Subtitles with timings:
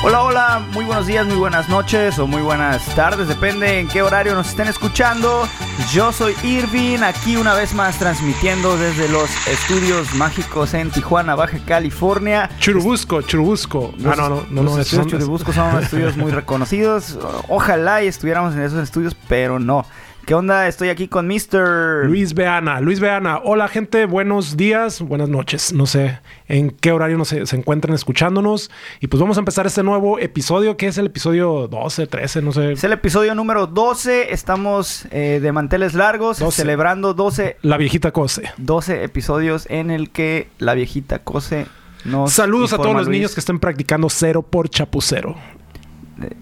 [0.00, 4.00] Hola, hola, muy buenos días, muy buenas noches o muy buenas tardes, depende en qué
[4.00, 5.48] horario nos estén escuchando.
[5.92, 11.58] Yo soy Irving, aquí una vez más transmitiendo desde los estudios mágicos en Tijuana, Baja
[11.66, 12.48] California.
[12.60, 13.92] Churubusco, Churubusco.
[13.98, 17.18] Los, ah, no, no, no, los no, estudios Churubusco son estudios muy reconocidos.
[17.48, 19.84] Ojalá y estuviéramos en esos estudios, pero no.
[20.28, 20.68] ¿Qué onda?
[20.68, 22.04] Estoy aquí con Mr.
[22.04, 23.40] Luis Beana, Luis Beana.
[23.42, 25.72] Hola gente, buenos días, buenas noches.
[25.72, 28.70] No sé en qué horario no se, encuentran escuchándonos.
[29.00, 32.52] Y pues vamos a empezar este nuevo episodio, que es el episodio 12, 13, no
[32.52, 32.72] sé.
[32.72, 34.30] Es el episodio número 12.
[34.30, 36.60] Estamos eh, de manteles largos, 12.
[36.60, 38.52] celebrando 12 La viejita cose.
[38.58, 41.64] 12 episodios en el que la viejita cose
[42.04, 43.16] nos Saludos a todos los Luis.
[43.16, 45.36] niños que estén practicando cero por chapucero.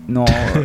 [0.06, 0.24] No,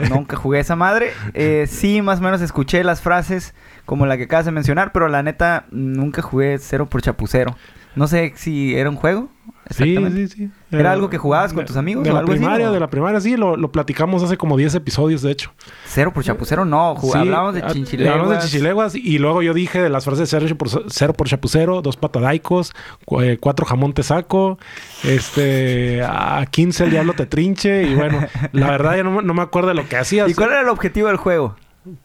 [0.10, 1.12] nunca jugué esa madre.
[1.34, 3.54] Eh, sí, más o menos escuché las frases
[3.86, 7.55] como la que acabas de mencionar, pero la neta nunca jugué cero por chapucero.
[7.96, 9.30] No sé si era un juego.
[9.70, 10.50] Sí, sí, sí.
[10.72, 12.72] ¿Era Eh, algo que jugabas con de- tus amigos De o la algo así, primaria,
[12.72, 13.38] de la primaria, sí.
[13.38, 15.52] Lo, lo platicamos hace como 10 episodios, de hecho.
[15.85, 16.96] Cero por chapucero no.
[17.02, 18.13] Sí, hablábamos de ah, chinchileguas.
[18.16, 21.82] Hablamos de chinchileguas y luego yo dije de las frases cero por, cero por chapucero,
[21.82, 22.74] dos patadaicos,
[23.22, 24.58] eh, cuatro jamón te saco,
[25.04, 28.20] este, a 15 el diablo te trinche y bueno,
[28.52, 30.30] la verdad ya no, me- no me acuerdo de lo que hacías.
[30.30, 31.55] ¿Y cuál era el objetivo del juego?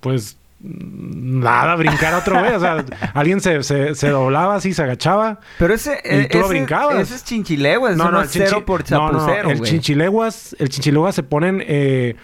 [0.00, 0.36] Pues
[0.67, 5.41] nada, brincar a otro güey, o sea, alguien se, se, se doblaba así, se agachaba.
[5.58, 6.97] Pero ese, Y eh, tú lo brincabas.
[6.97, 7.97] Ese es chinchileguas.
[7.97, 9.70] no, es cero por no, no, chapucero, el güey.
[9.70, 12.17] chinchileguas, el chinchileguas se ponen eh,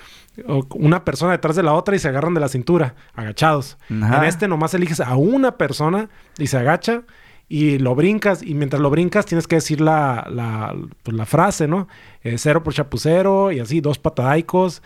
[0.71, 3.79] una persona detrás de la otra y se agarran de la cintura, agachados.
[4.03, 4.19] Ajá.
[4.19, 7.03] En este nomás eliges a una persona y se agacha
[7.49, 11.69] y lo brincas y mientras lo brincas tienes que decir la, la, pues, la frase,
[11.69, 11.87] ¿no?
[12.23, 14.83] Eh, cero por chapucero y así, dos patadaicos,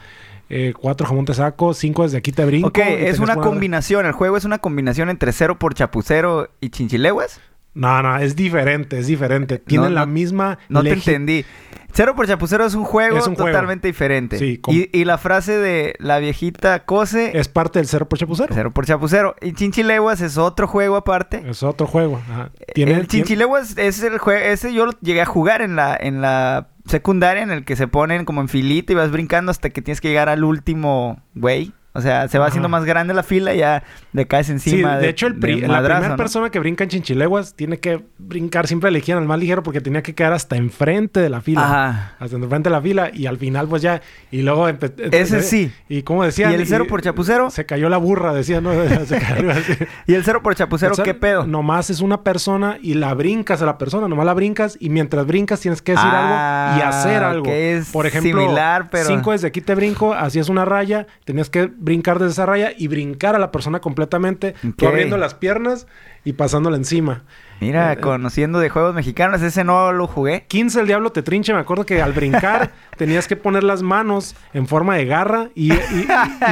[0.49, 2.69] eh, cuatro jamón te saco, cinco desde aquí te brinco.
[2.69, 4.07] Ok, es una combinación.
[4.07, 7.41] El juego es una combinación entre cero por chapucero y chinchileguas.
[7.75, 9.59] No, no, es diferente, es diferente.
[9.59, 10.59] Tienen No, la misma...
[10.71, 11.45] No te entendí.
[11.93, 13.51] Cero por chapucero es un juego Es un juego.
[13.51, 14.39] totalmente diferente.
[14.39, 18.55] Sí, y, y la frase de la viejita cose, Es parte del cero por chapucero.
[18.55, 19.35] cero por chapucero.
[19.43, 21.43] Y chinchileguas es otro juego aparte.
[21.47, 22.17] Es otro juego.
[22.17, 22.51] ajá.
[22.75, 25.95] Tiene- el tiene- chinchileguas es el juego, ese yo lo llegué a jugar en la,
[26.01, 29.71] en la secundaria en el que se ponen como en filita y vas brincando hasta
[29.71, 31.73] que tienes que llegar al último güey.
[31.97, 32.49] O sea, se va Ajá.
[32.51, 34.99] haciendo más grande la fila y ya le caes Sí, encima.
[34.99, 36.17] de, hecho, el pri- de la primera ¿no?
[36.17, 40.03] persona que brinca en chinchileguas tiene que brincar, siempre elegían al más ligero porque tenía
[40.03, 41.65] que quedar hasta enfrente de la fila.
[41.65, 42.15] Ajá.
[42.19, 44.01] Hasta enfrente de la fila y al final, pues ya.
[44.31, 44.69] Y luego.
[44.69, 45.73] Ese sí.
[45.89, 46.53] Y como decían.
[46.53, 47.51] ¿Y el cero por chapucero?
[47.51, 48.73] Se cayó la burra, decían, ¿no?
[49.07, 49.73] Se cayó así.
[50.07, 51.47] ¿Y el cero por chapucero qué pedo?
[51.47, 55.27] Nomás es una persona y la brincas a la persona, nomás la brincas y mientras
[55.27, 57.43] brincas tienes que decir Ah, algo y hacer algo.
[57.45, 61.51] que es Por ejemplo, similar, pero- cinco desde aquí te brinco, hacías una raya, tenías
[61.51, 65.87] que brincar desde esa raya y brincar a la persona completamente, tú abriendo las piernas
[66.25, 67.23] y pasándola encima.
[67.61, 70.45] Mira, Eh, conociendo de juegos mexicanos, ese no lo jugué.
[70.49, 74.35] 15 el diablo te trinche, me acuerdo que al brincar tenías que poner las manos
[74.53, 76.07] en forma de garra y, y, y-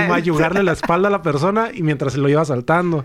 [0.05, 3.05] y mayugarle la espalda a la persona y mientras se lo iba saltando.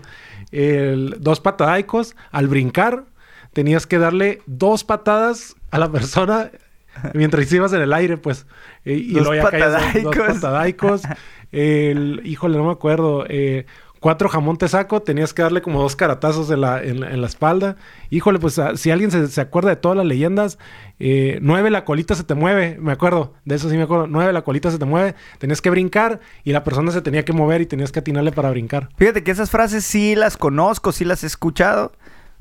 [0.50, 3.04] El- dos patadaicos, al brincar
[3.52, 6.50] tenías que darle dos patadas a la persona
[7.14, 8.46] mientras ibas en el aire, pues.
[8.84, 10.40] Y luego ya caías de- dos patadaicos.
[10.40, 11.02] patadaicos.
[11.52, 13.24] El, híjole, no me acuerdo.
[13.28, 13.66] eh,
[13.98, 17.20] cuatro jamón te saco, tenías que darle como dos caratazos en la, en la, en
[17.20, 17.76] la espalda.
[18.08, 20.58] Híjole, pues ah, si alguien se, se acuerda de todas las leyendas,
[21.00, 24.32] eh, nueve la colita se te mueve, me acuerdo, de eso sí me acuerdo, nueve
[24.32, 27.60] la colita se te mueve, tenías que brincar y la persona se tenía que mover
[27.60, 28.88] y tenías que atinarle para brincar.
[28.96, 31.92] Fíjate que esas frases sí las conozco, sí las he escuchado,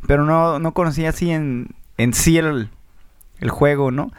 [0.08, 2.70] pero no, no conocía así en, en sí el,
[3.42, 4.12] el juego, ¿no?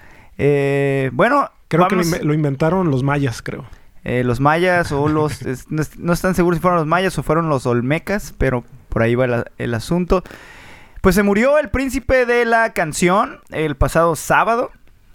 [0.42, 3.64] Eh, bueno, Creo que lo, inventaron los mayas, creo.
[4.04, 5.42] eh, los mayas o los...
[5.46, 8.64] es- no, es- no están seguros si fueron los mayas o fueron los olmecas, pero
[8.88, 10.24] por ahí va el, el asunto.
[11.02, 14.70] Pues se murió el príncipe de la canción el pasado sábado.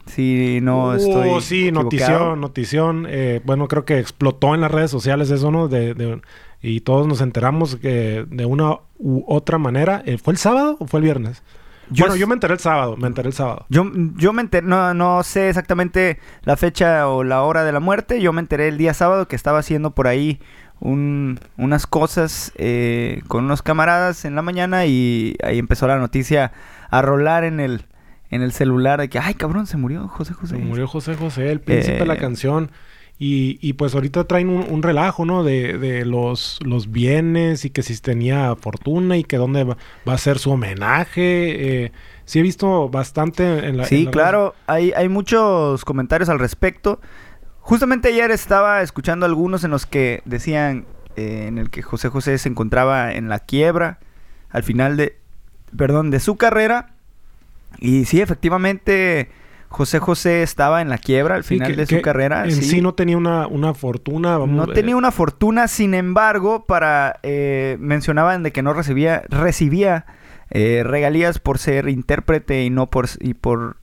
[0.05, 1.83] Si no estoy Oh, sí, equivocado.
[1.83, 3.07] notición, notición.
[3.09, 5.67] Eh, bueno, creo que explotó en las redes sociales eso, ¿no?
[5.67, 6.21] De, de-
[6.61, 10.03] y todos nos enteramos que de una u otra manera.
[10.05, 11.41] Eh, ¿Fue el sábado o fue el viernes?
[11.89, 13.65] Yo bueno, s- yo me enteré el sábado, me enteré el sábado.
[13.69, 13.85] Yo,
[14.15, 18.21] yo me enteré, no, no sé exactamente la fecha o la hora de la muerte.
[18.21, 20.39] Yo me enteré el día sábado que estaba haciendo por ahí
[20.79, 26.51] un- unas cosas eh, con unos camaradas en la mañana y ahí empezó la noticia
[26.89, 27.85] a rolar en el,
[28.29, 30.55] en el celular de que, ay cabrón, se murió José José.
[30.57, 32.71] Se murió José José, el príncipe de la Eh, canción.
[33.17, 35.43] Y, y pues ahorita traen un, un relajo, ¿no?
[35.43, 39.77] De, de los, los bienes y que si tenía fortuna y que dónde va,
[40.07, 41.83] va a ser su homenaje.
[41.85, 41.91] Eh,
[42.25, 43.85] sí he visto bastante en la...
[43.85, 46.99] Sí, en claro, hay, hay muchos comentarios al respecto.
[47.61, 50.85] Justamente ayer estaba escuchando algunos en los que decían,
[51.15, 53.99] eh, en el que José José se encontraba en la quiebra
[54.49, 55.17] al final de,
[55.75, 56.91] perdón, de su carrera.
[57.79, 59.29] Y sí, efectivamente,
[59.75, 62.45] José José estaba en la quiebra al Sí, final que- de su carrera.
[62.45, 64.37] En sí, no tenía una, una fortuna.
[64.37, 69.23] vamos, No eh, tenía una fortuna, sin embargo, para eh, mencionaban de que no recibía
[69.29, 70.05] recibía
[70.49, 73.77] eh, regalías por ser intérprete y no por y por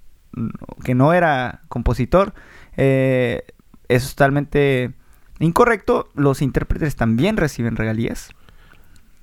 [0.83, 2.33] que no era compositor.
[2.79, 3.43] Eh,
[3.89, 4.93] eso es totalmente
[5.41, 6.09] incorrecto.
[6.15, 8.31] Los intérpretes también reciben regalías.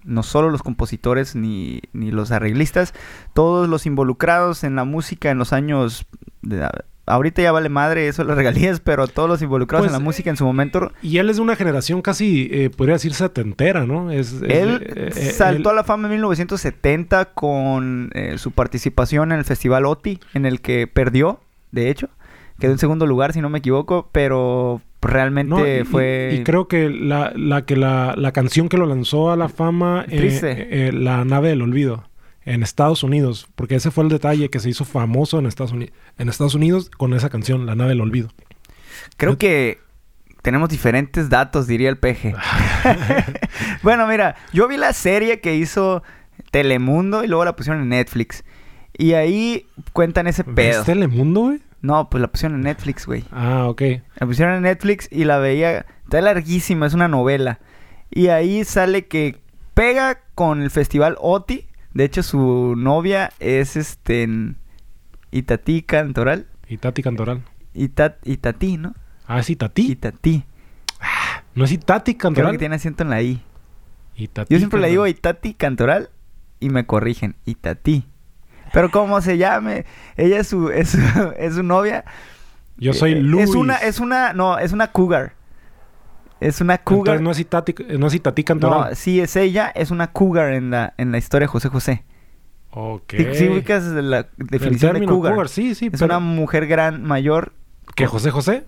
[0.09, 2.93] No solo los compositores ni, ni los arreglistas,
[3.33, 6.05] todos los involucrados en la música en los años
[6.41, 6.67] de-
[7.05, 10.29] ahorita ya vale madre eso las regalías, pero todos los involucrados Pues, en la música
[10.29, 14.11] en su momento Y él es de una generación casi, eh, podría decir, setentera, ¿no?
[14.11, 18.51] Es, es- Él eh, eh, saltó él- a la fama en 1970 con eh, su
[18.51, 21.39] participación en el Festival OTI, en el que perdió,
[21.71, 22.09] de hecho.
[22.59, 26.37] Quedó en segundo lugar, si no me equivoco, pero realmente No, y- fue...
[26.39, 30.05] Y, creo que la, la que la, la canción que lo lanzó a la fama,
[30.09, 30.87] eh, Triste.
[30.87, 32.09] eh, la nave del olvido,
[32.45, 35.93] en Estados Unidos, porque ese fue el detalle que se hizo famoso en Estados Unidos,
[36.17, 38.29] en Estados Unidos con esa canción, la nave del olvido.
[39.17, 39.79] Creo que
[40.41, 42.33] tenemos diferentes datos, diría el peje.
[43.83, 46.03] bueno, mira, yo vi la serie que hizo
[46.51, 48.43] Telemundo y luego la pusieron en Netflix.
[48.97, 50.83] Y ahí cuentan ese ¿Ves pedo.
[50.83, 51.59] Telemundo, güey?
[51.81, 53.23] No, pues la pusieron en Netflix, güey.
[53.31, 53.81] Ah, ok.
[54.15, 55.85] La pusieron en Netflix y la veía.
[56.03, 57.59] Está larguísima, es una novela.
[58.11, 59.39] Y ahí sale que
[59.73, 61.67] pega con el festival OTI.
[61.93, 64.23] De hecho, su novia es este.
[64.23, 64.57] en
[65.31, 66.47] Itatí Cantoral.
[66.67, 67.43] Y Tati Cantoral.
[67.73, 68.93] Itat, Itatí, ¿no?
[69.25, 69.91] Ah, es Itatí.
[69.91, 70.43] Itatí.
[71.55, 72.51] No es Itati Creo Cantoral.
[72.53, 73.41] que tiene acento en la I.
[74.15, 75.07] Itatí Yo siempre le digo.
[75.07, 76.09] Itati Cantoral
[76.59, 77.35] y me corrigen.
[77.45, 78.05] Itatí.
[78.73, 79.85] Pero como se llame,
[80.17, 80.99] ella es su, es su,
[81.37, 82.05] es su novia.
[82.77, 83.49] Yo soy Eh, Luis.
[83.49, 85.33] Es una, es una, no, es una cougar.
[86.39, 87.15] Es una cougar.
[87.17, 88.89] Entonces no es Itati, no es Cantoral.
[88.91, 92.03] No, sí es ella, es una cougar en la, en la historia de José José.
[92.71, 93.13] Ok.
[93.17, 95.49] Sí, sí ubicas la definición de término cougar.
[95.49, 95.87] Sí, sí.
[95.87, 97.53] Es pero- una mujer gran, mayor.
[97.95, 98.65] ¿Que José José?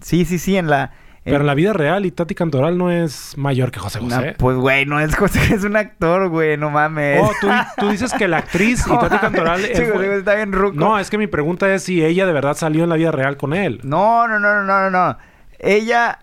[0.00, 0.92] Sí, sí, sí, en la...
[1.30, 4.34] Pero en la vida real, Itati Cantoral no es mayor que José No, José.
[4.38, 7.20] pues, güey, no es José, es un actor, güey, no mames.
[7.22, 7.48] Oh, tú,
[7.78, 10.52] tú dices que la actriz No Itati mames, Cantoral sí, es bu- José está bien
[10.52, 10.76] ruco.
[10.78, 13.36] No, es que mi pregunta es si ella de verdad salió en la vida real
[13.36, 13.80] con él.
[13.84, 15.18] No, no, no, no, no, no.
[15.58, 16.18] Ella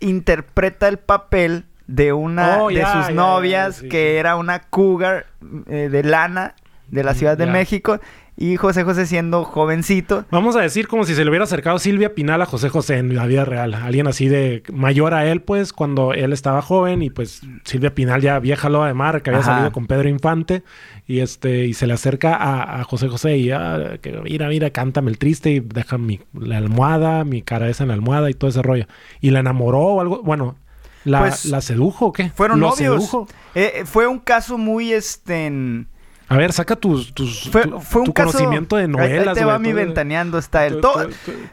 [0.00, 4.16] interpreta el papel de una Oh, de ya, sus ya, ya, novias sí, que sí.
[4.18, 5.26] era una cougar
[5.68, 6.54] eh, de lana
[6.88, 7.46] de la Ciudad de.
[7.46, 8.00] México
[8.36, 10.24] y José José siendo jovencito.
[10.30, 13.14] Vamos a decir como si se le hubiera acercado Silvia Pinal a José José en
[13.14, 13.74] la vida real.
[13.74, 18.20] Alguien así de mayor a él, pues, cuando él estaba joven y pues Silvia Pinal
[18.22, 19.52] ya vieja loba de mar, que había Ajá.
[19.52, 20.62] salido con Pedro Infante
[21.06, 24.70] y este y se le acerca a, a José José y ah, que mira, mira,
[24.70, 28.34] cántame el triste y deja mi la almohada, mi cara esa en la almohada y
[28.34, 28.86] todo ese rollo.
[29.20, 30.56] Y la enamoró o algo, bueno,
[31.04, 32.30] la, Pues, la sedujo o qué?
[32.30, 32.78] Fueron ¿Lo novios.
[32.78, 33.28] sedujo?
[33.54, 35.86] Eh, eh, fue un caso muy este en-
[36.28, 39.28] A ver, saca tus, tus fue, tu, fue un tu caso conocimiento de novelas.
[39.28, 40.38] ahí te va mi ventaneando
[40.80, 40.88] tú-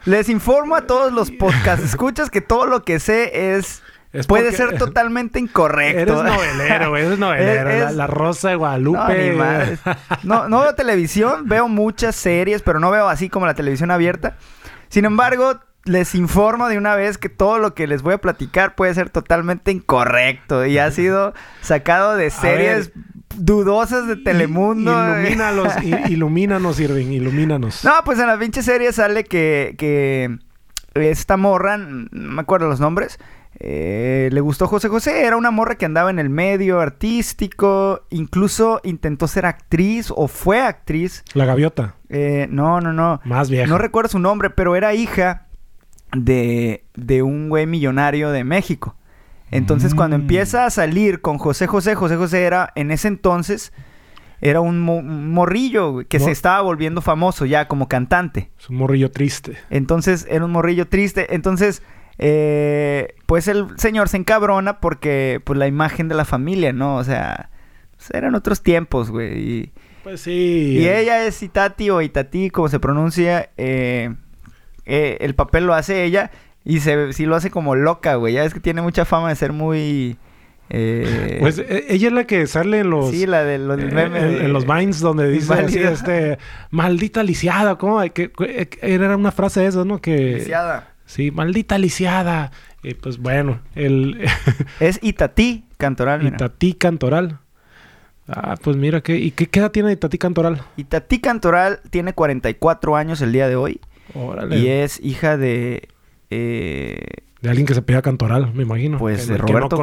[0.06, 3.82] les informo a todos los podcasts escuchas que todo lo que sé es,
[4.12, 6.22] Es puede ser totalmente incorrecto.
[6.22, 7.70] Eres novelero, eres novelero.
[7.70, 9.78] Es- la, la Rosa de Guadalupe.
[10.22, 14.36] No, no veo televisión, veo muchas series, pero no veo así como la televisión abierta.
[14.88, 18.74] Sin embargo, les informo de una vez que todo lo que les voy a platicar
[18.74, 22.92] puede ser totalmente incorrecto y ha sido sacado de series
[23.36, 24.92] dudosas de Telemundo.
[24.92, 25.72] Ilumínalos,
[26.08, 27.84] ilumínanos, Irving, ilumínanos.
[27.84, 30.38] No, pues en la pinche serie sale que, que
[30.94, 33.18] esta morra, no me acuerdo los nombres,
[33.60, 38.80] eh, le gustó José José, era una morra que andaba en el medio artístico, incluso
[38.82, 41.22] intentó ser actriz o fue actriz.
[41.34, 43.20] La gaviota, Eh, no, no, no.
[43.24, 43.66] más vieja.
[43.68, 45.46] No recuerdo su nombre, pero era hija
[46.16, 48.96] de, de un güey millonario de México.
[49.52, 50.22] Entonces, cuando Mm.
[50.22, 53.72] empieza a salir con José José, José José era, en ese entonces,
[54.40, 56.24] era un, mo- un morrillo que No.
[56.24, 58.50] se estaba volviendo famoso ya como cantante.
[58.58, 59.56] Es un morrillo triste.
[59.70, 61.32] Entonces, era un morrillo triste.
[61.34, 61.82] Entonces,
[62.18, 66.96] eh, pues el señor se encabrona porque, pues, la imagen de la familia, ¿no?
[66.96, 67.50] O sea,
[67.96, 69.38] pues, eran otros tiempos, güey.
[69.38, 70.78] Y, Pues sí.
[70.80, 73.50] y ella es Itati o Itati, como se pronuncia.
[73.56, 74.14] eh,
[74.84, 76.32] eh, el papel lo hace ella
[76.64, 78.34] y se, sí lo hace como loca, güey.
[78.34, 80.16] Ya es que tiene mucha fama de ser muy...
[80.70, 83.10] eh, Pues eh, ella es la que sale en los.
[83.10, 86.38] sí, la de los eh, memes en, de- en los Vines donde dice así, este,
[86.70, 88.00] maldita lisiada, ¿cómo?
[88.12, 90.00] Que, que- era una frase de esas, ¿no?
[90.00, 90.88] Que, Lisiada.
[91.04, 92.52] sí, maldita lisiada.
[92.84, 94.24] Y pues bueno, el
[94.80, 96.34] Es Itati Cantoral, mira.
[96.36, 97.38] Itatí Cantoral.
[98.28, 100.62] Ah, pues mira, ¿qué, ¿y qué, qué edad tiene Itatí Cantoral?
[100.76, 103.80] Itatí Cantoral tiene 44 años el día de hoy.
[104.14, 104.58] Órale.
[104.58, 105.88] Y es hija de...
[106.34, 106.98] eh,
[107.40, 108.98] De alguien que se pega Cantoral, me imagino.
[108.98, 109.76] pues Que- de no Roberto,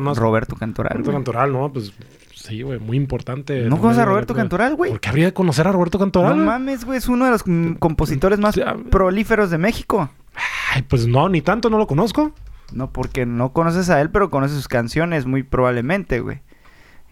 [0.55, 0.95] Cantoral.
[0.97, 1.11] Roberto.
[1.11, 1.71] Cantoral, ¿no?
[1.71, 1.93] Pues
[2.33, 3.63] Sí, güey, muy importante.
[3.63, 4.91] ¿No conoces a Roberto Cantoral, güey?
[4.91, 6.37] ¿Por qué habría de conocer a Roberto Cantoral?
[6.37, 10.09] No mames, güey, es uno de los mm, compositores más prolíferos de México.
[10.73, 12.31] Ay, pues no, ni tanto, no lo conozco.
[12.71, 16.41] No, porque no conoces a él, pero conoces sus canciones, muy probablemente, güey.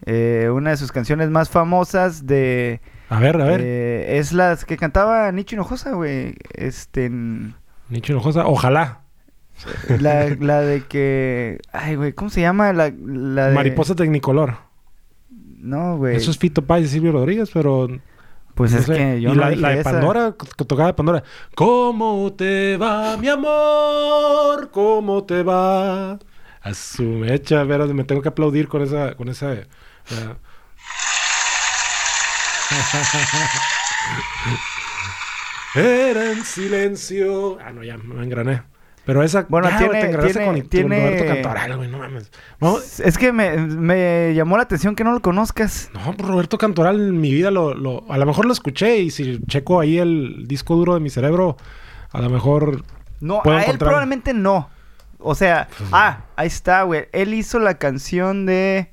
[0.06, 2.80] Eh, una de sus canciones más famosas de...
[3.10, 3.62] A ver, a ver.
[3.64, 6.36] Eh, es las que cantaba Nicho Hinojosa, güey.
[6.54, 7.10] Este...
[7.10, 9.02] Nicho Hinojosa, ojalá.
[10.00, 11.60] La, la de que...
[11.72, 12.74] Ay, güey, ¿cómo se llama?
[12.74, 13.56] La, la de...
[13.56, 14.58] Mariposa Tecnicolor.
[15.30, 16.16] No, güey.
[16.16, 17.88] Eso es Fito Paz y Silvio Rodríguez, pero...
[18.54, 21.24] Pues es que yo y la, la de Pandora, que tocaba de Pandora.
[21.54, 24.72] ¿Cómo te va, mi amor?
[24.72, 26.14] ¿Cómo te va?
[26.62, 29.54] A su mecha, ver, me tengo que aplaudir con esa, con esa.
[35.76, 37.60] Era en silencio.
[37.64, 38.64] Ah, no, ya me engrané.
[39.08, 39.46] Pero esa...
[39.48, 40.18] Bueno, tiene...
[40.18, 41.26] tiene, tiene...
[41.26, 42.30] Cantoral, güey, no mames.
[43.00, 45.90] Es que me, me, llamó la atención que no lo conozcas.
[45.94, 48.04] No, Roberto Cantoral en mi vida lo, lo...
[48.12, 51.56] A lo mejor lo escuché y si checo ahí el disco duro de mi cerebro,
[52.12, 52.84] a lo mejor...
[53.22, 54.70] No, a él probablemente no.
[55.20, 55.70] O sea...
[55.78, 57.08] Pues, ah, ahí está, güey.
[57.14, 58.92] Él hizo la canción de...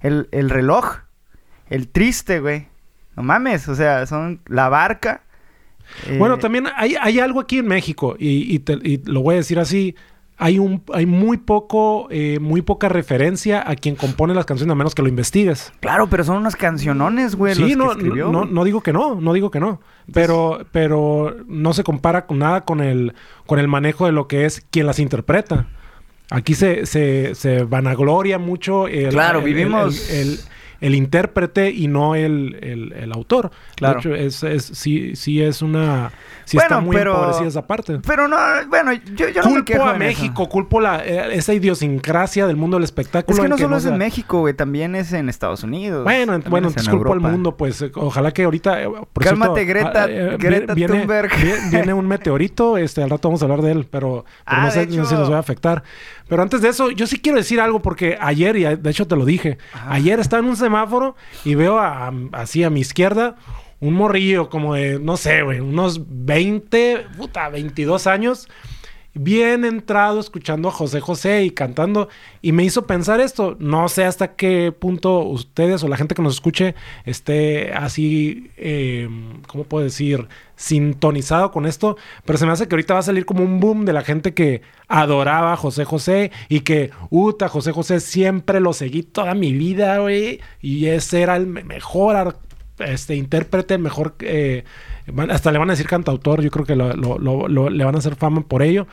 [0.00, 0.98] El, el reloj.
[1.70, 2.68] El triste, güey.
[3.16, 4.42] No mames, o sea, son...
[4.44, 5.22] La barca
[6.18, 8.62] bueno, eh, también hay, hay, algo aquí en México, y,
[9.04, 9.94] lo voy a decir así.
[10.42, 14.74] Hay, un, hay muy poco, eh, muy poca referencia a quien compone las canciones, a
[14.74, 15.70] menos que lo investigues.
[15.80, 17.54] Claro, pero son unas cancionones, güey.
[17.54, 19.82] Sí, no, no, no, digo que no, no digo que no.
[20.14, 23.12] Pero, pero no se compara con nada con el,
[23.44, 25.66] con el manejo de lo que es quien las interpreta.
[26.30, 30.38] Aquí se, se, se vanagloria mucho el, claro, vivimos el
[30.80, 33.50] intérprete y no el, el, autor.
[33.76, 34.00] Claro.
[34.00, 36.12] De hecho, es, sí, sí es una...
[36.44, 38.00] Sí está muy pero, empobrecida esa parte.
[38.04, 38.36] Pero no,
[38.68, 42.56] bueno, yo, yo culpo no me quejo a México, culpo la, eh, esa idiosincrasia del
[42.56, 43.36] mundo del espectáculo.
[43.36, 46.02] Es que no solo es en México, güey, también es en Estados Unidos.
[46.02, 48.82] Bueno, bueno, entonces culpo al mundo, pues eh, ojalá que ahorita...
[48.82, 48.88] Eh,
[49.20, 51.30] Cálmate, Greta, Greta viene, Thunberg.
[51.70, 54.90] Viene, un meteorito, este, al rato vamos a hablar de él, pero, ah, no sé
[54.90, 55.84] si nos va a afectar.
[56.30, 59.16] Pero antes de eso, yo sí quiero decir algo porque ayer, y de hecho te
[59.16, 59.58] lo dije,
[59.88, 61.78] ayer estaba en un semáforo y veo
[62.32, 63.36] así a mi izquierda
[63.80, 68.48] un morrillo como de, no sé, güey, unos 20, puta, 22 años
[69.14, 72.08] bien entrado escuchando a José José y cantando
[72.42, 73.56] y me hizo pensar esto.
[73.58, 76.74] No sé hasta qué punto ustedes o la gente que nos escuche
[77.04, 79.08] esté así, eh,
[79.46, 80.28] ¿cómo puedo decir?
[80.56, 83.84] Sintonizado con esto, pero se me hace que ahorita va a salir como un boom
[83.84, 88.72] de la gente que adoraba a José José y que, uta, José José siempre lo
[88.72, 92.36] seguí toda mi vida, güey, y ese era el mejor
[92.78, 94.14] este, intérprete, mejor...
[94.20, 94.64] Eh,
[95.30, 98.62] hasta le van a decir cantautor, yo creo que le van a hacer fama por
[98.62, 98.86] ello.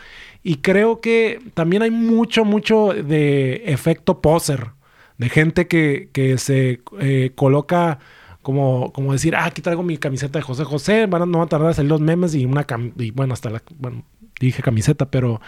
[0.44, 4.72] Y creo que también hay mucho, mucho de efecto poser,
[5.18, 8.00] de gente que, que se eh, coloca
[8.48, 11.50] como, como decir, ah, aquí traigo mi camiseta de José José, van no van a
[11.50, 12.66] tardar a salir los memes y una
[12.98, 14.06] y bueno, hasta bueno,
[14.40, 15.42] dije camiseta, pero,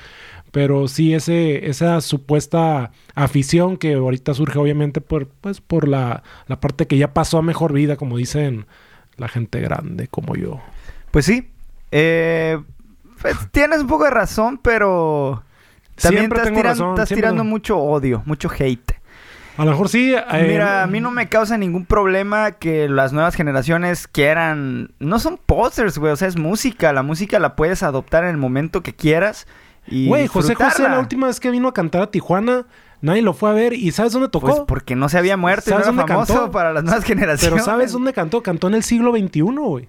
[0.52, 6.60] pero sí ese, esa supuesta afición que ahorita surge obviamente por, pues, por la, la
[6.60, 8.66] parte que ya pasó a mejor vida, como dicen
[9.20, 10.60] la gente grande como yo.
[11.12, 11.50] Pues sí.
[11.92, 12.60] Eh,
[13.22, 15.44] pues, tienes un poco de razón, pero
[16.02, 19.00] también estás, razón, estás tirando mucho odio, mucho hate.
[19.58, 20.14] A lo mejor sí.
[20.16, 24.94] Eh, Mira, a mí no me causa ningún problema que las nuevas generaciones quieran.
[25.00, 26.14] No son posters, güey.
[26.14, 26.94] O sea, es música.
[26.94, 29.48] La música la puedes adoptar en el momento que quieras.
[29.86, 32.68] Y güey, José José, la última vez que vino a cantar a Tijuana,
[33.02, 33.74] Nadie lo fue a ver.
[33.74, 34.48] ¿Y sabes dónde tocó?
[34.48, 36.52] Pues porque no se había muerto y no era famoso cantó?
[36.52, 37.62] para las nuevas generaciones.
[37.62, 38.44] Pero ¿sabes dónde cantó?
[38.44, 39.88] Cantó en el siglo XXI, güey.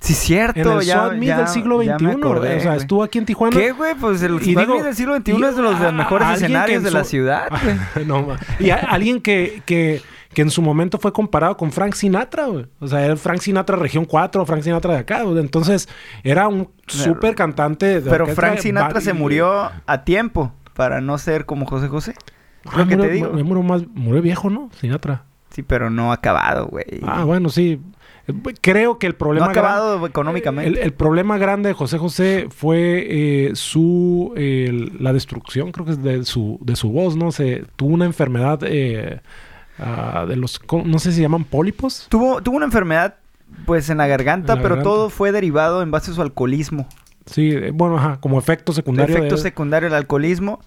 [0.00, 0.60] Sí, cierto.
[0.60, 2.06] En el ya, del siglo XXI.
[2.22, 3.56] o sea, estuvo aquí en Tijuana.
[3.56, 3.94] ¿Qué, güey?
[3.94, 7.48] Pues el y del siglo XXI es de los mejores escenarios de la ciudad.
[8.06, 12.66] no, y alguien que, que, que, en su momento fue comparado con Frank Sinatra, güey.
[12.78, 15.22] O sea, era Frank Sinatra región 4, Frank Sinatra de acá.
[15.22, 15.88] Entonces,
[16.22, 18.00] era un súper cantante.
[18.00, 22.14] Pero Frank Sinatra se murió a tiempo para no ser como José José.
[22.66, 23.32] Ah, lo que te digo.
[23.32, 24.70] Murió, más, murió viejo, ¿no?
[24.78, 25.24] Sinatra.
[25.50, 27.00] Sí, pero no acabado, güey.
[27.02, 27.80] Ah, bueno, sí.
[28.60, 29.46] Creo que el problema...
[29.46, 30.82] No acabado económicamente.
[30.82, 34.34] El, problema grande de José José fue eh, su...
[34.98, 37.30] la destrucción, creo que es de su, de su voz, ¿no?
[37.30, 39.20] Se, tuvo una enfermedad eh,
[39.78, 40.60] ah, de los...
[40.84, 42.06] No sé si se llaman pólipos.
[42.10, 43.14] Tuvo, tuvo una enfermedad,
[43.64, 46.88] pues, en la garganta, pero todo fue derivado en base a su alcoholismo.
[47.26, 49.16] Sí, eh, bueno, ajá, como efecto secundario.
[49.16, 50.60] Efecto secundario del alcoholismo.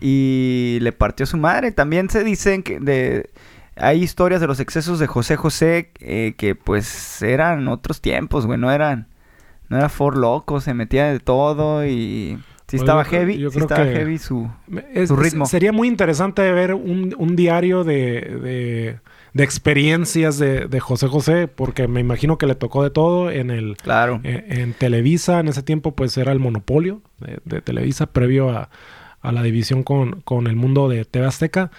[0.00, 1.70] Y le partió su madre.
[1.70, 3.30] También se dicen que de
[3.76, 8.58] hay historias de los excesos de José José eh, que pues eran otros tiempos, güey,
[8.58, 9.08] no eran
[9.68, 13.84] no era for loco, se metía de todo y sí estaba heavy, yo creo estaba
[13.86, 14.50] heavy su,
[15.16, 15.46] ritmo.
[15.46, 19.00] Sería muy interesante ver un, diario de, de
[19.34, 23.76] experiencias de, de, José José, porque me imagino que le tocó de todo en el
[23.76, 24.20] claro.
[24.24, 28.68] en, en Televisa, en ese tiempo pues era el monopolio de, de Televisa previo a,
[29.20, 31.70] a, la división con, con el mundo de TV Azteca.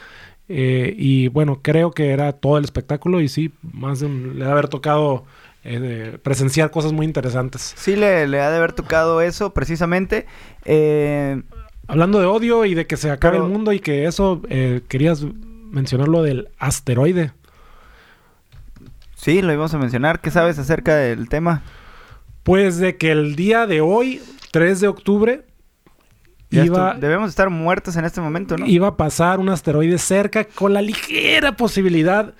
[0.50, 4.40] Eh, y bueno, creo que era todo el espectáculo y sí, más de un, le
[4.40, 5.26] debe haber tocado
[5.64, 7.74] eh, presenciar cosas muy interesantes.
[7.78, 10.26] Sí, le, le, ha de haber tocado eso precisamente.
[10.66, 11.42] Eh,
[11.88, 14.82] Hablando de odio y de que se acabe pero, el mundo y que eso, eh,
[14.88, 15.26] querías
[15.72, 17.32] mencionar lo del asteroide.
[19.24, 20.20] Sí, lo íbamos a mencionar.
[20.20, 21.62] ¿Qué sabes acerca del tema?
[22.44, 25.46] Pues de que el día de hoy, 3 de octubre,
[26.50, 28.66] iba, debemos estar muertos en este momento, ¿no?
[28.66, 32.34] Iba a pasar un asteroide cerca con la ligera posibilidad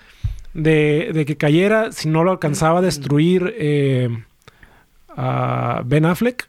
[0.52, 4.10] de, de que cayera si no lo alcanzaba a destruir eh,
[5.16, 6.46] a Ben Affleck.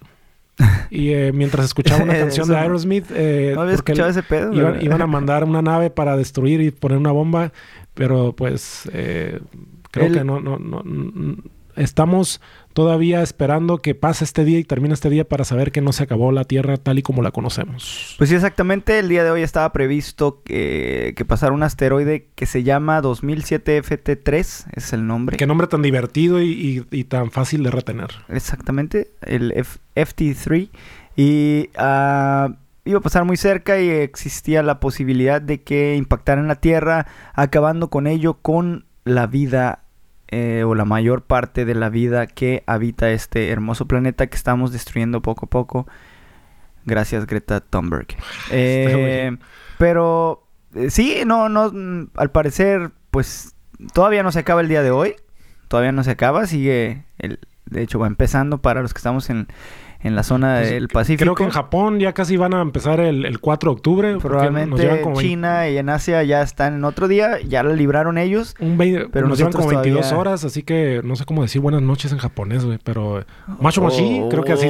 [0.90, 4.52] Y eh, mientras escuchaba una canción de Aerosmith, eh, no había escuchado ese pedo.
[4.52, 7.54] Iban, iban, a mandar una nave para destruir y poner una bomba,
[7.94, 9.40] pero pues eh,
[9.96, 10.14] creo El...
[10.14, 10.84] que no, no, no,
[11.76, 12.42] estamos
[12.74, 16.04] todavía esperando que pase este día y termine este día para saber que no se
[16.04, 18.16] acabó la Tierra tal y como la conocemos.
[18.18, 19.00] Pues sí, exactamente.
[19.00, 23.82] El día de hoy estaba previsto que, que pasara un asteroide que se llama 2007
[23.84, 25.38] FT3, es el nombre.
[25.38, 28.10] Qué nombre tan divertido y, y, y tan fácil de retener.
[28.30, 30.70] Exactamente, el F FT3.
[31.16, 36.50] Y uh, iba a pasar muy cerca y existía la posibilidad de que impactara en
[36.50, 39.85] la Tierra, acabando con ello con la vida
[40.28, 44.72] eh, o la mayor parte de la vida que habita este hermoso planeta que estamos
[44.72, 45.88] destruyendo poco a poco.
[46.86, 48.08] Gracias, Greta Thunberg.
[48.52, 49.36] Eh,
[49.78, 51.72] pero eh, sí, no, no,
[52.16, 53.56] al parecer, pues
[53.94, 55.16] todavía no se acaba el día de hoy.
[55.68, 59.48] Todavía no se acaba, sigue, el, de hecho va empezando para los que estamos en,
[60.06, 61.24] en la zona pues, del Pacífico.
[61.24, 64.18] Creo que en Japón ya casi van a empezar el, el 4 de octubre.
[64.22, 65.74] Probablemente en China 20...
[65.74, 68.56] y en Asia ya están en otro día, ya la libraron ellos.
[68.60, 70.20] Un 20, pero nos llevan como 22 todavía...
[70.20, 73.26] horas, así que no sé cómo decir buenas noches en japonés, güey, pero...
[73.60, 74.70] Macho oh, Machi, creo que así.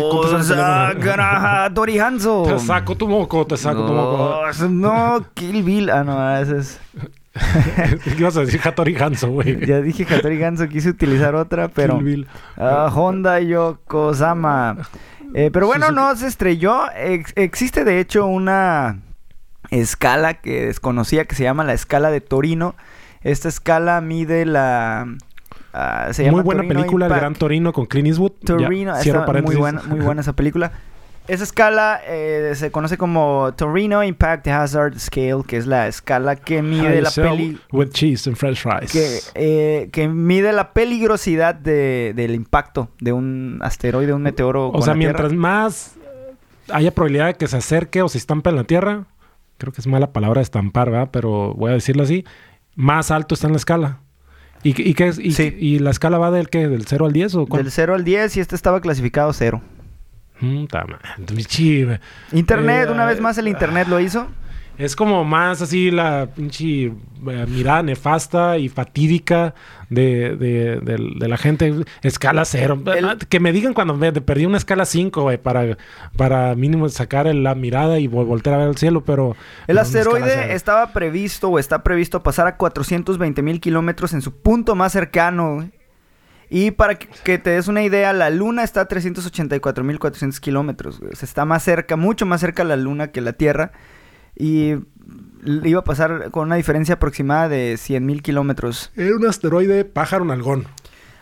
[1.74, 2.44] Torihanzo.
[2.48, 4.42] Te saco tu moco, te saco no, tu moco.
[4.70, 5.90] No, Kill Bill.
[5.90, 6.79] Ah, no, ese es...
[8.03, 9.59] ¿Qué ibas a decir Hattori Hanzo, güey?
[9.66, 11.98] Ya dije Hattori Hanzo, quise utilizar otra, pero...
[11.98, 12.27] Kill Bill.
[12.57, 14.77] Uh, Honda Yokozama.
[15.33, 16.83] Eh, pero bueno, no se estrelló.
[16.96, 19.00] Ex existe de hecho una
[19.72, 22.75] escala que desconocía que se llama la escala de Torino.
[23.22, 25.07] Esta escala mide la...
[25.74, 27.18] Uh, se llama muy buena Torino película, Impact.
[27.18, 28.31] El Gran Torino con Clint Eastwood.
[28.46, 30.72] Torino, ya, muy buena, muy buena esa película.
[31.27, 36.61] Esa escala eh, se conoce como Torino Impact Hazard Scale, que es la escala que
[36.61, 38.92] mide la peli with cheese and french fries.
[38.92, 44.70] Que, eh, que mide la peligrosidad de, del impacto de un asteroide, un meteoro.
[44.70, 45.96] O sea, mientras más
[46.72, 49.05] haya probabilidad de que se acerque o se estampe en la Tierra,
[49.57, 51.09] creo que es mala palabra estampar, ¿verdad?
[51.11, 52.24] Pero voy a decirlo así,
[52.75, 54.00] más alto está en la escala.
[54.61, 55.20] ¿Y, y, qué es?
[55.20, 55.55] Y, sí.
[55.59, 56.68] ¿Y la escala va del qué?
[56.68, 57.64] ¿Del 0 al 10 o cuál?
[57.64, 59.61] Del 0 al 10 y este estaba clasificado 0.
[60.39, 60.65] Mm,
[62.31, 64.27] Internet, eh, una vez más el internet lo hizo.
[64.77, 69.55] Es como más así la pinche eh, mirada nefasta y fatídica
[69.89, 71.74] de, de, de, de, la gente.
[72.01, 72.81] Escala cero.
[72.93, 73.17] El...
[73.29, 75.77] Que me digan cuando me perdí una escala 5, güey, para,
[76.17, 79.37] para mínimo sacar la mirada y voltear a ver el cielo, pero...
[79.67, 84.75] El asteroide estaba previsto o está previsto pasar a 420 mil kilómetros en su punto
[84.75, 85.69] más cercano.
[86.50, 91.01] Y para que te des una idea, la Luna está a 384.400 kilómetros.
[91.01, 93.72] O sea, está más cerca, mucho más cerca la Luna que la Tierra.
[94.36, 94.75] Y
[95.46, 98.92] iba a pasar con una diferencia aproximada de 100.000 kilómetros.
[98.96, 100.68] Era un asteroide pájaro nalgón.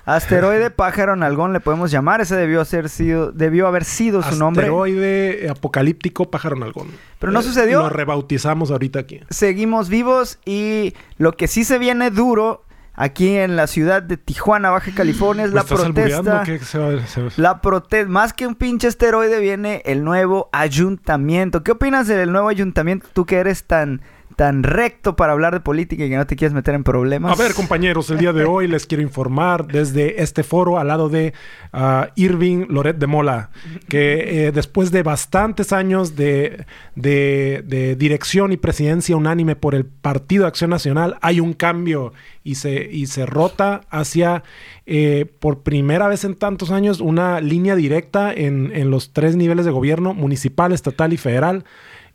[0.05, 2.21] Asteroide pájaro nalgón le podemos llamar.
[2.21, 4.63] Ese debió, ser sido, debió haber sido su nombre.
[4.63, 6.87] Asteroide apocalíptico pájaro nalgón.
[7.19, 7.81] Pero no eh, sucedió.
[7.81, 9.21] Lo rebautizamos ahorita aquí.
[9.29, 14.69] Seguimos vivos y lo que sí se viene duro aquí en la ciudad de Tijuana,
[14.69, 16.45] Baja California, es la protesta.
[16.45, 17.29] Se va, se va.
[17.37, 21.63] La protesta, más que un pinche esteroide, viene el nuevo ayuntamiento.
[21.63, 23.07] ¿Qué opinas del nuevo ayuntamiento?
[23.13, 24.01] Tú que eres tan
[24.35, 27.31] tan recto para hablar de política y que no te quieres meter en problemas.
[27.31, 31.09] A ver, compañeros, el día de hoy les quiero informar desde este foro al lado
[31.09, 31.33] de
[31.73, 33.49] uh, Irving Loret de Mola,
[33.87, 36.65] que eh, después de bastantes años de,
[36.95, 42.89] de, dirección y presidencia unánime por el Partido Acción Nacional, hay un cambio y se,
[42.91, 44.43] y se rota hacia,
[44.85, 49.65] eh, por primera vez en tantos años, una línea directa en, en los tres niveles
[49.65, 51.63] de gobierno, municipal, estatal y federal.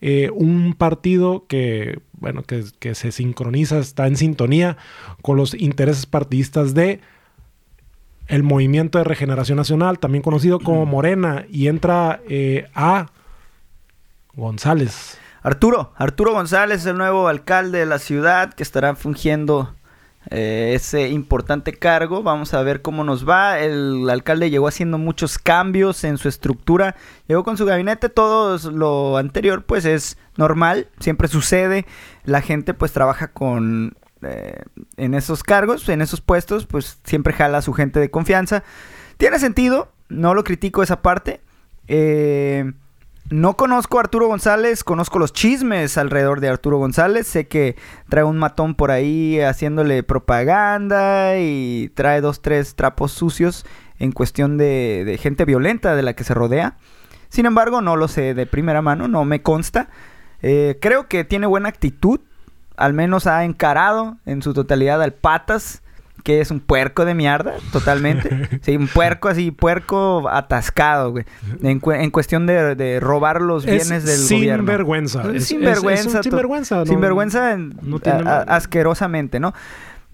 [0.01, 4.77] Eh, un partido que, bueno, que, que, se sincroniza, está en sintonía
[5.23, 7.01] con los intereses partidistas de
[8.29, 13.07] el Movimiento de Regeneración Nacional, también conocido como Morena, y entra eh, a
[14.35, 15.19] González.
[15.43, 19.75] Arturo, Arturo González es el nuevo alcalde de la ciudad que estará fungiendo
[20.31, 22.23] eh, ese importante cargo.
[22.23, 23.59] Vamos a ver cómo nos va.
[23.59, 26.97] El alcalde llegó haciendo muchos cambios en su estructura.
[27.27, 28.09] Llegó con su gabinete.
[28.09, 30.89] Todo lo anterior pues es normal.
[31.01, 31.87] Siempre sucede.
[32.25, 33.97] La gente pues trabaja con...
[34.23, 34.63] Eh,
[34.97, 38.65] en esos cargos, en esos puestos, pues siempre jala a su gente de confianza.
[39.17, 39.93] Tiene sentido.
[40.09, 41.41] No lo critico esa parte.
[41.87, 42.73] Eh,
[43.31, 47.27] no conozco a Arturo González, conozco los chismes alrededor de Arturo González.
[47.27, 47.77] Sé que
[48.09, 53.67] trae un matón por ahí haciéndole propaganda y trae dos, tres trapos sucios
[53.99, 56.79] en cuestión de, gente violenta de la que se rodea.
[57.29, 59.91] Sin embargo, no lo sé de primera mano, no me consta.
[60.41, 62.21] Eh, creo que tiene buena actitud,
[62.77, 65.83] al menos ha encarado en su totalidad al Patas
[66.29, 68.29] que es un puerco de mierda, totalmente.
[68.61, 71.25] Sí, un puerco así, puerco atascado, güey.
[71.63, 74.67] En, cuestión de, robar los bienes del sin gobierno.
[74.67, 75.23] Vergüenza.
[75.41, 76.23] sin vergüenza.
[76.23, 76.85] sin vergüenza.
[76.85, 77.57] Sin vergüenza.
[78.47, 79.55] asquerosamente, ¿no?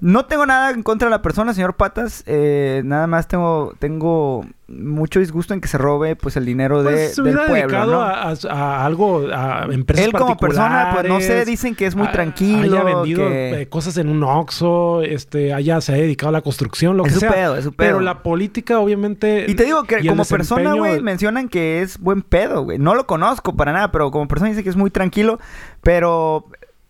[0.00, 2.24] No tengo nada en contra de la persona, señor Patas.
[2.26, 7.10] Eh, nada más tengo, tengo mucho disgusto en que se robe pues el dinero de,
[7.14, 7.86] pues, del pueblo.
[7.86, 8.00] ¿no?
[8.00, 12.08] a, a, algo, a empresas Él como persona, pues no sé, dicen que es muy
[12.08, 12.80] tranquilo.
[12.80, 16.96] Haya vendido eh, cosas en un Oxxo, este, haya se ha dedicado a la construcción,
[16.96, 17.32] lo es que sea.
[17.32, 17.88] Pedo, es su pedo.
[17.88, 19.46] Pero la política, obviamente.
[19.48, 22.78] Y te digo que como persona, güey, mencionan que es buen pedo, güey.
[22.78, 25.38] No lo conozco para nada, pero como persona dice que es muy tranquilo.
[25.82, 26.46] Pero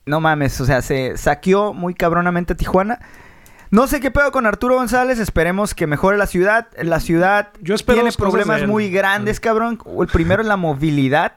[0.07, 3.01] no mames, o sea, se saqueó muy cabronamente a Tijuana.
[3.71, 6.69] No sé qué pedo con Arturo González, esperemos que mejore la ciudad.
[6.81, 9.81] La ciudad tiene problemas muy grandes, cabrón.
[10.01, 11.33] El primero es la movilidad.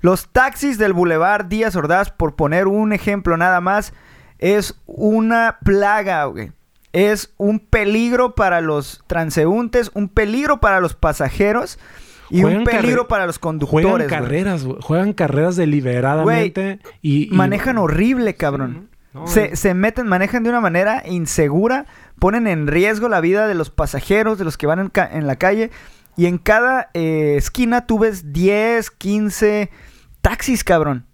[0.00, 3.92] Los taxis del Boulevard Díaz Ordaz, por poner un ejemplo nada más,
[4.38, 6.52] es una plaga, güey.
[6.92, 11.78] Es un peligro para los transeúntes, un peligro para los pasajeros.
[12.32, 14.08] Y un peligro para los conductores.
[14.08, 16.80] Juegan carreras, Juegan carreras deliberadamente.
[17.02, 18.88] y, Manejan horrible, cabrón.
[19.26, 21.84] se, se, meten, manejan de una manera insegura,
[22.18, 25.70] ponen en riesgo la vida de los pasajeros, de los que van en, la calle.
[26.16, 29.70] Y en cada eh, esquina tú ves 10, 15
[30.22, 31.04] taxis, cabrón.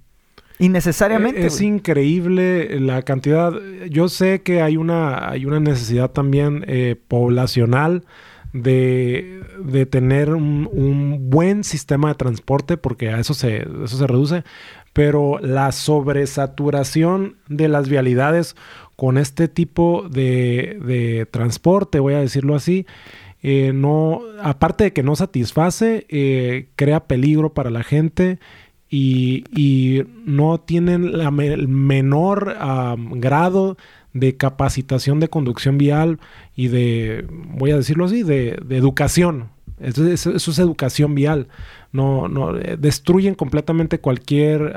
[0.60, 1.46] Innecesariamente.
[1.46, 3.52] Es, increíble la cantidad.
[3.90, 8.04] Yo sé que hay una, hay una necesidad también eh, poblacional
[8.52, 14.44] de, tener un, buen sistema de transporte, porque a eso se, eso se reduce,
[14.92, 18.56] pero la sobresaturación de las vialidades
[18.96, 22.86] con este tipo de, transporte, voy a decirlo así,
[23.42, 28.40] eh, no, aparte de que no satisface, eh, crea peligro para la gente
[28.90, 29.44] y,
[30.24, 32.56] no tienen el menor
[33.12, 33.76] grado
[34.18, 36.18] de capacitación de conducción vial
[36.56, 39.50] y de, voy a decirlo así, de, educación.
[39.80, 40.04] Eso,
[40.34, 41.48] es educación vial.
[41.92, 44.74] No, no, eh, destruyen completamente cualquier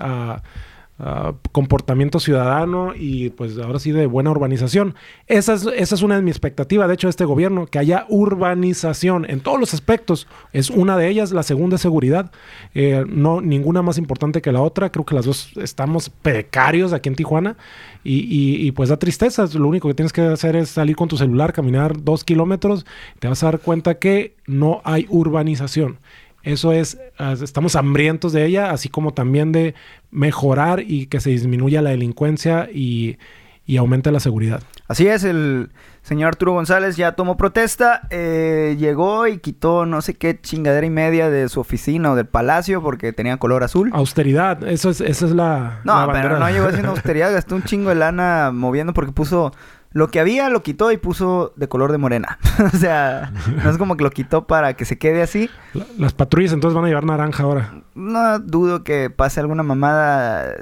[1.01, 4.95] ah, comportamiento ciudadano y pues ahora sí de buena urbanización.
[5.27, 8.05] Esa es, esa es una de mis expectativas, de hecho, de este gobierno, que haya
[8.07, 10.27] urbanización en todos los aspectos.
[10.53, 12.31] Es una de ellas, la segunda es seguridad.
[12.73, 14.91] Eh, no, ninguna más importante que la otra.
[14.91, 17.57] Creo que las dos estamos precarios aquí en Tijuana
[18.03, 19.45] y, y, pues da tristeza.
[19.53, 22.85] Lo único que tienes que hacer es salir con tu celular, caminar dos kilómetros,
[23.19, 25.97] te vas a dar cuenta que no hay urbanización.
[26.43, 26.97] Eso es,
[27.41, 29.75] estamos hambrientos de ella, así como también de
[30.09, 33.17] mejorar y que se disminuya la delincuencia y,
[33.65, 34.61] y aumente la seguridad.
[34.87, 35.69] Así es, el
[36.01, 40.89] señor Arturo González ya tomó protesta, eh, llegó y quitó no sé qué chingadera y
[40.89, 43.89] media de su oficina o del palacio porque tenía color azul.
[43.93, 45.79] Austeridad, eso es, esa es la...
[45.85, 49.53] No, pero no llegó haciendo austeridad, gastó un chingo de lana moviendo porque puso
[49.93, 52.39] lo que había lo quitó y puso de color de morena.
[52.73, 55.49] o sea, no es como que lo quitó para que se quede así.
[55.97, 57.73] las patrullas entonces van a llevar naranja ahora.
[57.93, 60.55] No dudo que pase alguna mamada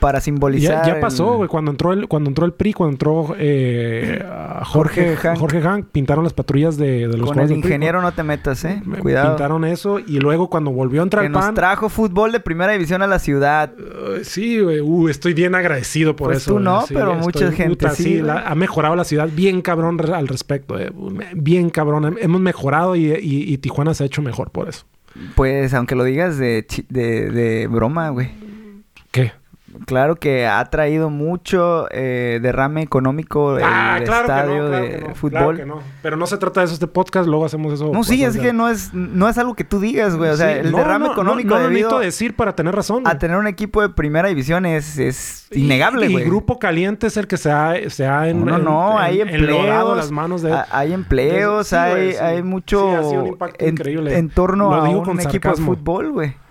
[0.00, 0.86] para simbolizar.
[0.86, 1.48] Ya, pasó, güey.
[1.48, 4.24] Cuando entró el, cuando entró el PRI, cuando entró eh,
[4.64, 5.86] Jorge, Jorge Hank.
[5.92, 8.82] pintaron las patrullas de, los Con el ingeniero no te metas, eh.
[9.00, 9.32] Cuidado.
[9.32, 13.02] Pintaron eso y luego cuando volvió a entrar que nos trajo fútbol de primera división
[13.02, 13.70] a la ciudad.
[14.22, 14.80] sí, güey.
[14.80, 16.54] Uh, estoy bien agradecido por pues eso.
[16.54, 18.22] Tú no, pero mucha gente sí.
[18.26, 20.78] ha mejorado la ciudad bien cabrón al respecto.
[20.78, 20.90] Eh.
[21.34, 22.16] Bien cabrón.
[22.20, 24.86] Hemos mejorado y Tijuana se ha hecho mejor por eso.
[25.34, 28.30] Pues, aunque lo digas de, de, de broma, güey.
[29.10, 29.32] ¿Qué?
[29.86, 35.64] Claro que ha traído mucho eh, derrame económico el ah, estadio de fútbol.
[36.02, 37.90] Pero no se trata de eso este podcast, luego hacemos eso.
[37.92, 40.30] No, sí, es que no es, no es algo que tú digas, güey.
[40.30, 41.54] O sea, el derrame económico.
[41.54, 43.06] No, lo necesito decir para tener razón.
[43.06, 46.24] A tener un equipo de primera división es, es innegable, güey.
[46.24, 49.96] Y, Grupo Caliente es el que se ha, se ha en, No, no, hay empleos.
[49.96, 50.56] las manos de.
[50.70, 53.36] Hay empleos, hay, hay mucho.
[53.58, 54.18] en, increíble.
[54.18, 56.41] en torno a un equipo de fútbol, güey.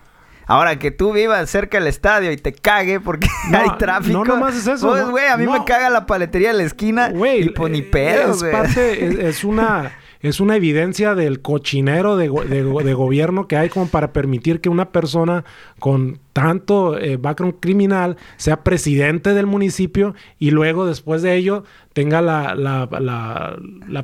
[0.52, 4.18] Ahora que tú vivas cerca del estadio y te cague porque No, hay tráfico.
[4.20, 5.54] no nomás es eso, Pues, güey, a mí No.
[5.54, 7.10] me caga la paletería de la esquina.
[7.10, 8.52] Güey, y pues ni pedo, es güey.
[8.52, 13.48] parte, es, es una, es una evidencia del cochinero de, go- de go- de gobierno
[13.48, 15.44] que hay como para permitir que una persona
[15.80, 22.22] con tanto eh, background criminal sea presidente del municipio y luego después de ello tenga
[22.22, 22.56] la,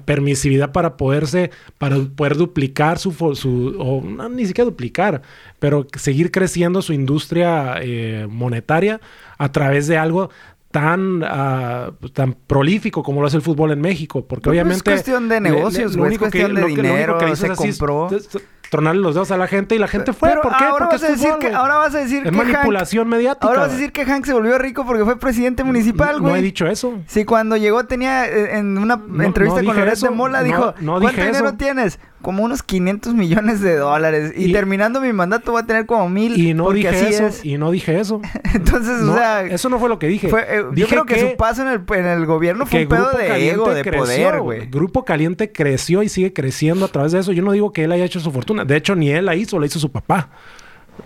[0.05, 5.21] permisividad para poderse, para poder duplicar su, su o no, ni siquiera duplicar,
[5.59, 8.99] pero seguir creciendo su industria eh, monetaria
[9.37, 10.29] a través de algo
[10.81, 14.25] tan, ah, tan prolífico como lo es el fútbol en México.
[14.27, 14.77] Porque Pues, obviamente...
[14.77, 16.79] es cuestión de le- le- negocios, lo güey, único que- cuestión de lo que- lo
[16.81, 18.09] único dinero, que se es compró.
[18.69, 20.27] tronarle los dedos a la gente y la gente fue.
[20.29, 20.65] Pero ¿Por qué?
[20.65, 21.57] ahora Porque vas a decir fútbol, que güey.
[21.57, 23.47] ahora vas a decir Es que Hank- manipulación mediática.
[23.47, 23.79] Ahora vas a güey.
[23.79, 26.39] decir que Hank se volvió rico porque fue presidente municipal, No güey.
[26.39, 26.99] he dicho eso.
[27.07, 30.09] Sí, cuando llegó tenía eh, en una No, entrevista no con Loret de.
[30.09, 31.53] Mola No, dijo, no ¿cuánto dinero eso".
[31.57, 31.99] tienes?
[32.21, 34.33] Como unos 500 millones de dólares.
[34.35, 36.37] Y, Y- terminando mi mandato voy a tener como mil.
[36.39, 37.27] Y no dije así eso.
[37.27, 37.45] es.
[37.45, 38.21] Y no dije eso.
[38.53, 40.27] Entonces, No, o sea, eso no fue lo que dije.
[40.29, 42.89] fue, eh, yo Dije creo que, su paso en el, en el gobierno fue un
[42.89, 44.65] pedo de ego, de creció, poder, güey.
[44.67, 47.31] Grupo Caliente creció y sigue creciendo a través de eso.
[47.31, 48.65] Yo no digo que él haya hecho su fortuna.
[48.65, 50.29] De hecho, ni él la hizo, la hizo su papá.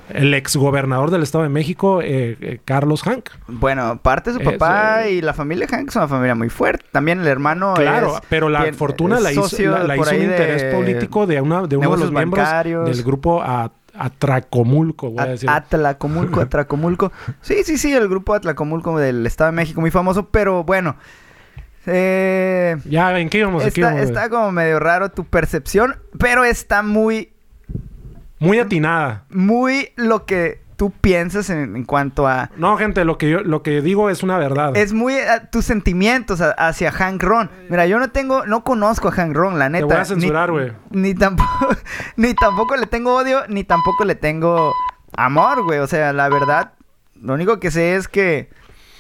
[0.10, 3.30] El exgobernador del Estado de México, eh, eh, Carlos Hank.
[3.48, 5.14] Bueno, parte de su papá eh.
[5.14, 6.86] y la familia Hank es una familia muy fuerte.
[6.92, 9.42] También el hermano Claro, es- pero la fortuna la hizo,
[9.86, 12.86] la, hizo un de interés político de, una, de uno de los miembros bancarios.
[12.90, 15.50] del grupo A- Atracomulco, voy a decir.
[15.50, 17.12] Atlacomulco, Atracomulco.
[17.42, 20.96] Sí, sí, sí, el grupo Atlacomulco del Estado de México, muy famoso, pero bueno.
[21.88, 23.64] Eh, ya, ¿en qué íbamos?
[23.64, 24.10] ¿En qué está, íbamos?
[24.10, 27.34] está como medio raro tu percepción, pero está muy,
[28.42, 29.24] Muy atinada.
[29.30, 32.50] muy lo que tú piensas en, en cuanto a...
[32.58, 34.76] No, gente, lo que yo lo que digo es una verdad.
[34.76, 37.52] Es muy eh, tus sentimientos a- hacia Hank Ron.
[37.70, 39.86] Mira, yo no tengo, no conozco a Hank Ron, la neta.
[39.86, 40.72] voy a censurar, Ni- güey.
[40.90, 41.68] Ni, tampoco,
[42.18, 44.74] ni tampoco le tengo odio, ni tampoco le tengo
[45.16, 45.78] amor, güey.
[45.80, 46.74] O sea, la verdad,
[47.22, 48.50] lo único que sé es que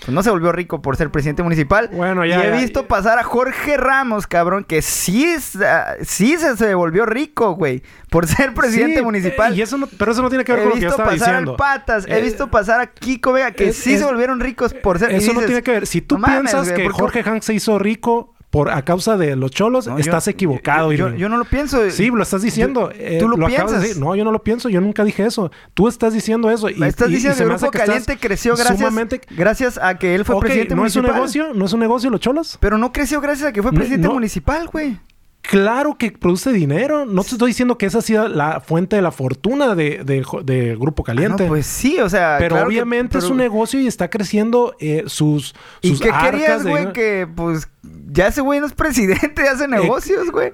[0.03, 1.89] pues, no se volvió rico por ser presidente municipal.
[1.93, 2.87] Bueno, ya, Y he ya, visto ya.
[2.87, 7.83] pasar a Jorge Ramos, cabrón, que sí, es, ah, sí se, se volvió rico, güey,
[8.09, 9.53] por ser presidente Sí, municipal.
[9.53, 10.87] eh, y eso no, pero eso no tiene que ver He con lo que yo
[10.89, 13.99] visto pasar al Patas, he Eh, visto pasar a Kiko Vega, que es- sí es-
[13.99, 15.11] se volvieron ricos por ser...
[15.11, 15.85] Eso no tiene que ver.
[15.87, 18.83] Si tú "No mames, piensas que ¿por qué- Jorge Hank se hizo rico por a
[18.83, 20.91] causa de los cholos, No, yo- estás equivocado.
[20.91, 21.89] Yo, no lo pienso.
[21.89, 22.89] Sí, lo estás diciendo.
[22.89, 23.81] Tú- Eh, tú lo de piensas.
[23.81, 23.97] decir.
[23.97, 24.67] No, yo no lo pienso.
[24.69, 25.51] Yo nunca dije eso.
[25.73, 26.69] Tú estás diciendo eso.
[26.69, 30.25] Y, estás y- diciendo que el Grupo Caliente creció gracias, sumamente- gracias a que él
[30.25, 31.15] fue presidente ¿no es un municipal.
[31.21, 31.53] negocio?
[31.53, 32.57] ¿No es un negocio los cholos?
[32.59, 34.13] Pero no creció gracias a que fue presidente no.
[34.13, 34.99] municipal, güey.
[35.41, 37.05] Claro que produce dinero.
[37.05, 40.23] No te estoy diciendo que esa ha sido la fuente de la fortuna de, de,
[40.43, 41.43] de Grupo Ah, Caliente.
[41.43, 42.35] no, pues sí, o sea.
[42.39, 46.09] pero claro que- obviamente es un negocio y está creciendo eh, sus, ¿Y sus qué
[46.09, 46.93] arcas querías, güey?
[46.93, 47.67] Que pues
[48.11, 50.51] ya ese güey no es presidente, hace negocios, güey.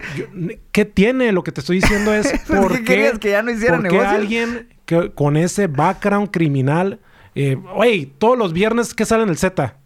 [0.72, 1.32] ¿Qué tiene?
[1.34, 3.20] Lo que te estoy diciendo es por ¿qué querías?
[3.20, 4.14] ¿Que ya no hiciera qué negocios?
[4.14, 7.00] alguien que, con ese background criminal...
[7.40, 9.78] Eh, Oye, todos los viernes que sale en el Z.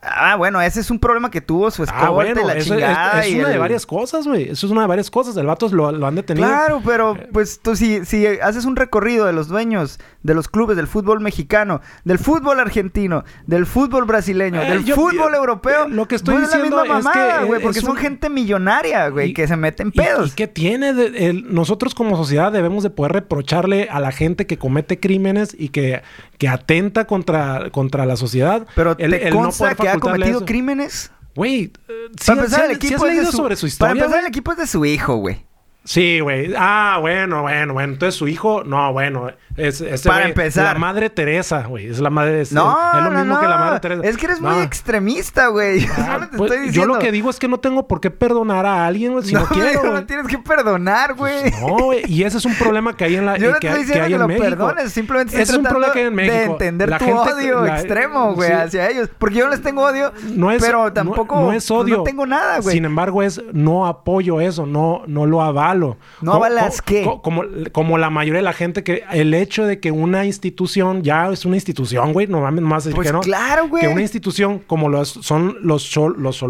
[0.00, 2.74] Ah, bueno, ese es un problema que tuvo su escolta Ah, bueno, y la eso
[2.74, 3.20] es, chingada.
[3.24, 4.44] es y una de varias cosas, güey.
[4.50, 5.36] Eso es una de varias cosas.
[5.36, 6.46] El vato lo, lo han detenido.
[6.46, 10.76] Claro, pero pues tú si, si haces un recorrido de los dueños de los clubes
[10.76, 15.88] del fútbol mexicano, del fútbol argentino, del fútbol brasileño, Eh, del yo- fútbol yo- europeo,
[15.88, 17.96] lo que estoy pues, es la diciendo misma es mamada, que güey, es porque son
[17.96, 20.32] gente millonaria, güey, Y- que se meten ¿Y- pedos.
[20.32, 20.92] ¿Y, qué tiene?
[20.92, 25.56] de- el- nosotros como sociedad debemos de poder reprocharle a la gente que comete crímenes
[25.58, 26.02] y que,
[26.38, 28.66] que atenta contra, contra la sociedad.
[28.74, 30.46] pero el- te el no consta poder que ha cometido eso.
[30.46, 31.10] crímenes.
[31.34, 33.68] Güey, eh, ¿sí, Para empezar, el equipo has es de leído su, sobre su Para
[33.68, 33.92] historia?
[33.92, 34.20] empezar, güey?
[34.20, 35.46] el equipo es de su hijo, güey.
[35.84, 36.52] Sí, güey.
[36.56, 37.92] Ah, bueno, bueno, bueno.
[37.94, 39.30] Entonces su hijo, no, bueno.
[39.56, 40.64] Es, Para empezar.
[40.64, 41.86] La madre Teresa, güey.
[41.88, 42.40] Es la madre.
[42.40, 43.40] Es, No, es lo no, mismo no.
[43.40, 44.02] que la madre Teresa.
[44.04, 45.80] Es que eres muy extremista, güey.
[45.86, 48.86] Yo Ah, pues, yo lo que digo es que no tengo por qué perdonar a
[48.86, 49.92] alguien, güey, si no, no, quiero.
[49.92, 51.50] no tienes que perdonar, güey.
[51.60, 52.02] No, güey.
[52.10, 54.08] Y ese es un problema que hay en la Yo no que, estoy que diciendo
[54.08, 54.44] que, lo México.
[54.48, 56.52] perdones, simplemente estoy es un problema que hay en de México.
[56.52, 58.54] entender La tu gente- odio la- extremo, güey, sí.
[58.54, 59.10] hacia ellos.
[59.18, 61.98] Porque yo no les tengo odio, No es, pero tampoco no, es pues, odio.
[61.98, 62.74] no tengo nada, güey.
[62.76, 65.98] Sin embargo, es no apoyo eso, no, no lo avalo.
[66.22, 67.04] ¿No avalas qué?
[67.04, 71.02] co- Como, como la mayoría de la gente que el hecho de que una institución
[71.02, 73.20] ya es una institución, güey, no mames más Pues que no.
[73.20, 73.82] claro, güey.
[73.82, 76.42] Que una institución como los, son los, chol- los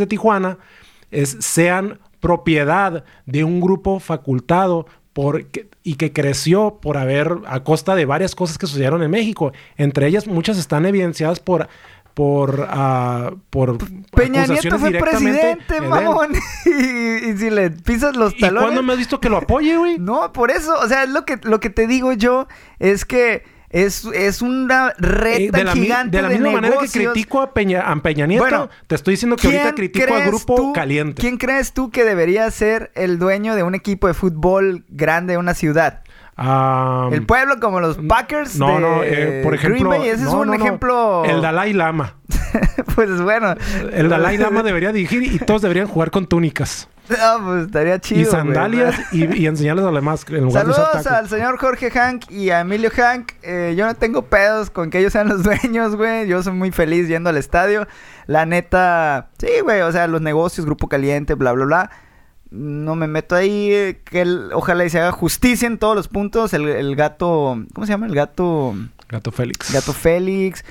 [0.00, 0.58] de Tijuana
[1.10, 5.46] es, sean propiedad de un grupo facultado por,
[5.82, 9.52] y que creció por haber a costa de varias cosas que sucedieron en México.
[9.76, 11.68] Entre ellas, muchas están evidenciadas por
[12.14, 13.78] por ah, por
[14.10, 16.32] Peña Nieto fue presidente, mamón.
[16.66, 16.70] y,
[17.30, 18.62] y si le pisas los ¿Y talones...
[18.64, 19.98] cuándo me has visto que lo apoye, güey?
[19.98, 23.44] No, por eso, o sea, es lo que, lo que te digo yo es que
[23.70, 27.40] es, es una red Eh, de la, gigante de la de misma manera que critico
[27.40, 30.56] a Peña, a Peña Nieto, Bueno, te estoy diciendo que ahorita ¿Quién critico al grupo
[30.56, 31.20] tú- caliente.
[31.20, 35.38] ¿Quién crees tú que debería ser el dueño de un equipo de fútbol grande de
[35.38, 36.02] una ciudad?
[36.40, 39.90] El pueblo como los Packers no, de no, eh, por ejemplo.
[39.90, 40.08] Green Bay.
[40.08, 41.24] Ese es un no, ejemplo...
[41.24, 42.16] El Dalai Lama.
[42.94, 43.54] pues bueno.
[43.92, 46.88] El Dalai Lama debería dirigir y todos deberían jugar con túnicas.
[47.10, 48.36] No, pues estaría chido, y güey.
[48.36, 52.30] sandalias y, y enseñarles a los demás en lugar de Saludos al señor Jorge Hank
[52.30, 53.32] y a Emilio Hank.
[53.42, 56.28] Eh, yo no tengo pedos con que ellos sean los dueños, güey.
[56.28, 57.88] Yo soy muy feliz yendo al estadio.
[58.26, 59.80] La neta, sí, güey.
[59.80, 61.90] O sea, los negocios, grupo caliente, bla, bla, bla.
[62.50, 63.98] No me meto ahí.
[64.04, 66.52] Que él, ojalá y se haga justicia en todos los puntos.
[66.54, 68.06] El, el gato, ¿cómo se llama?
[68.06, 68.74] El gato,
[69.08, 69.72] Gato Félix.
[69.72, 70.64] gato Félix,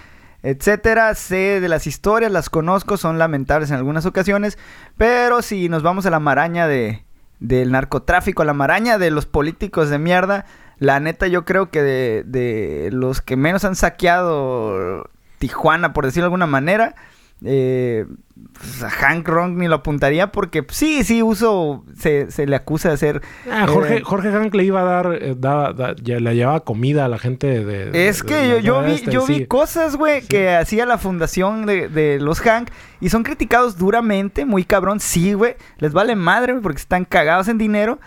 [0.43, 1.13] etcétera.
[1.15, 4.57] Sé de las historias, las conozco, son lamentables en algunas ocasiones.
[4.97, 7.03] Pero si nos vamos a la maraña de,
[7.39, 10.45] del narcotráfico, a la maraña de los políticos de mierda,
[10.77, 16.23] la neta yo creo que de, de los que menos han saqueado Tijuana, por decirlo
[16.23, 16.95] de alguna manera,
[17.45, 18.05] eh,
[18.53, 22.55] pues, a Hank Ronk ni lo apuntaría porque pues, sí, sí, uso, se, se le
[22.55, 23.21] acusa de ser...
[23.51, 26.61] Ah, Jorge, eh, Jorge Hank le iba a dar, eh, daba- da- ya le llevaba
[26.61, 27.91] comida a la gente de...
[27.91, 30.27] de- Es de- que de- yo, vi, este, yo vi cosas, güey, Sí.
[30.27, 32.69] que hacía la fundación de, de los Hank
[33.01, 35.55] y son criticados duramente, muy cabrón, sí, güey.
[35.77, 37.99] Les vale madre, porque están cagados en dinero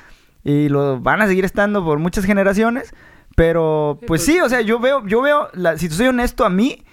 [0.44, 2.92] y lo van a seguir estando por muchas generaciones.
[3.34, 6.50] Pero, pues sí, o sea, yo veo, yo veo, la, si te soy honesto, a
[6.50, 6.84] mí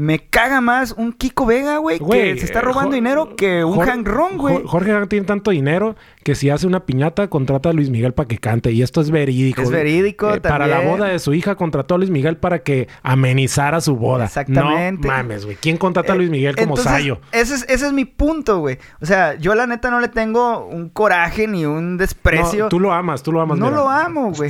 [0.00, 3.74] me caga más un Kiko Vega, güey, que se está eh, robando dinero que un
[3.74, 4.54] Jor- Hank Ron, güey.
[4.58, 8.14] Jor- Jorge Hank tiene tanto dinero que si hace una piñata contrata a Luis Miguel
[8.14, 8.70] para que cante.
[8.70, 9.60] Y esto es verídico.
[9.60, 10.96] Es verídico Eh, Para la también.
[10.98, 14.26] boda de su hija contrató a Luis Miguel para que amenizara su boda.
[14.26, 15.08] Exactamente.
[15.08, 15.56] No mames, güey.
[15.60, 17.20] ¿Quién contrata a Luis Miguel como Entonces, Sayo?
[17.32, 18.78] Ese es, ese es mi punto, güey.
[19.00, 22.64] O sea, yo la neta no le tengo un coraje ni un desprecio.
[22.64, 23.58] No, tú lo amas, tú lo amas.
[23.58, 23.78] No mira.
[23.78, 24.48] lo amo, güey.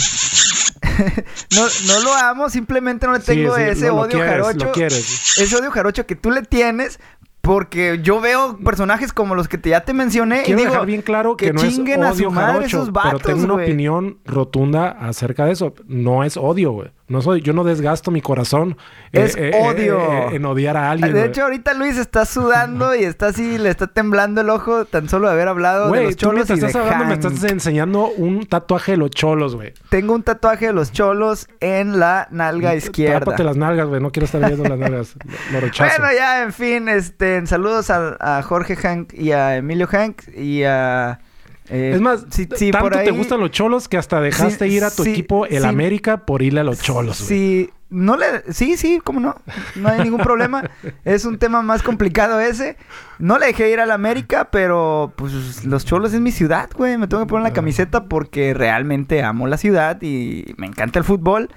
[1.56, 4.66] no, no lo amo, simplemente no le tengo sí, ese no, lo odio quieres, jarocho.
[4.66, 5.38] Lo quieres.
[5.38, 7.00] Ese odio jarocho que tú le tienes.
[7.40, 10.86] Porque yo veo personajes como los que te, ya te mencioné Quiero y digo dejar
[10.86, 13.44] bien claro que, no es chinguen a su odio madre jarocho, esos pero vatos, tengo
[13.44, 15.72] una opinión rotunda acerca de eso.
[15.86, 16.90] No es odio, güey.
[17.08, 18.76] No soy, yo no desgasto mi corazón
[19.12, 20.30] eh, Es odio.
[20.30, 21.14] en odiar a alguien.
[21.14, 25.08] De hecho, ahorita Luis está sudando y está así, le está temblando el ojo tan
[25.08, 27.42] solo de haber hablado de Güey, los tú cholos y de estás hablando me estás
[27.44, 29.72] enseñando un tatuaje de los cholos, güey.
[29.88, 33.20] Tengo un tatuaje de los cholos en la nalga izquierda.
[33.20, 34.02] Tápate las nalgas, güey.
[34.02, 35.16] No quiero estar viendo las nalgas.
[35.24, 35.90] Lo, lo rechazo.
[35.98, 40.62] Bueno, ya, en fin, este, saludos a, a Jorge Hank y a Emilio Hank y
[40.64, 41.20] a...
[41.70, 44.68] eh, es más, si- si tanto por te ahí- gustan los cholos que hasta dejaste
[44.68, 45.68] Sí, ir a tu sí, equipo, el sí.
[45.68, 47.16] América, por irle a los cholos.
[47.16, 48.26] Si no le...
[48.52, 49.34] Sí, sí, cómo no.
[49.76, 50.70] No hay ningún problema.
[51.04, 52.76] es un tema más complicado ese.
[53.18, 56.98] No le dejé ir a la América, pero pues los cholos es mi ciudad, güey.
[56.98, 61.04] Me tengo que poner la camiseta porque realmente amo la ciudad y me encanta el
[61.04, 61.48] fútbol.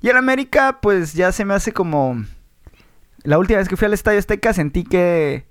[0.00, 2.24] Y el América, pues ya se me hace como...
[3.24, 5.44] La última vez que fui al Estadio Azteca sentí que...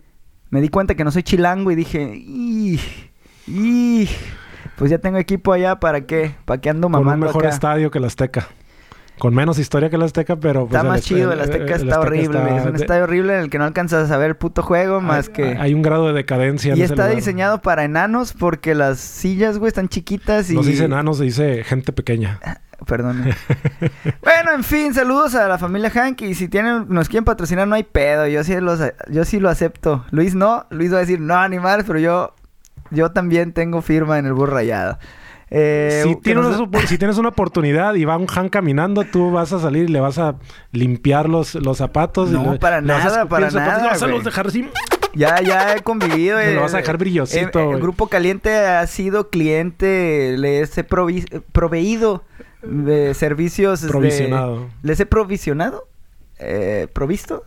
[0.50, 2.14] Me di cuenta que no soy chilango y dije...
[2.16, 2.80] "Ih,
[3.48, 4.10] ih,
[4.78, 6.36] Pues ya tengo equipo allá, ¿para qué?
[6.46, 7.54] ¿Para qué ando Con un mamando mejor acá?
[7.56, 8.48] estadio que el Azteca.
[9.18, 10.68] Con menos historia que el Azteca, pero...
[10.68, 12.38] pues, Está más chido, el Azteca está horrible.
[12.38, 15.02] está- Es un estadio horrible en el que no alcanzas a ver el puto juego
[15.02, 15.58] más hay, que...
[15.60, 19.70] Hay un grado de decadencia en y está diseñado para enanos porque las sillas, güey,
[19.70, 20.54] están chiquitas y...
[20.56, 22.40] No se dice enanos, se dice gente pequeña.
[22.86, 23.24] Perdón.
[24.22, 27.74] bueno, en fin, saludos a la familia Hank y si tienen, nos quieren patrocinar no
[27.74, 28.80] hay pedo, yo sí, los,
[29.10, 30.06] yo sí lo acepto.
[30.12, 32.36] Luis no, Luis va a decir no animales, pero yo,
[32.92, 34.98] yo también tengo firma en el burro rayado.
[35.50, 39.32] Eh, si, tienes nos- una, si tienes una oportunidad y va un Han caminando, tú
[39.32, 40.36] vas a salir y le vas a
[40.74, 42.30] limpiar los, los zapatos.
[42.30, 44.08] y No, le- para le vas a nada, para los zapatos y nada, vas a
[44.08, 44.68] los dejar así.
[45.14, 46.38] Ya, ya he convivido.
[46.38, 47.80] Me lo eh, vas a dejar brillosito, eh, El.
[47.82, 52.24] Grupo Caliente ha sido cliente, les he proveído
[52.62, 53.82] de servicios.
[53.82, 54.68] de- Provisionado.
[54.84, 55.88] ¿Les he provisionado?
[56.40, 57.46] Eh, ¿Provisto?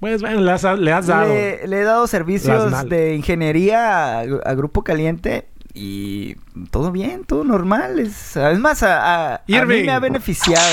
[0.00, 1.28] Pues bueno, le has, le has dado.
[1.32, 6.36] Le, le he dado servicios de ingeniería a, a Grupo Caliente y
[6.70, 7.98] todo bien, todo normal.
[7.98, 10.66] Es, es más, a, a- a mí me ha beneficiado.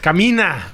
[0.00, 0.66] Camina.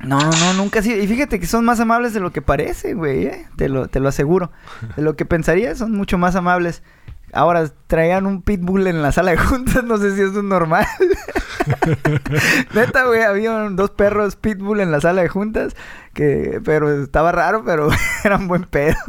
[0.00, 1.00] No, no, no, nunca ha sido.
[1.00, 3.46] Y fíjate que son más amables de lo que parece, güey, ¿eh?
[3.56, 4.50] Te lo, te lo aseguro.
[4.96, 6.82] De lo que pensaría, son mucho más amables.
[7.32, 10.86] Ahora, traían un pitbull en la sala de juntas, no sé si eso es normal.
[12.74, 15.74] Neta, güey, había dos perros pitbull en la sala de juntas,
[16.14, 17.88] que, pero estaba raro, pero
[18.24, 18.96] eran buen pedo.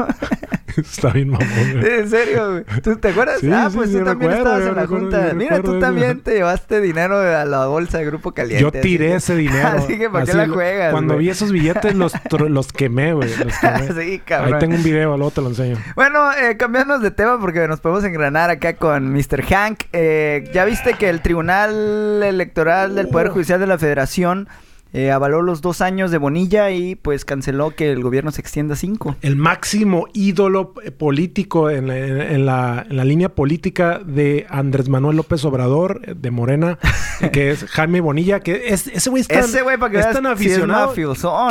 [0.75, 1.47] Está bien, mamón.
[1.79, 1.99] güey.
[1.99, 2.81] en serio, güey.
[2.81, 3.41] ¿Tú te acuerdas?
[3.41, 5.33] Sí, ah, sí, pues sí, tú también recuerdo, estabas en la junta.
[5.35, 8.59] Mira, recuerdo tú también te llevaste dinero a la bolsa de Grupo Caliente.
[8.63, 9.67] Yo tiré que- ese dinero.
[9.67, 11.27] Así que, ¿para qué la juegas, Cuando güey?
[11.27, 12.13] vi esos billetes, los,
[12.49, 13.29] los quemé, güey.
[13.37, 14.03] Los quemé.
[14.03, 14.55] Sí, cabrón.
[14.55, 15.77] Ahí tengo un video, luego te lo enseño.
[15.95, 19.43] Bueno, eh, cambiarnos de tema porque nos podemos engranar acá con Mr.
[19.47, 19.81] Hank.
[19.93, 24.47] Eh, ya viste que el Tribunal Electoral del Poder Judicial de la Federación
[24.93, 28.75] eh, avaló los dos años de Bonilla y pues canceló que el gobierno se extienda
[28.75, 29.15] a cinco.
[29.21, 34.89] El máximo ídolo eh, político en la, en la, en la línea política de Andrés
[34.89, 36.77] Manuel López Obrador, eh, de Morena,
[37.33, 40.05] que es Jaime Bonilla, que es, ese güey es tan, Ese güey, para que es
[40.05, 41.01] tan si es aficionado que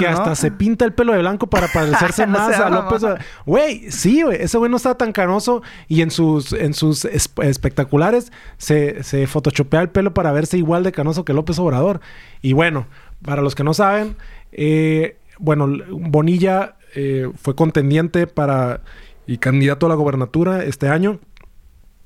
[0.05, 0.11] ¿no?
[0.11, 3.03] hasta se pinta el pelo de blanco para parecerse No más a López.
[3.03, 3.20] Obrador.
[3.45, 4.40] Güey, sí, güey.
[4.40, 9.26] Ese güey no estaba tan canoso y en sus, en sus es- espectaculares se, se
[9.26, 12.01] photoshopea el pelo para verse igual de canoso que López Obrador.
[12.40, 12.86] Y bueno,
[13.24, 14.16] para los que no saben,
[14.52, 18.80] eh, bueno, Bonilla eh, fue contendiente para
[19.26, 21.18] y candidato a la gobernatura este año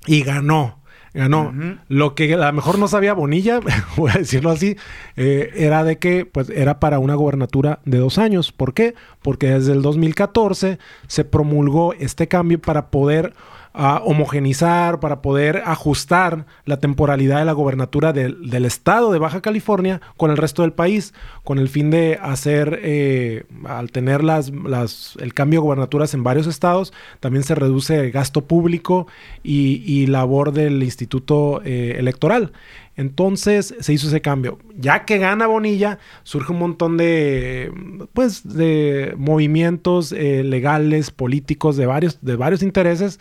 [0.06, 0.80] y ganó.
[1.14, 1.54] Ganó.
[1.88, 3.60] Lo que a lo mejor no sabía Bonilla,
[3.96, 4.76] voy a decirlo así,
[5.16, 8.52] eh, era de que pues era para una gobernatura de dos años.
[8.52, 8.94] ¿Por qué?
[9.22, 13.32] Porque desde el 2014 se promulgó este cambio para poder
[13.76, 19.40] ah, homogenizar, para poder ajustar la temporalidad de la gobernatura del, del estado de Baja
[19.42, 21.14] California con el resto del país,
[21.44, 26.24] con el fin de hacer, eh, al tener las, las, el cambio de gobernaturas en
[26.24, 29.06] varios estados, también se reduce gasto público
[29.42, 32.52] y, y labor del Instituto eh, Electoral.
[32.96, 34.58] Entonces se hizo ese cambio.
[34.74, 37.70] Ya que gana Bonilla, surge un montón de,
[38.14, 43.20] pues, de movimientos eh, legales, políticos, de varios, de varios intereses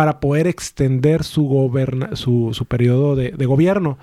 [0.00, 1.70] para poder extender su,
[2.14, 3.98] su, su periodo de, de gobierno,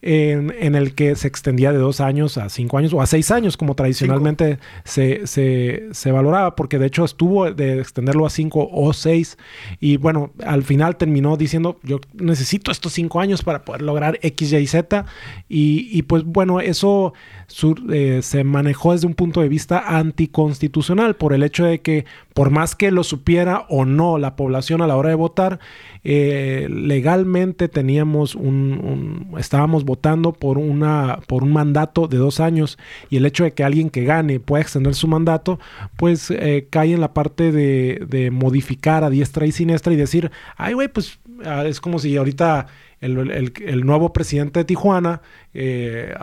[0.00, 3.30] en, en el que se extendía de dos años a cinco años o a seis
[3.30, 8.66] años, como tradicionalmente se, se, se valoraba, porque de hecho estuvo de extenderlo a cinco
[8.72, 9.36] o seis,
[9.78, 14.54] y bueno, al final terminó diciendo, yo necesito estos cinco años para poder lograr X,
[14.54, 15.04] Y, Z,
[15.50, 17.12] y, y pues bueno, eso
[17.92, 22.48] eh, se manejó desde un punto de vista anticonstitucional, por el hecho de que por
[22.48, 25.41] más que lo supiera o no la población a la hora de votar,
[26.04, 32.78] eh, legalmente teníamos un, estábamos votando por una por un mandato de dos años
[33.08, 35.60] y el hecho de que alguien que gane pueda extender su mandato
[35.96, 40.74] pues eh, cae en la parte de, modificar a diestra y siniestra y decir ay
[40.74, 42.66] güey pues ah, es como si ahorita
[43.00, 45.22] el, nuevo presidente de Tijuana
[45.54, 46.14] eh,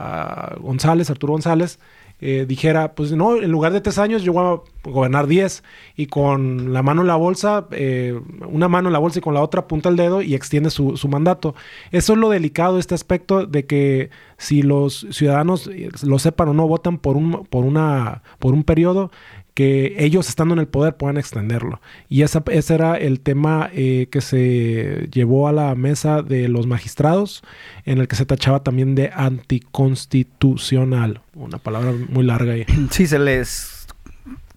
[0.60, 1.80] González Arturo González
[2.22, 5.64] eh, dijera, pues no, en lugar de tres años yo voy a gobernar diez
[5.96, 9.34] y con la mano en la bolsa, eh, una mano en la bolsa y con
[9.34, 11.56] la otra apunta el dedo y extiende su, mandato.
[11.92, 16.50] Eso es lo delicado de este aspecto de que si los ciudadanos eh, lo sepan
[16.50, 19.12] o no votan por un, por una, por un periodo,
[19.60, 21.82] que ellos estando en el poder puedan extenderlo.
[22.08, 22.40] Y ese
[22.74, 27.44] era el tema eh, que se llevó a la mesa de los magistrados,
[27.84, 31.20] en el que se tachaba también de anticonstitucional.
[31.34, 32.66] Una palabra muy larga ahí.
[32.92, 33.86] Sí, se les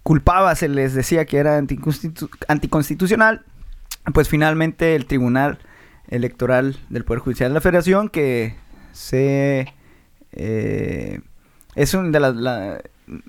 [0.05, 3.42] culpaba, se les decía que era anticonstitu- anticonstitucional.
[4.14, 5.59] Pues finalmente el Tribunal
[6.11, 8.55] Electoral del Poder Judicial de la Federación, que
[8.92, 9.66] se...
[10.30, 11.18] eh,
[11.74, 12.36] es un de las...
[12.36, 12.80] la-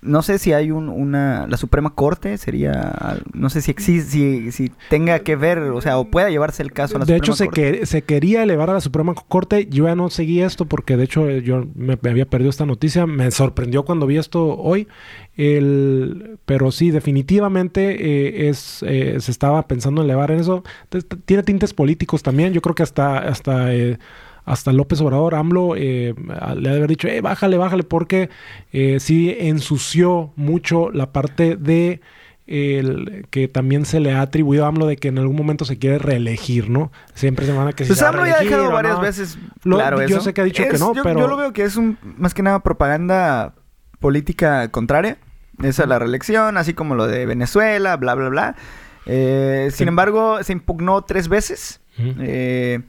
[0.02, 1.48] no sé si hay un, una...
[1.48, 3.18] La Suprema Corte sería...
[3.34, 6.72] No sé si existe, si, si tenga que ver, o sea, o pueda llevarse el
[6.74, 7.80] caso a la de Suprema hecho, Corte.
[7.80, 9.68] que- se quería elevar a la Suprema Corte.
[9.70, 13.06] Yo ya no seguí esto porque, de hecho, yo me, me había perdido esta noticia.
[13.06, 14.88] Me sorprendió cuando vi esto hoy.
[15.36, 20.64] El, pero sí, definitivamente eh, es, eh, se estaba pensando en elevar en eso.
[21.26, 22.54] Tiene tintes políticos también.
[22.54, 23.98] Yo creo que hasta, hasta, eh,
[24.46, 28.30] hasta López Obrador, AMLO, eh, le ha de haber dicho, eh, bájale, bájale, porque
[28.72, 32.02] eh, sí ensució mucho la parte de
[32.46, 35.78] el que también se le ha atribuido a AMLO de que en algún momento se
[35.80, 36.92] quiere reelegir, ¿no?
[37.14, 39.02] Siempre se van a que Pues se AMLO ya ha dejado varias no.
[39.02, 40.22] veces Lo- claro yo eso.
[40.22, 42.34] sé que ha dicho que no, yo, pero- Yo lo veo que es un, más
[42.34, 43.54] que nada propaganda
[44.00, 45.18] política contraria.
[45.64, 48.56] Esa es la reelección, así como lo de Venezuela, bla, bla, bla.
[49.06, 52.14] Eh, sin embargo, se impugnó tres veces Ujú.
[52.20, 52.82] eh,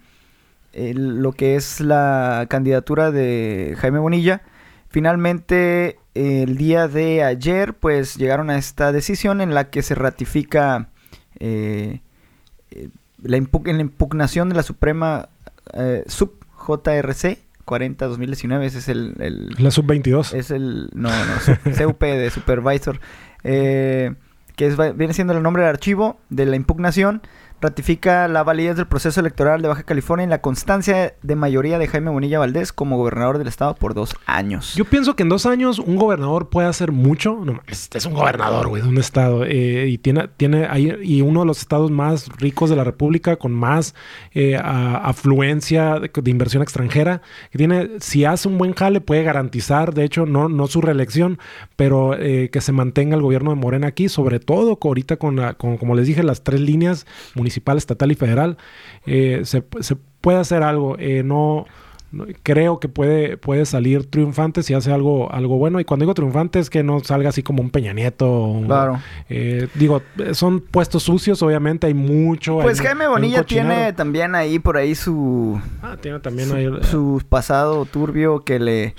[0.74, 4.42] el- lo que es la candidatura de Jaime Bonilla.
[4.88, 10.88] Finalmente, el día de ayer, pues llegaron a esta decisión en la que se ratifica
[11.40, 12.00] eh,
[12.70, 12.88] eh,
[13.22, 15.28] la, impugnación de la Suprema
[15.72, 16.32] eh, Sub
[16.66, 18.62] JRC 40-2019.
[18.62, 20.32] Ese es el, el- La sub-22.
[20.34, 23.00] es el no, no, CUP de Supervisor,
[23.42, 24.14] eh,
[24.56, 27.22] que es, viene siendo el nombre del archivo de la impugnación,
[27.64, 31.86] ratifica la validez del proceso electoral de Baja California y la constancia de mayoría de
[31.88, 34.74] Jaime Bonilla Valdés como gobernador del estado por dos años.
[34.74, 37.40] Yo pienso que en dos años un gobernador puede hacer mucho.
[37.42, 39.44] No, mames, es un gobernador, güey, de un estado.
[39.46, 43.36] eh, y tiene, tiene ahí, y uno de los estados más ricos de la República,
[43.36, 43.94] con más
[44.32, 47.22] eh, afluencia de, inversión extranjera.
[47.50, 51.38] Que tiene, si hace un buen jale, puede garantizar, de hecho, no, no su reelección,
[51.76, 55.54] pero eh, que se mantenga el gobierno de Morena aquí, sobre todo ahorita con, la-
[55.54, 57.06] con, como les dije, las tres líneas
[57.54, 58.56] municipal, estatal y federal.
[59.06, 60.96] eh, se, se puede hacer algo.
[60.98, 61.66] eh, no.
[62.44, 65.80] creo que puede, puede salir triunfante si hace algo, algo bueno.
[65.80, 68.60] Y cuando digo triunfante es que no salga así como un Peña Nieto.
[68.66, 69.00] Claro.
[69.28, 70.00] Eh, digo,
[70.32, 72.58] son puestos sucios, obviamente, hay mucho.
[72.60, 76.68] Pues hay- Jaime Bonilla tiene también ahí por ahí su, Ah, tiene también su, ahí.
[76.88, 78.94] su pasado turbio que le,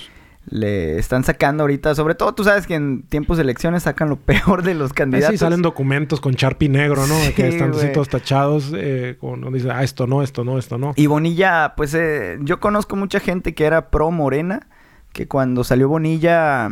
[0.47, 1.95] le están sacando ahorita.
[1.95, 5.31] Sobre todo, tú sabes que en tiempos de elecciones sacan lo peor de los candidatos.
[5.31, 7.15] sí, salen documentos con Sharpie negro, ¿no?
[7.15, 8.71] Sí, que están así todos tachados.
[8.75, 10.93] Eh, con, dice, ah, esto no, esto no, esto no.
[10.95, 14.67] Y Bonilla, pues eh, yo conozco mucha gente que era pro Morena,
[15.13, 16.69] que cuando salió Bonilla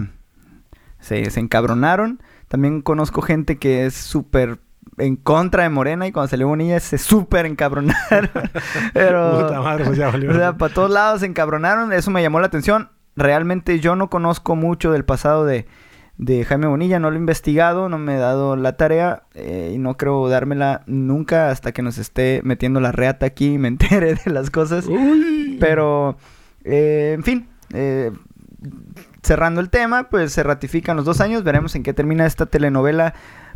[0.99, 2.21] se, se encabronaron.
[2.47, 4.59] También conozco gente que es súper
[4.97, 8.29] en contra de Morena y cuando salió Bonilla se súper encabronaron.
[8.93, 10.31] Pero, Puta madre, pues ya valió.
[10.31, 11.91] o sea, para todos lados se encabronaron.
[11.93, 12.89] Eso me llamó la atención.
[13.15, 15.67] Realmente yo no conozco mucho del pasado de,
[16.17, 19.77] de Jaime Bonilla, no lo he investigado, no me he dado la tarea eh, y
[19.77, 24.15] no creo dármela nunca hasta que nos esté metiendo la reata aquí y me entere
[24.15, 24.85] de las cosas.
[24.87, 25.57] Uy.
[25.59, 26.17] Pero,
[26.63, 28.11] eh, en fin, eh,
[29.21, 33.13] cerrando el tema, pues se ratifican los dos años, veremos en qué termina esta telenovela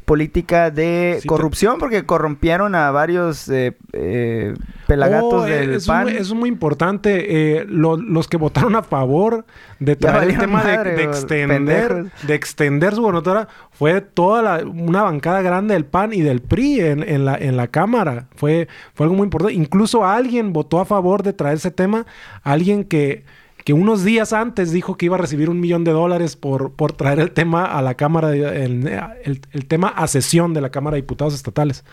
[0.07, 4.53] política de Sí, te- corrupción, porque corrompieron a varios eh, eh,
[4.87, 6.07] pelagatos Oh, eh, del PAN.
[6.07, 7.57] Es, eso es muy importante.
[7.59, 9.45] Eh, lo- los que votaron a favor
[9.81, 11.47] de traer el tema de- madre, de, güey, extender,
[11.89, 12.27] pendejos.
[12.27, 16.79] de extender su gobernatura fue toda la- una bancada grande del PAN y del PRI
[16.79, 18.27] en, en la, en la Cámara.
[18.37, 19.55] Fue, fue algo muy importante.
[19.55, 22.05] Incluso alguien votó a favor de traer ese tema.
[22.43, 23.25] Alguien que,
[23.67, 26.93] que unos días antes dijo que iba a recibir un millón de dólares por, por
[26.93, 28.87] traer el tema a la Cámara, de- el,
[29.25, 31.83] el- el tema a sesión de la Cámara de Diputados Estatales.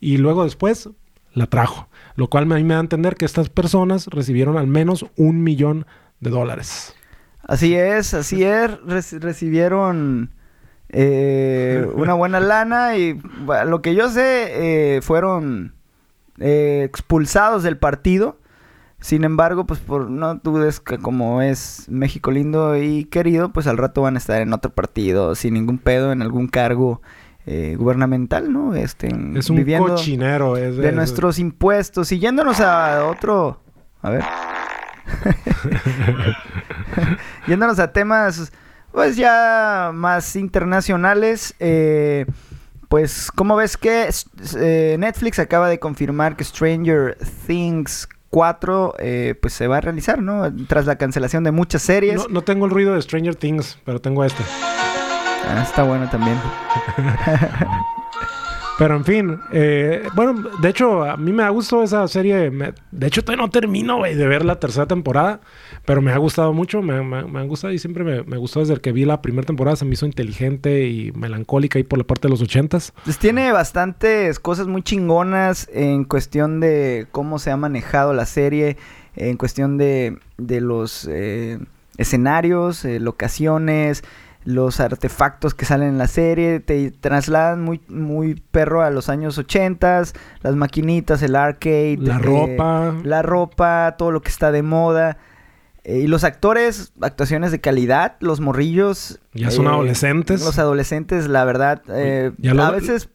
[0.00, 0.88] Y luego después
[1.34, 1.88] la trajo.
[2.16, 5.42] Lo cual a mí me da a entender que estas personas recibieron al menos un
[5.42, 5.84] millón
[6.20, 6.94] de dólares.
[7.46, 8.70] Así es, así es.
[8.86, 10.30] Reci- recibieron
[10.88, 13.20] eh, una buena lana y
[13.66, 15.74] lo que yo sé eh, fueron
[16.38, 18.39] eh, expulsados del partido.
[19.00, 23.78] Sin embargo, pues por no dudes que como es México lindo y querido, pues al
[23.78, 27.00] rato van a estar en otro partido sin ningún pedo en algún cargo
[27.46, 28.74] eh, gubernamental, ¿no?
[28.74, 30.58] Este, Es un viviendo cochinero.
[30.58, 33.62] Es, de es- nuestros impuestos y yéndonos a otro,
[34.02, 34.24] a ver,
[37.46, 38.52] yéndonos a temas
[38.92, 42.26] pues ya más internacionales, eh,
[42.88, 44.08] pues como ves que
[44.58, 50.22] eh, Netflix acaba de confirmar que Stranger Things 4 eh, pues se va a realizar,
[50.22, 50.52] ¿no?
[50.68, 52.16] Tras la cancelación de muchas series.
[52.16, 54.42] No, no tengo el ruido de Stranger Things, pero tengo este.
[55.48, 56.38] Ah, está bueno también.
[58.80, 62.50] Pero en fin, eh, bueno, de hecho, a mí me ha gustado esa serie.
[62.90, 65.42] de hecho, todavía no termino, de ver la tercera temporada,
[65.84, 68.92] pero me ha gustado mucho, me, me- ha gustado y siempre me, gustó desde que
[68.92, 69.76] vi la primera temporada.
[69.76, 72.94] Se me hizo inteligente y melancólica ahí por la parte de los ochentas.
[73.04, 78.78] Pues tiene bastantes cosas muy chingonas en cuestión de cómo se ha manejado la serie,
[79.14, 81.58] en cuestión de, de los eh,
[81.98, 84.04] escenarios, eh, locaciones,
[84.44, 89.36] los artefactos que salen en la serie, te trasladan muy, muy perro a los años
[89.38, 92.94] ochentas, las maquinitas, el arcade, La eh, ropa.
[93.04, 95.18] la ropa, todo lo que está de moda.
[95.84, 99.18] Eh, y los actores, actuaciones de calidad, los morrillos.
[99.32, 100.42] Ya son adolescentes.
[100.44, 103.08] Los adolescentes, la verdad, eh, Ya lo- a veces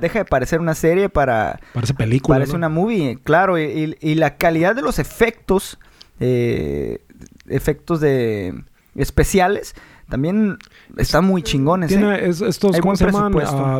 [0.00, 1.60] deja de parecer una serie para...
[1.74, 2.36] Parece película.
[2.36, 2.58] Parece ¿no?
[2.58, 3.56] una movie, claro.
[3.58, 5.78] Y, y- y la calidad de los efectos,
[6.18, 7.00] eh,
[7.48, 8.64] efectos de
[8.96, 9.74] especiales,
[10.08, 10.56] también
[10.96, 11.88] están muy chingones.
[11.88, 12.28] Tiene ¿eh?
[12.28, 13.32] es- estos, Hay ¿cómo se llaman?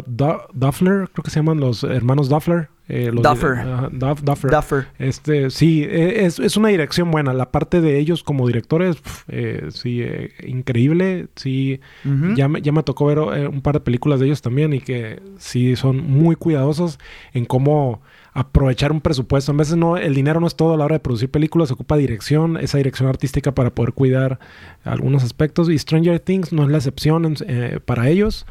[0.07, 2.68] Du- Duffler, creo que se llaman los hermanos Duffler.
[2.91, 3.57] eh, los Duffer.
[3.93, 4.51] Duff- Duffer.
[4.51, 4.87] Duffer.
[4.99, 7.35] Este, sí, eh, es, es una dirección buena.
[7.35, 11.29] La parte de ellos como directores, pf, eh, sí, eh, increíble.
[11.37, 11.81] Sí,
[12.35, 14.81] ya, me, ya me tocó ver eh, un par de películas de ellos también y
[14.81, 16.99] que sí son muy cuidadosos
[17.35, 18.01] en cómo
[18.33, 19.53] aprovechar un presupuesto.
[19.53, 21.74] A veces no, el dinero no es todo a la hora de producir películas, se
[21.74, 24.39] ocupa dirección, esa dirección artística para poder cuidar
[24.85, 25.68] algunos aspectos.
[25.70, 28.47] Y Stranger Things no es la excepción en- eh, para ellos.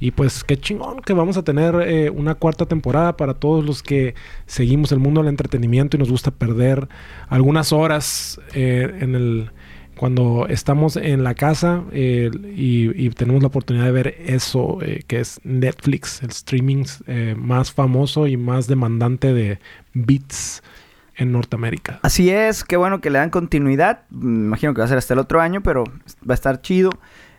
[0.00, 3.82] Y pues qué chingón que vamos a tener eh, una cuarta temporada para todos los
[3.82, 4.14] que
[4.46, 6.88] seguimos el mundo del entretenimiento y nos gusta perder
[7.28, 9.50] algunas horas eh, en el
[10.02, 15.20] cuando estamos en la casa eh, y, tenemos la oportunidad de ver eso eh, que
[15.20, 19.60] es Netflix, el streaming eh, más famoso y más demandante de
[19.92, 20.64] bits
[21.14, 22.00] en Norteamérica.
[22.02, 24.00] Así es, qué bueno que le dan continuidad.
[24.10, 26.90] Me imagino que va a ser hasta el otro año, pero va a estar chido.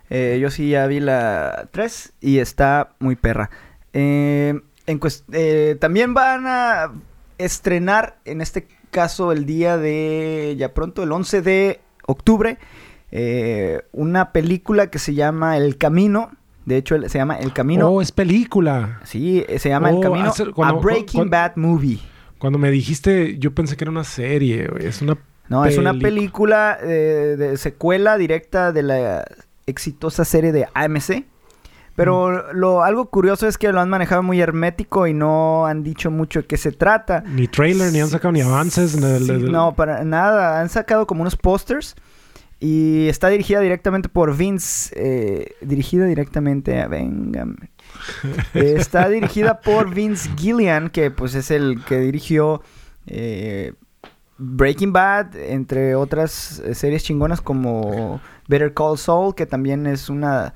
[0.09, 3.49] Yo sí ya vi la 3 y está muy perra.
[3.91, 4.57] Eh,
[4.87, 6.93] en también van a
[7.37, 12.57] estrenar, en este caso, el día de, ya pronto, el 11 de octubre,
[13.11, 16.31] eh, una película que se llama El Camino.
[16.65, 17.89] De hecho, se llama El Camino.
[17.89, 18.99] Oh, es película.
[19.03, 20.25] Sí, eh, se llama El Oh, Camino.
[20.29, 21.99] hace- cuando- a Breaking cuando- Bad Movie.
[22.39, 24.85] Cuando me dijiste, yo pensé que era una serie, güey.
[24.85, 25.17] Es una
[25.49, 29.25] No, es una película eh, de secuela directa de la
[29.65, 31.25] exitosa serie de AMC.
[31.95, 32.57] Pero Mm.
[32.57, 36.41] lo algo curioso es que lo han manejado muy hermético y no han dicho mucho
[36.41, 37.23] de qué se trata.
[37.27, 38.95] Ni trailer, ni han sacado ni avances.
[38.95, 40.59] ni el- Sí, el- no, para nada.
[40.59, 41.95] Han sacado como unos pósters
[42.59, 44.91] y está dirigida directamente por Vince.
[44.95, 46.89] eh, dirigida directamente a...
[46.91, 47.05] Eh,
[48.53, 52.61] está dirigida por Vince Gillian, que pues es el que dirigió
[53.05, 53.73] eh,
[54.37, 60.53] Breaking Bad, entre otras eh, series chingonas como Better Call Saul, que también es una...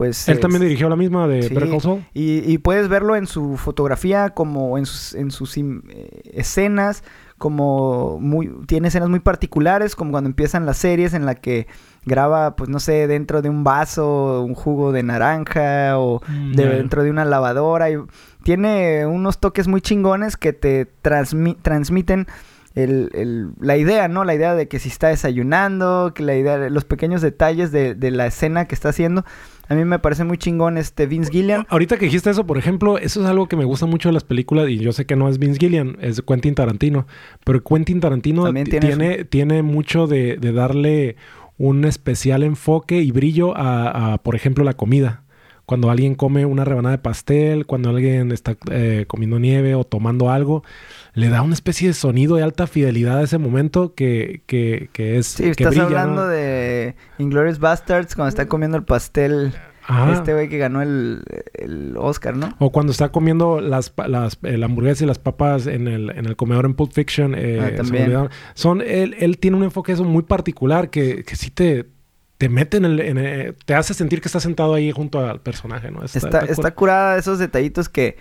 [0.00, 1.52] Pues, Él es- también dirigió la misma de Sí.
[1.52, 2.06] Better Call Saul.
[2.14, 7.04] y, y puedes verlo en su fotografía, como en sus, en sus eh, escenas,
[7.36, 11.66] como muy, tiene escenas muy particulares, como cuando empiezan las series en la que
[12.06, 16.68] graba, pues no sé, dentro de un vaso, un jugo de naranja o Mm, de-
[16.76, 17.90] dentro de una lavadora.
[17.90, 17.96] Y
[18.42, 22.26] tiene unos toques muy chingones que te transmi- transmiten
[22.74, 24.24] el, el- la idea, ¿no?
[24.24, 27.94] La idea de que si está desayunando, que la idea de los pequeños detalles de,
[27.94, 29.24] de la escena que está haciendo.
[29.70, 31.64] A mí me parece muy chingón este Vince Gillian.
[31.68, 34.24] Ahorita que dijiste eso, por ejemplo, eso es algo que me gusta mucho de las
[34.24, 37.06] películas y yo sé que no es Vince Gillian, es Quentin Tarantino,
[37.44, 41.14] pero Quentin Tarantino tiene tiene, tiene, mucho de, de darle
[41.56, 45.22] un especial enfoque y brillo a, a, por ejemplo, la comida.
[45.70, 50.28] Cuando alguien come una rebanada de pastel, cuando alguien está eh, comiendo nieve o tomando
[50.28, 50.64] algo,
[51.14, 55.16] le da una especie de sonido de alta fidelidad a ese momento que, que, que
[55.16, 55.28] es...
[55.28, 56.26] Sí, que estás brilla, hablando ¿no?
[56.26, 59.52] de Inglourious Bastards cuando está comiendo el pastel.
[59.86, 60.12] Ajá.
[60.14, 61.22] Este güey que ganó el,
[61.54, 62.52] el Oscar, ¿no?
[62.58, 66.34] O cuando está comiendo las, las la hamburguesa y las papas en el, en el
[66.34, 67.36] comedor en Pulp Fiction.
[67.36, 68.12] eh, Ah, también.
[68.54, 71.86] Son, él, él tiene un enfoque eso muy particular que, que sí te,
[72.40, 75.40] te mete en el, en el- Te hace sentir que estás sentado ahí junto al
[75.42, 76.02] personaje, ¿no?
[76.02, 78.16] Está, cura- está curada esos detallitos que,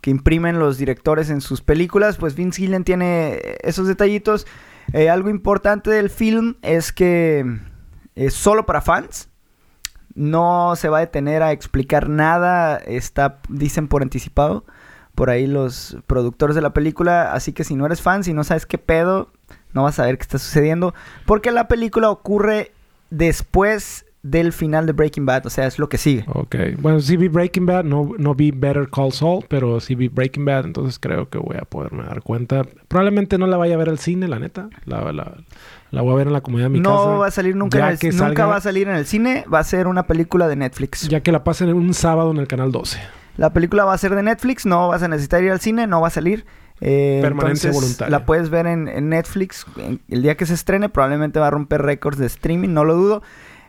[0.00, 2.16] que imprimen los directores en sus películas.
[2.16, 4.46] Pues Vince Gillian tiene esos detallitos.
[4.92, 7.44] Eh, algo importante del film es que
[8.14, 9.28] es solo para fans.
[10.14, 12.76] No se va a detener a explicar nada.
[12.76, 14.64] Está, dicen por anticipado,
[15.16, 17.32] por ahí los productores de la película.
[17.32, 19.32] Así que si no eres fan, si no sabes qué pedo,
[19.72, 20.94] no vas a saber qué está sucediendo.
[21.26, 22.70] Porque la película ocurre
[23.10, 25.46] después del final de Breaking Bad.
[25.46, 26.24] O sea, es lo que sigue.
[26.32, 26.56] Ok.
[26.78, 30.44] Bueno, sí vi Breaking Bad, no, no vi Better Call Saul, pero sí vi Breaking
[30.46, 32.64] Bad, entonces creo que voy a poderme dar cuenta.
[32.88, 34.70] Probablemente no la vaya a ver al cine, la neta.
[34.86, 35.36] La, la,
[35.90, 37.08] la voy a ver en la comodidad de mi no casa.
[37.10, 39.58] va a salir nunca en el, que nunca va a salir en el cine, va
[39.58, 41.06] a ser una película de Netflix.
[41.08, 42.98] Ya que la pasen un sábado en el canal 12.
[43.36, 46.00] La película va a ser de Netflix, no vas a necesitar ir al cine, no
[46.00, 46.46] va a salir.
[46.80, 48.10] Eh, Permanencia entonces, voluntaria.
[48.18, 51.50] La puedes ver en, en Netflix en- el día que se estrene, probablemente va a
[51.50, 53.22] romper récords de streaming, no lo dudo.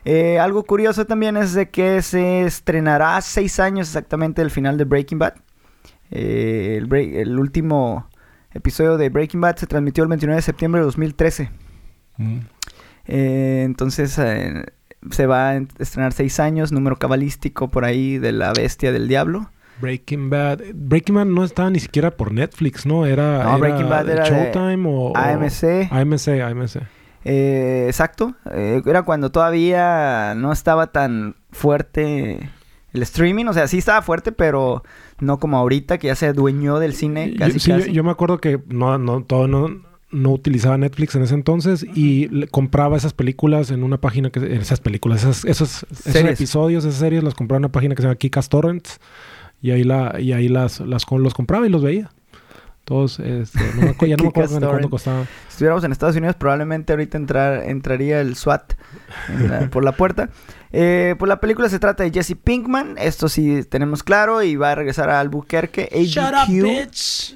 [0.04, 4.84] Eh, algo curioso también es de que se estrenará seis años exactamente del final de
[4.84, 5.34] Breaking Bad.
[6.10, 8.08] Eh, el, break- el último
[8.52, 11.50] episodio de Breaking Bad se transmitió el 29 de septiembre de 2013.
[12.18, 12.38] Mm.
[13.06, 18.92] Eh, entonces se va a estrenar seis años, número cabalístico por ahí de la bestia
[18.92, 19.50] del diablo.
[19.80, 20.60] Breaking Bad.
[20.74, 23.06] Breaking Bad no estaba ni siquiera por Netflix, ¿no?
[23.06, 25.88] Era, No, Breaking Bad era de Showtime o, o- AMC.
[25.90, 26.76] AMC, AMC.
[27.24, 28.34] Eh, exacto.
[28.52, 32.50] Eh, era cuando todavía no estaba tan fuerte
[32.92, 33.46] el streaming.
[33.46, 34.82] O sea, sí estaba fuerte, pero
[35.20, 37.92] no como ahorita que ya se adueñó del cine Yo- casi sí, yo- casi.
[37.92, 39.68] Yo, me acuerdo que no, no, todo no,
[40.12, 44.54] no utilizaba Netflix en ese entonces y le- compraba esas películas en una página que...
[44.56, 48.06] Esas películas, esas, esos, esos episodios, esas series, las compraba en una página que se
[48.08, 49.00] llama Kikas Torrents
[49.62, 52.10] y ahí, la, y ahí las, las, con- los compraba y los veía.
[52.84, 55.24] Todos, este, no me acuerdo, ya no me acuerdo cuánto costaba.
[55.24, 58.74] Si estuviéramos en Estados Unidos, probablemente ahorita entrar, entraría el SWAT
[59.28, 60.28] en la- por la puerta.
[60.72, 64.70] Eh, pues la película se trata de Jesse Pinkman, esto sí tenemos claro, y va
[64.72, 66.50] a regresar a Albuquerque, ABQ.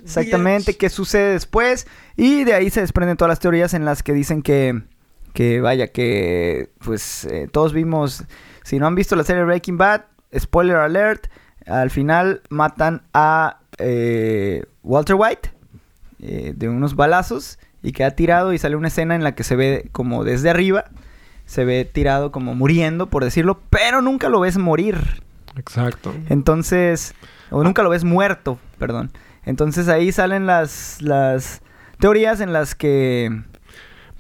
[0.04, 1.86] Exactamente, qué sucede después.
[2.16, 4.82] Y de ahí se desprenden todas las teorías en las que dicen que,
[5.32, 8.24] que vaya, que pues eh, todos vimos,
[8.62, 10.02] si no han visto la serie Breaking Bad,
[10.38, 11.26] spoiler alert,
[11.66, 15.50] al final matan a eh, Walter White
[16.20, 19.56] eh, de unos balazos y queda tirado y sale una escena en la que se
[19.56, 20.84] ve como desde arriba,
[21.46, 25.22] se ve tirado como muriendo, por decirlo, pero nunca lo ves morir.
[25.56, 26.14] Exacto.
[26.28, 27.14] Entonces,
[27.50, 29.11] o nunca lo ves muerto, perdón.
[29.44, 31.62] Entonces ahí salen las, las
[31.98, 33.42] teorías en las que...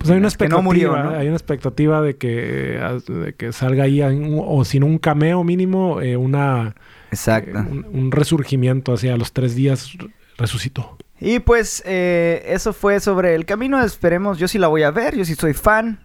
[0.00, 1.10] Pues hay una expectativa, no murió, ¿no?
[1.10, 6.00] hay una expectativa de que, eh, de que salga ahí, o sin un cameo mínimo,
[6.00, 6.74] eh, una,
[7.10, 7.50] Exacto.
[7.58, 10.96] eh, un, un resurgimiento hacia los tres días re- resucitó.
[11.20, 13.78] Y pues eh, eso fue sobre el camino.
[13.84, 16.00] Esperemos, yo sí la voy a ver, yo sí soy fan.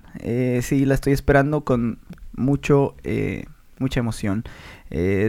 [0.61, 1.99] Sí la estoy esperando con
[2.35, 3.45] mucho, eh,
[3.79, 4.43] mucha emoción.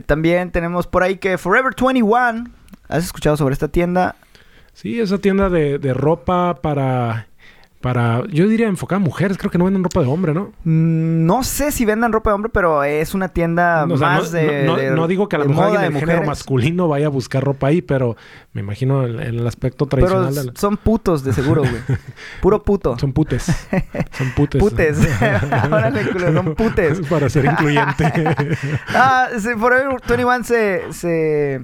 [0.07, 2.51] También tenemos por ahí que Forever 21.
[2.89, 4.17] ¿Has escuchado sobre esta tienda?
[4.73, 7.29] Sí, esa tienda de, de ropa para,
[7.87, 10.51] para, yo diría enfocada a mujeres, creo que no venden ropa de hombre, ¿no?
[10.65, 14.25] Mm, No sé si vendan ropa de hombre, pero es una tienda O sea, más
[14.33, 16.25] no, de, no- no- de- no digo que a lo mejor alguien de del género
[16.27, 18.17] masculino vaya a buscar ropa ahí, pero
[18.55, 21.77] me imagino el aspecto Pero tradicional de la- son putos de seguro, güey.
[22.43, 22.99] Puro puto.
[22.99, 23.45] Son putes.
[23.45, 24.61] Son putes.
[24.61, 24.99] Putes.
[25.71, 27.01] Órale, culo, son putes.
[27.09, 28.13] Para ser incluyente.
[28.89, 31.55] Ah, sí, Forever 21 se, se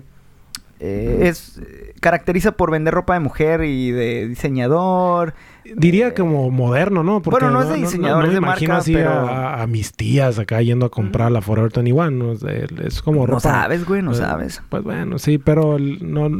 [0.78, 5.34] eh, es, eh, caracteriza por vender ropa de mujer y de diseñador.
[5.64, 7.20] Diría como moderno, ¿no?
[7.20, 9.92] Bueno, no es de diseñador, me es de imagino marca, así pero- a, a mis
[9.92, 12.10] tías acá yendo a comprar la Forever 21.
[12.10, 12.32] ¿no?
[12.32, 13.34] Es, es como ropa...
[13.34, 14.62] No sabes, güey, no pues, sabes.
[14.68, 16.30] Pues bueno, sí, pero no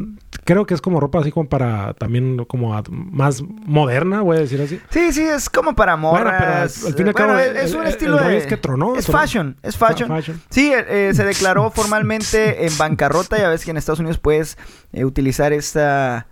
[0.45, 4.39] creo que es como ropa así como para también como a- más moderna, voy a
[4.41, 4.79] decir así.
[4.89, 6.81] Sí, sí, es como para Bueno, pero morras.
[6.81, 8.37] al- al fin y al Bueno, cabo, es, un el- estilo el de...
[8.37, 9.19] es que tronó, es tronó.
[9.19, 10.09] fashion, es fashion.
[10.09, 10.41] Fa- fashion.
[10.49, 13.37] Sí, eh, eh, se declaró formalmente en bancarrota.
[13.37, 14.57] Ya ves que en Estados Unidos puedes
[14.91, 16.27] eh, utilizar esta,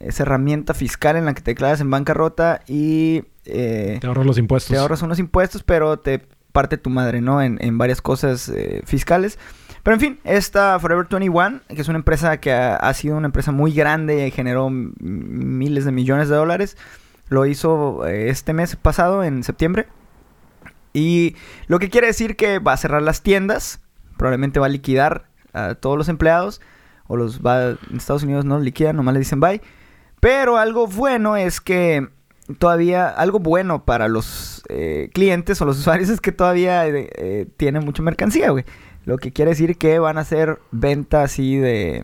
[0.00, 4.38] esa herramienta fiscal en la que te declaras en bancarrota y eh, Te ahorras los
[4.38, 4.70] impuestos.
[4.70, 7.42] te ahorras unos impuestos, pero te parte tu madre, ¿no?
[7.42, 9.38] En, en varias cosas eh, fiscales.
[9.82, 13.26] Pero en fin, esta Forever 21, que es una empresa que ha, ha sido una
[13.26, 16.76] empresa muy grande y generó miles de millones de dólares,
[17.28, 19.86] lo hizo eh, este mes pasado, en septiembre.
[20.94, 21.36] Y
[21.66, 23.80] lo que quiere decir que va a cerrar las tiendas,
[24.16, 26.60] probablemente va a liquidar a todos los empleados,
[27.06, 29.60] o los va, en Estados Unidos no liquidan, nomás le dicen bye.
[30.24, 32.08] Pero algo bueno es que
[32.58, 37.46] todavía, algo bueno para los eh, clientes o los usuarios es que todavía eh, eh,
[37.58, 38.64] tienen mucha mercancía, güey.
[39.04, 42.02] Lo que quiere decir que van a hacer venta así de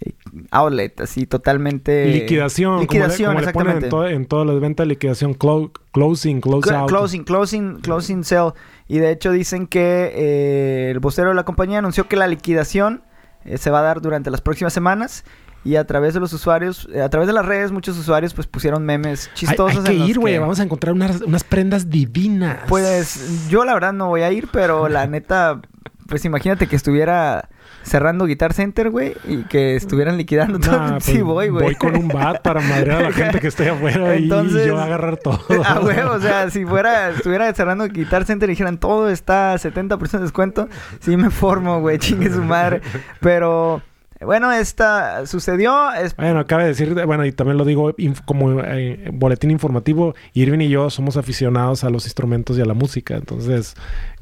[0.00, 0.12] eh,
[0.52, 2.06] outlet, así totalmente...
[2.06, 2.78] Liquidación.
[2.78, 3.86] Liquidación, como le, como le ponen exactamente.
[3.86, 6.88] en, todo- en todas las ventas, liquidación, clo- closing, close Cl- out.
[6.88, 8.52] Closing, closing, closing sale.
[8.86, 13.02] Y de hecho dicen que eh, el vocero de la compañía anunció que la liquidación
[13.44, 15.24] eh, se va a dar durante las próximas semanas.
[15.68, 18.46] Y a través de los usuarios, eh, a través de las redes, muchos usuarios pues
[18.46, 19.84] pusieron memes chistosos.
[19.84, 20.38] hay que ir, güey.
[20.38, 22.60] Vamos a encontrar unas, unas prendas divinas.
[22.68, 25.60] Pues yo la verdad no voy a ir, pero la neta,
[26.06, 27.50] pues imagínate que estuviera
[27.82, 30.78] cerrando Guitar Center, güey, y que estuvieran liquidando todo.
[30.78, 31.64] Nah, sí pues, voy, güey.
[31.64, 34.78] Voy con un bat para madrear a la gente que esté afuera Entonces- y yo
[34.78, 35.38] agarrar todo.
[35.66, 40.12] Ah, güey, o sea, si fuera, estuviera cerrando Guitar Center y dijeran todo está 70%
[40.12, 40.68] de descuento,
[41.00, 42.80] sí me formo, güey, chingue su madre.
[43.20, 43.82] Pero,
[44.20, 45.92] bueno, esta sucedió.
[45.92, 50.60] Es, Bueno, cabe decir, bueno, y también lo digo inf- como eh, boletín informativo, Irving
[50.60, 53.14] y yo somos aficionados a los instrumentos y a la música.
[53.16, 53.74] Entonces,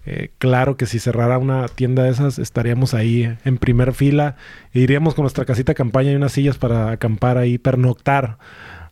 [0.05, 4.37] eh, claro que si cerrara una tienda de esas, estaríamos ahí en primer fila.
[4.73, 8.39] E iríamos con nuestra casita de campaña y unas sillas para acampar ahí, pernoctar,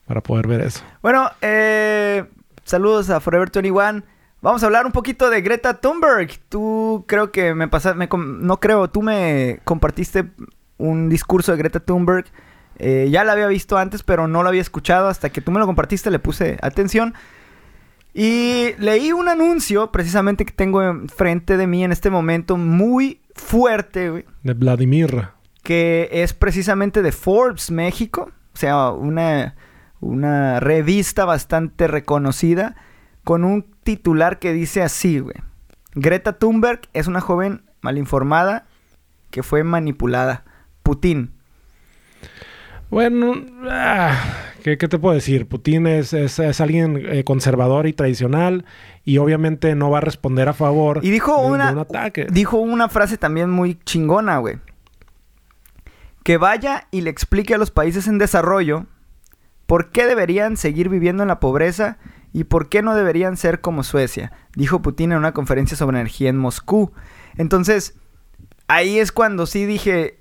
[0.07, 0.83] para poder ver eso.
[1.03, 2.25] Bueno, eh,
[2.65, 4.03] saludos a Forever 21.
[4.43, 6.29] Vamos a hablar un poquito de Greta Thunberg.
[6.51, 10.27] Tú creo que me pasaste, no creo, tú me compartiste
[10.79, 12.27] un discurso de Greta Thunberg.
[12.79, 15.09] Eh, ya la había visto antes, pero no lo había escuchado.
[15.09, 17.15] Hasta que tú me lo compartiste, le puse atención.
[18.13, 24.11] Y leí un anuncio, precisamente que tengo enfrente de mí en este momento, muy fuerte,
[24.11, 25.29] güey De Vladimir.
[25.65, 29.57] que es precisamente de Forbes México, o sea, una,
[30.01, 32.77] una revista bastante reconocida,
[33.25, 35.37] con un titular que dice así, güey.
[35.97, 38.67] Greta Thunberg es una joven malinformada
[39.31, 40.45] que fue manipulada.
[40.85, 41.33] Putin.
[42.91, 43.35] Bueno,
[43.69, 44.17] ah,
[44.63, 45.49] ¿qué, qué te puedo decir?
[45.49, 48.65] Putin es, es, es alguien eh, conservador y tradicional
[49.05, 52.27] y obviamente no va a responder a favor Y dijo de- de una, un ataque.
[52.31, 54.59] dijo una frase también muy chingona, güey.
[56.23, 58.87] Que vaya y le explique a los países en desarrollo
[59.67, 61.99] por qué deberían seguir viviendo en la pobreza
[62.33, 66.31] y por qué no deberían ser como Suecia, dijo Putin en una conferencia sobre energía
[66.31, 66.93] en Moscú.
[67.37, 67.95] Entonces,
[68.69, 70.19] ahí es cuando sí dije,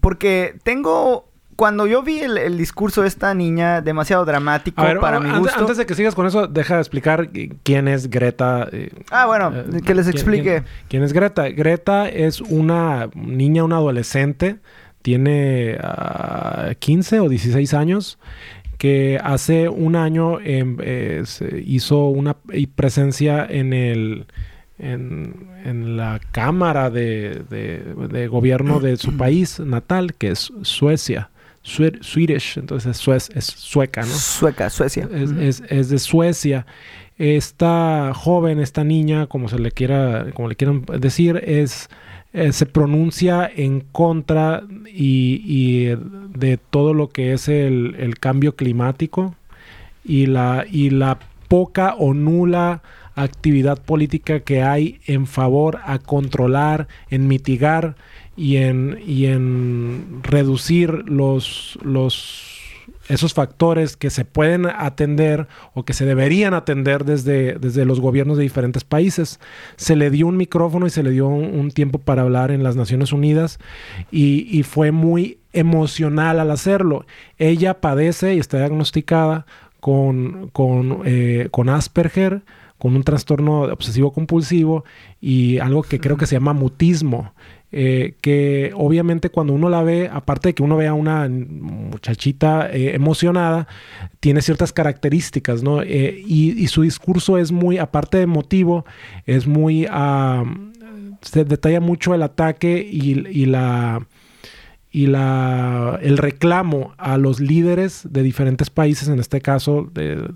[0.00, 5.20] porque tengo, cuando yo vi el, el discurso de esta niña, demasiado dramático ver, para
[5.20, 5.58] mi gusto.
[5.58, 8.68] antes de que sigas con eso, deja de explicar eh, quién es Greta.
[8.72, 10.62] eh, Ah, bueno, eh, que les explique.
[10.62, 11.48] Quién, quién es Greta?
[11.48, 14.56] Greta es una niña, una adolescente,
[15.02, 18.18] tiene ah, 15 o 16 años,
[18.78, 21.22] que hace un año em, eh,
[21.64, 22.36] hizo una
[22.74, 24.26] presencia en el...
[24.92, 31.30] En, en la cámara de, de- de gobierno de su país natal, que es Suecia,
[31.62, 34.08] Swe- Swedish, entonces es, suez- es sueca, ¿no?
[34.08, 35.08] Sueca, Suecia.
[35.12, 35.40] es, Ujú.
[35.40, 36.66] es- es de Suecia.
[37.16, 41.88] Esta joven, esta niña, como se le quiera, como le quieran decir, es
[42.32, 45.96] eh, se pronuncia en contra y, y
[46.36, 49.36] de todo lo que es el, el cambio climático
[50.04, 52.82] y la, y la poca o nula
[53.14, 57.96] actividad política que hay en favor a controlar, en mitigar
[58.36, 62.54] y en, y en reducir los, los
[63.08, 68.36] esos factores que se pueden atender o que se deberían atender desde, desde los gobiernos
[68.36, 69.40] de diferentes países.
[69.76, 72.76] Se le dio un micrófono y se le dio un, tiempo para hablar en las
[72.76, 73.58] Naciones Unidas
[74.10, 77.04] y, fue muy emocional al hacerlo.
[77.38, 79.46] Ella padece y está diagnosticada
[79.80, 82.42] con, con, eh, con Asperger,
[82.78, 84.84] con un trastorno obsesivo compulsivo
[85.20, 87.32] y algo que creo que se llama mutismo.
[87.76, 92.70] Eh, que obviamente cuando uno la ve, aparte de que uno vea a una muchachita
[92.70, 93.66] eh, emocionada,
[94.20, 95.82] tiene ciertas características, ¿no?
[95.82, 98.84] Eh, y, su discurso es muy, aparte de emotivo,
[99.26, 99.88] es muy,
[101.20, 104.06] se detalla mucho el ataque y, la
[104.94, 110.30] y la, el reclamo a los líderes de diferentes países, en este caso de,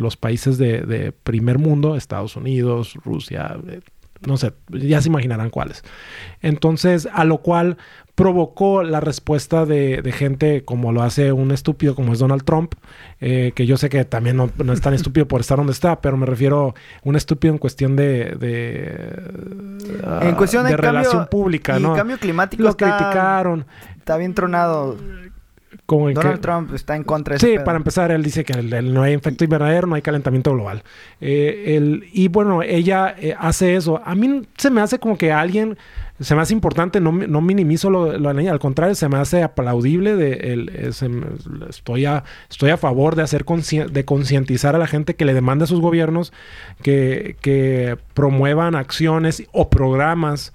[0.00, 3.58] los países de, de, primer mundo, Estados Unidos, Rusia,
[4.26, 5.84] no sé, ya se imaginarán cuáles.
[6.40, 7.76] Entonces, a lo cual
[8.18, 12.74] provocó la respuesta de, gente como lo hace un estúpido como es Donald Trump,
[13.20, 16.16] eh, que yo sé que también no, es tan estúpido por estar donde está, pero
[16.16, 18.36] me refiero a un estúpido en cuestión de,
[20.20, 21.94] en cuestión de, relación pública, ¿no?
[21.94, 23.64] cambio climático lo criticaron.
[24.08, 24.96] Está bien tronado.
[25.86, 29.44] Donald Trump está en contra de Sí, para empezar, él dice que no hay efecto
[29.44, 30.82] invernadero, no hay calentamiento global.
[31.20, 34.00] Eh, y bueno, ella eh, hace eso.
[34.02, 35.76] A mí se me hace como que alguien,
[36.20, 40.16] se me hace importante, no, no minimizo lo, lo al contrario, se me hace aplaudible.
[40.16, 40.68] De, el,
[41.68, 45.64] estoy, a, estoy a favor de hacer de concientizar a la gente que le demanda
[45.64, 46.32] a sus gobiernos
[46.82, 50.54] que, que promuevan acciones o programas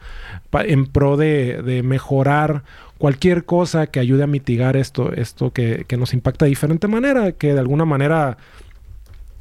[0.52, 2.64] en pro de, de mejorar
[3.04, 7.52] cualquier cosa que ayude a mitigar esto, esto que, nos impacta de diferente manera, que
[7.54, 8.38] de alguna manera,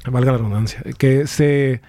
[0.05, 1.79] valga la redundancia, que se,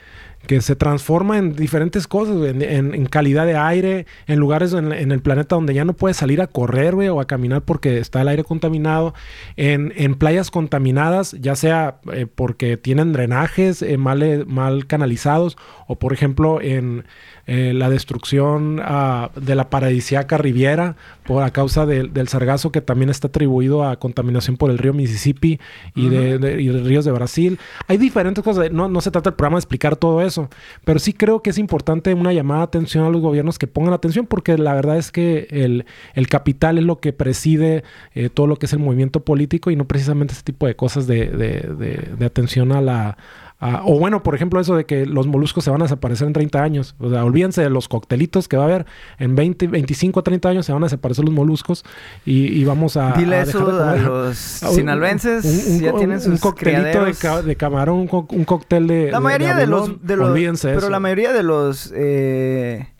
[0.46, 5.56] que se transforma en diferentes cosas, en, calidad de aire, en lugares en, el planeta
[5.56, 9.12] donde ya no puedes salir a correr o a caminar porque está el aire contaminado,
[9.56, 15.56] en, playas contaminadas, ya sea eh, porque tienen drenajes eh, mal, eh, mal canalizados
[15.88, 17.04] o por ejemplo en
[17.46, 23.10] eh, la destrucción ah, de la paradisiaca Riviera por a causa del sargazo que también
[23.10, 25.58] está atribuido a contaminación por el río Mississippi
[25.94, 27.58] y, de, ríos de Brasil.
[27.88, 28.70] Hay diferentes cosas.
[28.70, 30.48] No, no se trata el programa de explicar todo eso,
[30.84, 33.94] pero sí creo que es importante una llamada de atención a los gobiernos que pongan
[33.94, 37.84] atención porque la verdad es que el, el capital es lo que preside
[38.14, 41.06] eh, todo lo que es el movimiento político y no precisamente ese tipo de cosas
[41.06, 43.16] de, de atención a la
[43.60, 46.32] Ah, o bueno, por ejemplo, eso de que los moluscos se van a desaparecer en
[46.32, 46.96] 30 años.
[46.98, 48.86] O sea, olvídense de los coctelitos que va a haber.
[49.18, 51.84] En 20, 25 30 años se van a desaparecer los moluscos
[52.26, 53.12] y, vamos a.
[53.12, 55.80] Dile eso a los sinaloenses.
[55.80, 57.04] ya tienen sus Un coctelito
[57.42, 59.10] de, camarón, un, cóctel de.
[59.10, 60.60] La mayoría de, los, de los.
[60.60, 61.92] Pero la mayoría de los.
[61.94, 62.93] Eh,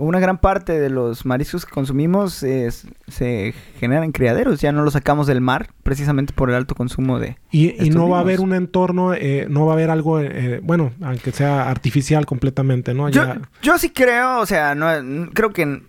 [0.00, 4.94] una gran parte de los mariscos que consumimos se generan en criaderos, ya no los
[4.94, 7.36] sacamos del mar precisamente por el alto consumo de...
[7.50, 10.92] Y, no va a haber un entorno, eh, no va a haber algo, eh, bueno,
[11.02, 13.08] aunque sea artificial completamente, ¿no?
[13.10, 13.24] Yo,
[13.62, 15.82] yo sí creo, o sea, no, creo que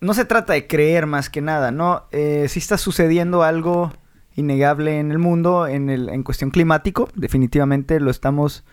[0.00, 2.04] no se trata de creer más que nada, ¿no?
[2.12, 3.92] Eh, sí está sucediendo algo
[4.36, 8.64] innegable en el mundo en, el, en cuestión climático, definitivamente lo estamos,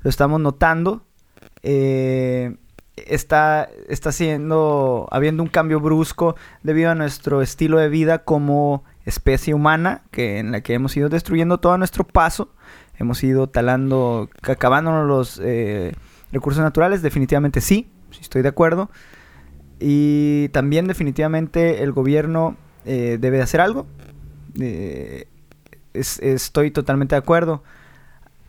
[0.00, 1.06] lo estamos notando.
[1.62, 2.56] Eh,
[2.96, 9.54] está, está siendo, habiendo un cambio brusco debido a nuestro estilo de vida como especie
[9.54, 12.50] humana, que en la que hemos ido destruyendo todo nuestro paso,
[12.98, 15.92] hemos ido talando, acabándonos los eh,
[16.32, 17.88] recursos naturales, definitivamente sí,
[18.20, 18.90] estoy de acuerdo.
[19.80, 23.86] Y también definitivamente el gobierno eh, debe de hacer algo.
[24.58, 25.26] Eh,
[25.92, 27.62] estoy totalmente de acuerdo.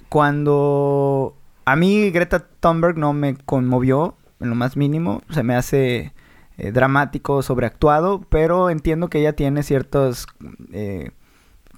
[0.08, 1.36] Cuando
[1.66, 5.22] a mí Greta Thunberg no me conmovió, en lo más mínimo.
[5.30, 6.14] Se me hace
[6.58, 10.28] eh, dramático, sobreactuado, pero entiendo que ella tiene ciertos
[10.72, 11.12] eh,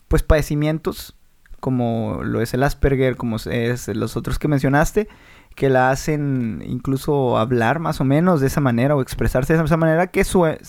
[0.07, 1.15] pues padecimientos,
[1.59, 5.07] como lo es el Asperger, como es los otros que mencionaste,
[5.55, 9.77] que la hacen incluso hablar más o menos de esa manera o expresarse de esa
[9.77, 10.59] manera que se,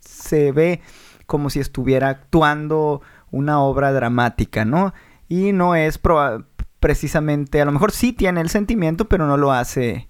[0.00, 0.80] se ve
[1.26, 4.92] como si estuviera actuando una obra dramática, ¿no?
[5.28, 6.00] Y no es
[6.80, 10.08] precisamente, a lo mejor sí tiene el sentimiento, pero no lo hace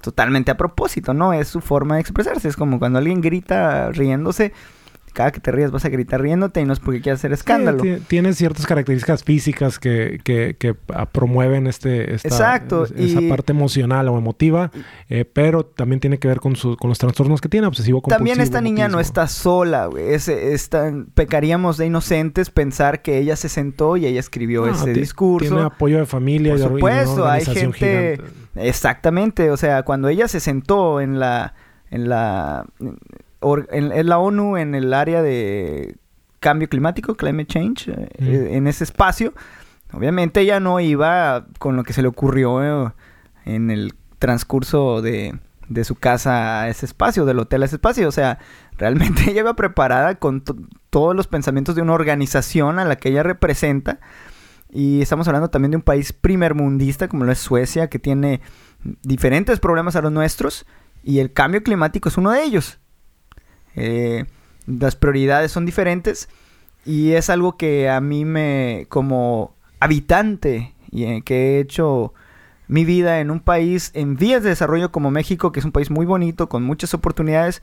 [0.00, 1.32] totalmente a propósito, ¿no?
[1.32, 2.48] Es su forma de expresarse.
[2.48, 4.52] Es como cuando alguien grita riéndose,
[5.16, 7.82] cada que te rías vas a gritar riéndote y no es porque quieras hacer escándalo.
[8.06, 10.76] tiene ciertas características físicas que, que,
[11.10, 12.84] promueven este, Exacto.
[12.84, 14.70] esa parte emocional o emotiva,
[15.08, 18.18] eh, pero también tiene que ver con, su, con los trastornos que tiene, obsesivo compulsivo.
[18.18, 20.12] También esta niña no está sola, güey.
[20.12, 20.30] Es,
[21.14, 25.48] pecaríamos de inocentes pensar que ella se sentó y ella escribió ese discurso.
[25.48, 28.20] Tiene apoyo de familia Por supuesto, hay gente...
[28.54, 31.54] Exactamente, o sea, cuando ella se sentó en la...
[31.88, 32.66] En la
[33.70, 35.96] en, la ONU en el área de
[36.40, 38.24] cambio climático, climate change, eh, Mm.
[38.26, 39.34] eh, en ese espacio.
[39.92, 42.92] Obviamente ella no iba con lo que se le ocurrió eh,
[43.44, 48.08] en el transcurso de, de su casa a ese espacio, del hotel a ese espacio.
[48.08, 48.38] O sea,
[48.78, 50.56] realmente ella iba preparada con to-
[50.90, 54.00] todos los pensamientos de una organización a la que ella representa.
[54.72, 58.40] Y estamos hablando también de un país primermundista como lo es Suecia, que tiene
[59.02, 60.66] diferentes problemas a los nuestros.
[61.04, 62.78] Y el cambio climático es uno de ellos.
[63.76, 64.24] Eh,
[64.66, 66.28] las prioridades son diferentes.
[66.84, 72.14] Y es algo que a mí me, como habitante, y eh, que he hecho
[72.68, 75.90] mi vida en un país en vías de desarrollo como México, que es un país
[75.90, 77.62] muy bonito, con muchas oportunidades,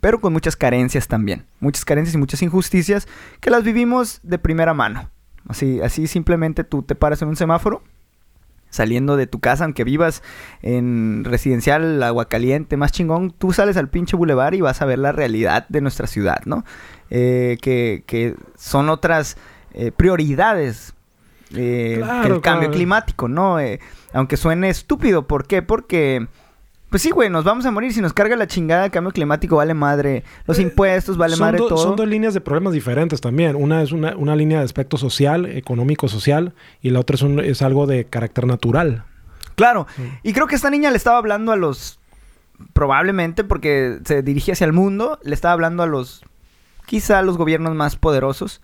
[0.00, 1.46] pero con muchas carencias también.
[1.60, 3.06] Muchas carencias y muchas injusticias
[3.40, 5.10] que las vivimos de primera mano.
[5.48, 7.82] Así, así simplemente tú te paras en un semáforo,
[8.72, 10.22] saliendo de tu casa, aunque vivas
[10.62, 14.98] en residencial, agua caliente, más chingón, tú sales al pinche bulevar y vas a ver
[14.98, 16.64] la realidad de nuestra ciudad, ¿no?
[17.10, 19.36] Eh, que, que son otras
[19.74, 20.94] eh, prioridades
[21.54, 22.74] eh, Claro, que el cambio claro.
[22.74, 23.60] climático, ¿no?
[23.60, 23.78] Eh,
[24.12, 25.62] aunque suene estúpido, ¿por qué?
[25.62, 26.26] Porque...
[26.92, 27.92] Pues sí, güey, nos vamos a morir.
[27.92, 30.22] Si nos carga la chingada el cambio climático, vale madre.
[30.46, 31.78] Los Eh, impuestos, vale madre do- todo.
[31.82, 33.56] Son dos líneas de problemas diferentes también.
[33.56, 37.40] Una es una, una línea de aspecto social, económico, social, y la otra es, un-
[37.40, 39.04] es algo de carácter natural.
[39.56, 39.86] Claro.
[39.96, 40.02] Mm.
[40.22, 41.98] Y creo que esta niña le estaba hablando a los...
[42.74, 45.18] Probablemente porque se dirige hacia el mundo.
[45.24, 46.22] Le estaba hablando a los...
[46.86, 48.60] Quizá a los gobiernos más poderosos.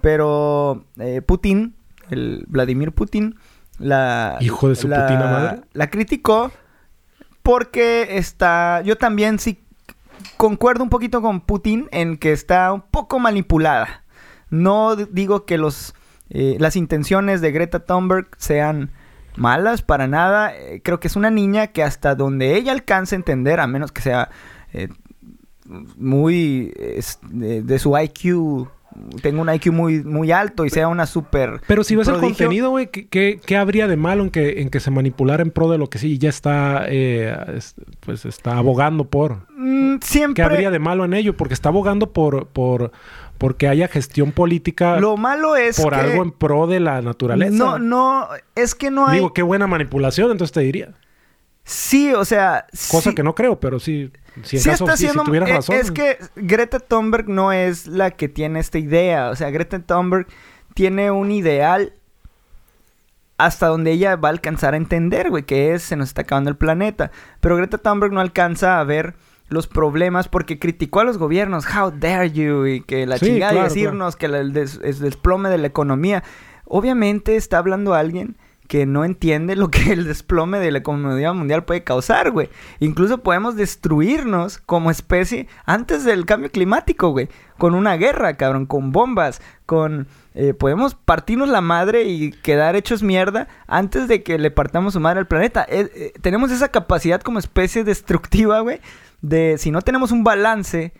[0.00, 1.74] Pero eh, Putin,
[2.10, 3.36] el Vladimir Putin,
[3.78, 4.38] la...
[4.40, 5.60] Hijo de su la- putina madre.
[5.72, 6.50] La criticó
[7.46, 8.82] porque está...
[8.82, 9.62] Yo también sí
[10.36, 14.02] concuerdo un poquito con Putin en que está un poco manipulada.
[14.50, 15.94] No digo que los
[16.28, 18.90] eh, las intenciones de Greta Thunberg sean
[19.36, 20.56] malas para nada.
[20.56, 23.92] Eh, creo que es una niña que hasta donde ella alcance a entender, a menos
[23.92, 24.30] que sea
[24.72, 24.88] eh,
[25.96, 26.74] muy
[27.22, 28.68] de su IQ,
[29.22, 32.70] tenga un IQ muy muy alto y sea una super Pero si ves el contenido,
[32.70, 35.70] güey, ¿qué, qué, qué habría de malo en que, en que se manipulara en pro
[35.70, 39.46] de lo que sí ya está, eh, es- pues está abogando por?
[39.56, 41.36] Mm, ¿Qué siempre habría de malo en ello?
[41.36, 42.92] Porque está abogando por, por,
[43.38, 47.52] porque haya gestión política lo malo es por que algo en pro de la naturaleza.
[47.56, 50.94] no no es que no hay Digo, qué buena manipulación, entonces te diría.
[51.64, 54.10] sí, o sea, Cosa sí- que no creo, pero sí,
[54.42, 55.76] si en Sí caso, está si tuvieras eh, razón.
[55.76, 59.30] Es que Greta Thunberg no es la que tiene esta idea.
[59.30, 60.26] O sea, Greta Thunberg
[60.74, 61.92] tiene un ideal
[63.38, 66.48] hasta donde ella va a alcanzar a entender, güey, que es se nos está acabando
[66.50, 67.10] el planeta.
[67.40, 69.14] Pero Greta Thunberg no alcanza a ver
[69.48, 71.66] los problemas porque criticó a los gobiernos.
[71.66, 72.66] How dare you?
[72.66, 75.66] Y que la Sí, chingada claro, decirnos que la- el des- el desplome de la
[75.66, 76.24] economía.
[76.64, 78.36] Obviamente está hablando alguien
[78.68, 82.48] que no entiende lo que el desplome de la economía mundial puede causar, güey.
[82.80, 87.28] Incluso podemos destruirnos como especie antes del cambio climático, güey.
[87.58, 90.08] Con una guerra, cabrón, con bombas, con...
[90.34, 95.00] eh, podemos partirnos la madre y quedar hechos mierda antes de que le partamos su
[95.00, 95.64] madre al planeta.
[95.68, 98.80] Eh, eh, tenemos esa capacidad como especie destructiva, güey,
[99.22, 100.92] de si no tenemos un balance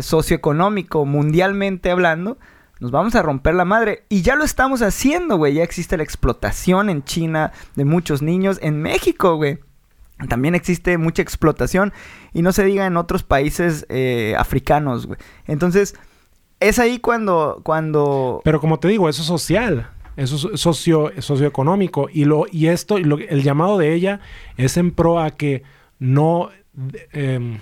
[0.00, 2.38] socioeconómico mundialmente hablando,
[2.80, 4.04] nos vamos a romper la madre.
[4.08, 5.54] Y ya lo estamos haciendo, güey.
[5.54, 8.58] Ya existe la explotación en China de muchos niños.
[8.62, 9.58] En México, güey.
[10.28, 11.92] También existe mucha explotación.
[12.32, 15.18] Y no se diga en otros países eh, africanos, güey.
[15.46, 15.94] Entonces,
[16.60, 17.60] es ahí cuando...
[17.62, 18.40] cuando...
[18.44, 19.90] Pero como te digo, eso es social.
[20.16, 22.08] Eso es socio, socioeconómico.
[22.12, 24.20] Y, lo, y esto, lo- el llamado de ella
[24.56, 25.62] es en pro a que
[25.98, 26.50] no...
[27.12, 27.58] em,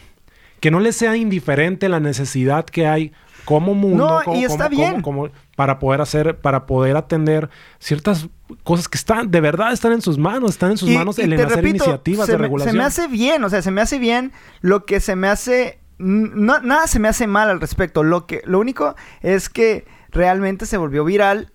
[0.61, 3.13] que no le sea indiferente la necesidad que hay
[3.45, 5.01] como mundo, No, como- y está como- bien.
[5.03, 8.29] como- como- para poder hacer, para poder atender ciertas
[8.63, 11.23] cosas que están, de verdad están en sus manos, están en sus Y- manos y
[11.23, 12.73] el en hacer repito, iniciativas de me- regulación.
[12.73, 15.79] Se me hace bien, o sea, se me hace bien lo que se me hace...
[15.99, 18.03] No, nada se me hace mal al respecto.
[18.03, 21.53] Lo, que, lo único es que realmente se volvió viral.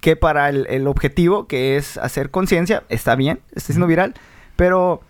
[0.00, 4.14] Que para el, el objetivo, que es hacer conciencia, está bien, está siendo viral.
[4.56, 5.00] Pero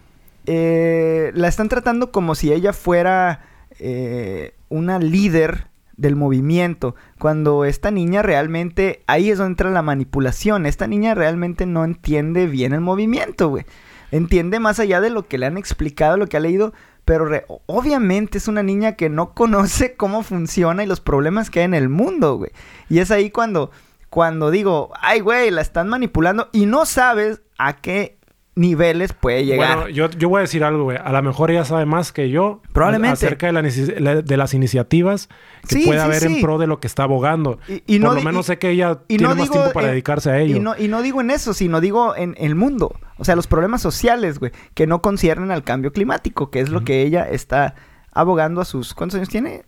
[0.47, 3.41] eh, la están tratando como si ella fuera
[3.79, 5.68] eh, una líder
[5.99, 6.95] del movimiento.
[7.19, 10.65] Cuando esta niña realmente, ahí es donde entra la manipulación.
[10.65, 13.67] Esta niña realmente no entiende bien el movimiento, güey.
[14.11, 16.73] Entiende más allá de lo que le han explicado, lo que ha leído.
[17.05, 21.59] Pero re- obviamente es una niña que no conoce cómo funciona y los problemas que
[21.61, 22.53] hay en el mundo, güey.
[22.89, 23.71] Y es ahí cuando,
[24.09, 28.18] cuando digo, ay, güey, la están manipulando y no sabes a qué
[28.59, 29.77] niveles puede llegar.
[29.77, 30.99] Bueno, yo, yo voy a decir algo, güey.
[31.03, 32.61] A lo mejor ella sabe más que yo.
[32.73, 33.13] Probablemente.
[33.15, 33.53] Acerca de,
[34.01, 35.29] la de las iniciativas
[35.69, 36.27] que Sí, puede sí, haber sí.
[36.27, 37.59] en pro de lo que está abogando.
[37.69, 39.53] Y- y Por no lo menos y- sé que ella y tiene no más digo,
[39.55, 40.57] tiempo para eh, dedicarse a ello.
[40.57, 42.99] Y no, y no digo en eso, sino digo en, el mundo.
[43.17, 46.83] O sea, los problemas sociales, güey, que no conciernen al cambio climático, que es lo
[46.85, 47.75] que ella está
[48.13, 48.95] abogando a sus...
[48.95, 49.63] ¿Cuántos años tiene?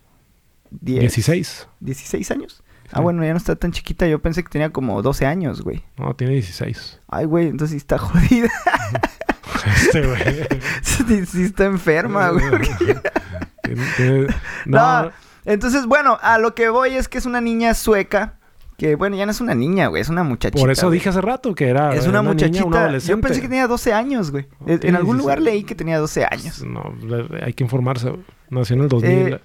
[0.71, 1.67] 10, 16.
[1.79, 2.63] 16 años.
[2.93, 4.07] Ah, bueno, ya no está tan chiquita.
[4.07, 5.83] Yo pensé que tenía como 12 años, güey.
[5.97, 6.99] No, tiene 16.
[7.07, 8.49] Ay, güey, entonces sí está jodida.
[9.65, 10.21] Este, güey.
[10.81, 12.43] sí, sí está enferma, güey.
[13.63, 14.27] Tiene- tiene-
[14.65, 15.03] No.
[15.03, 15.11] no,
[15.45, 18.35] Entonces, bueno, a lo que voy es que es una niña sueca.
[18.77, 20.01] Que, bueno, ya no es una niña, güey.
[20.01, 20.59] Es una muchachita.
[20.59, 20.97] por eso güey.
[20.97, 22.65] dije hace rato que era Es una, niña, muchachita.
[22.65, 23.27] un Yo adolescente.
[23.27, 24.47] pensé que tenía 12 años, güey.
[24.65, 25.17] En algún 16.
[25.17, 26.63] lugar leí que tenía 12 años.
[26.63, 26.91] No,
[27.43, 28.11] hay que informarse.
[28.49, 29.11] Nació en el 2000.
[29.33, 29.39] Eh,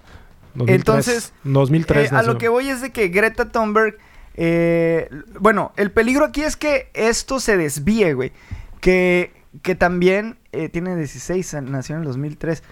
[0.57, 0.77] 2003.
[0.81, 3.97] entonces, 2003 Eh, a lo que voy es de que Greta Thunberg.
[4.35, 5.09] eh,
[5.41, 8.33] bueno, el peligro aquí es que esto se desvíe, güey.
[8.81, 9.33] Que,
[9.63, 12.63] que también eh, tiene 16, nació en el 2003.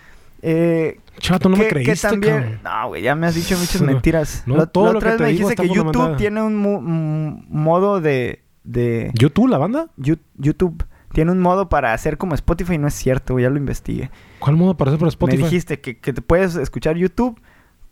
[0.42, 2.34] Eh, Chato, no me que, que creíste, también.
[2.34, 2.60] cabrón.
[2.64, 4.42] No, güey, ya me has dicho muchas mentiras.
[4.46, 7.44] no, La- todo la lo otra que vez te me dijiste que YouTube tiene un
[7.48, 8.42] modo de.
[8.64, 9.88] de ¿YouTube, la banda?
[9.96, 12.76] YouTube tiene un modo para hacer como Spotify.
[12.76, 14.10] No es cierto, güey, ya lo investigué.
[14.38, 15.38] ¿Cuál modo aparece por Spotify?
[15.42, 17.40] Me dijiste que, que te puedes escuchar YouTube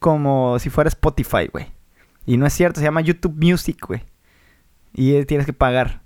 [0.03, 1.73] como si fuera Spotify, güey.
[2.27, 4.05] Y no es cierto, se llama YouTube Music, güey.
[4.93, 6.03] Y tienes que pagar.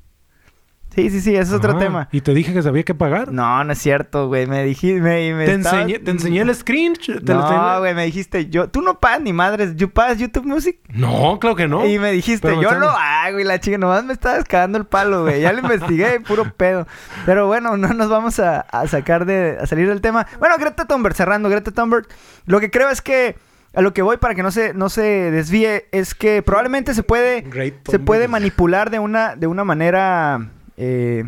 [0.94, 2.08] Sí, sí, sí, ese es otro Ah, tema.
[2.10, 3.30] ¿Y te dije que se había que pagar?
[3.30, 4.46] No, no es cierto, güey.
[4.46, 4.98] Me dijiste...
[5.02, 6.94] Me, me te, estaba- enseñé, te enseñé el screen.
[6.94, 8.70] te No, güey, me dijiste, yo...
[8.70, 10.78] Tú no pagas ni madres, ¿you pagas YouTube Music?
[10.88, 11.84] No, claro que no.
[11.84, 14.86] Y me dijiste, Pero yo lo hago, güey, la chica, nomás me estabas cagando el
[14.86, 15.42] palo, güey.
[15.42, 16.86] Ya lo investigué, puro pedo.
[17.26, 20.26] Pero bueno, no nos vamos a, a sacar de, a salir del tema.
[20.38, 22.06] Bueno, Greta Thunberg, cerrando, Greta Thunberg.
[22.46, 23.36] Lo que creo es que
[23.76, 27.02] a lo que voy para que no se, no se desvíe es que probablemente se
[27.02, 27.44] puede,
[27.86, 30.48] se puede manipular de una, de una manera
[30.78, 31.24] eh,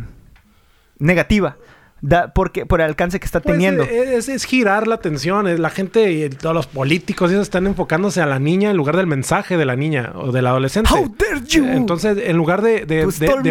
[0.98, 1.58] negativa.
[2.00, 3.82] Da- porque, por el alcance que está Pues, teniendo.
[3.84, 5.46] eh, es, es girar la atención.
[5.48, 8.96] es la gente y todos los políticos eso están enfocándose a la niña en lugar
[8.96, 10.90] del mensaje de la niña o del adolescente.
[10.92, 11.64] How dare you?
[11.64, 12.80] Eh, Entonces, en lugar de,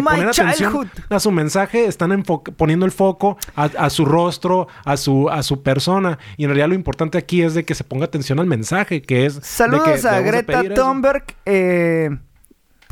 [0.02, 5.28] poner atención a su mensaje, están poniendo el foco a, a su rostro, a su,
[5.30, 6.18] a su persona.
[6.36, 9.26] Y en realidad lo importante aquí es de que se ponga atención al mensaje, que
[9.26, 9.34] es...
[9.34, 10.62] de que Saludos a Greta.
[10.74, 11.24] Thunberg.
[11.46, 12.10] eh,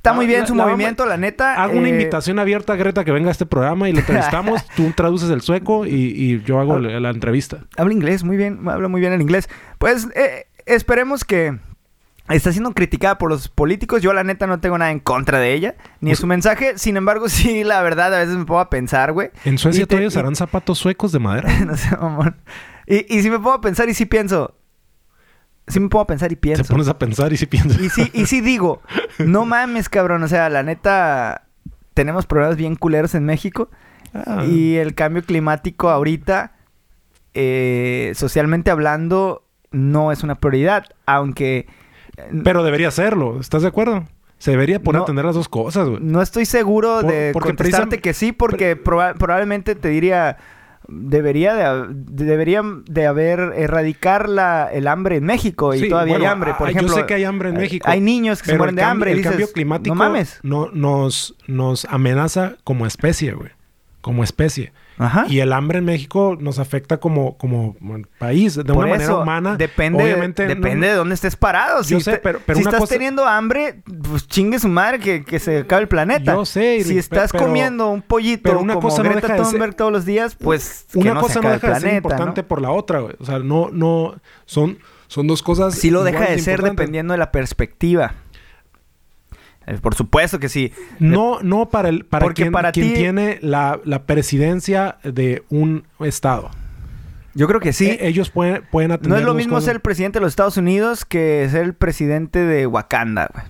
[0.06, 1.62] está muy La- bien la- su la movimiento, la neta.
[1.62, 4.66] Hago una eh, invitación abierta a Greta que venga a este programa y lo entrevistamos.
[4.76, 7.60] Tú traduces el sueco y, y yo hago la, la entrevista.
[7.76, 9.48] Habla inglés, muy bien, habla muy bien el inglés.
[9.78, 11.58] Pues eh, esperemos que
[12.28, 14.02] está siendo criticada por los políticos.
[14.02, 16.76] Yo la neta no tengo nada en contra de ella, ni de su mensaje.
[16.78, 19.30] Sin embargo, sí, la verdad, a veces me pongo a pensar, güey.
[19.44, 21.48] En Suecia te- todavía y- usarán zapatos suecos de madera.
[21.66, 22.36] no sé, mamón.
[22.86, 24.54] Y, y si me pongo a pensar y sí pienso.
[25.68, 26.64] Sí me pongo a pensar y Te pienso.
[26.72, 27.80] pones a pensar y si piensas.
[27.80, 28.82] Y sí, y sí digo,
[29.18, 30.22] no mames, cabrón.
[30.22, 31.46] O sea, la neta,
[31.94, 33.68] tenemos problemas bien culeros en México.
[34.14, 34.44] Ah.
[34.46, 36.52] Y el cambio climático ahorita,
[37.34, 40.84] eh, socialmente hablando, no es una prioridad.
[41.04, 41.66] Aunque
[42.16, 44.04] eh, Pero debería serlo, ¿estás de acuerdo?
[44.38, 45.02] Se debería poner No.
[45.02, 46.00] a atender las dos cosas, güey.
[46.02, 50.36] no estoy seguro Por- de porque contestarte que sí, porque proba- probablemente te diría...
[50.88, 56.24] Debería de, deberían de haber erradicar la, el hambre en México y Sí, todavía bueno,
[56.26, 56.54] hay hambre.
[56.56, 58.76] Por ah, yo ejemplo, sé que hay hambre en México, Hay niños que se mueren
[58.76, 59.10] de cambio- hambre.
[59.12, 60.38] El dices, cambio climático No mames.
[60.42, 63.50] no- nos, nos amenaza como especie, güey.
[64.00, 64.72] Como especie.
[64.98, 65.26] Ajá.
[65.28, 67.76] Y el hambre en México nos afecta como, como
[68.18, 69.56] país, de Por una manera humana.
[69.56, 71.82] Depende, Obviamente, depende no- de dónde estés parado.
[71.82, 74.68] Yo Si, sé, te- pero- pero si una estás cosa- teniendo hambre, pues chingue su
[74.68, 76.32] madre que, que se acabe el planeta.
[76.34, 79.44] Yo sé, Si estás pero- comiendo un pollito pero una como cosa no Greta de
[79.44, 81.94] ser- todos los días, pues que una no cosa se no deja el de ser
[81.96, 82.48] importante ¿no?
[82.48, 83.14] por la otra, güey.
[83.18, 84.14] O sea, no, no,
[84.46, 84.78] son,
[85.08, 85.74] son dos cosas.
[85.74, 88.14] Sí lo deja de ser dependiendo de la perspectiva.
[89.66, 90.72] Eh, Por supuesto que sí.
[91.00, 95.42] No, no para el, para Porque quien, para quien ti- tiene la, la presidencia de
[95.48, 96.50] un estado.
[97.34, 97.90] Yo creo que sí.
[97.90, 99.64] Eh, ellos pueden, pueden atender no es lo mismo cosas.
[99.66, 103.44] ser el presidente de los Estados Unidos que ser el presidente de Wakanda, güey.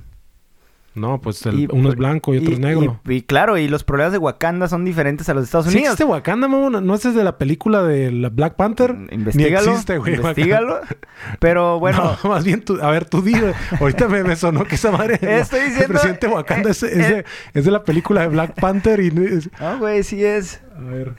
[0.97, 3.01] No, pues el- Y- uno es blanco y otro es negro.
[3.07, 5.73] Y, y claro, y los problemas de Wakanda son diferentes a los de Estados ¿Sí
[5.77, 5.93] Unidos.
[5.93, 6.85] existe Wakanda, mamón?
[6.87, 8.97] ¿No es de la película de la Black Panther?
[9.13, 9.67] Investígalo.
[9.67, 10.15] Ni existe, güey.
[10.15, 10.81] Investígalo.
[11.39, 12.17] Pero bueno.
[12.25, 12.79] No, más bien tú...
[12.83, 13.53] A ver, tú dime.
[13.79, 15.15] Ahorita me, me sonó que esa madre...
[15.21, 17.25] Estoy El diciendo- presidente de Wakanda es, es eh, de,
[17.61, 19.11] es de la película de Black Panther y...
[19.61, 20.61] No, güey, sí es.
[20.77, 21.15] A ver...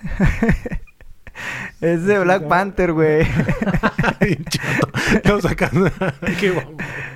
[1.82, 3.26] Es de Black Panther, güey.
[5.26, 5.90] Lo sacando.
[6.40, 6.74] Qué guapo.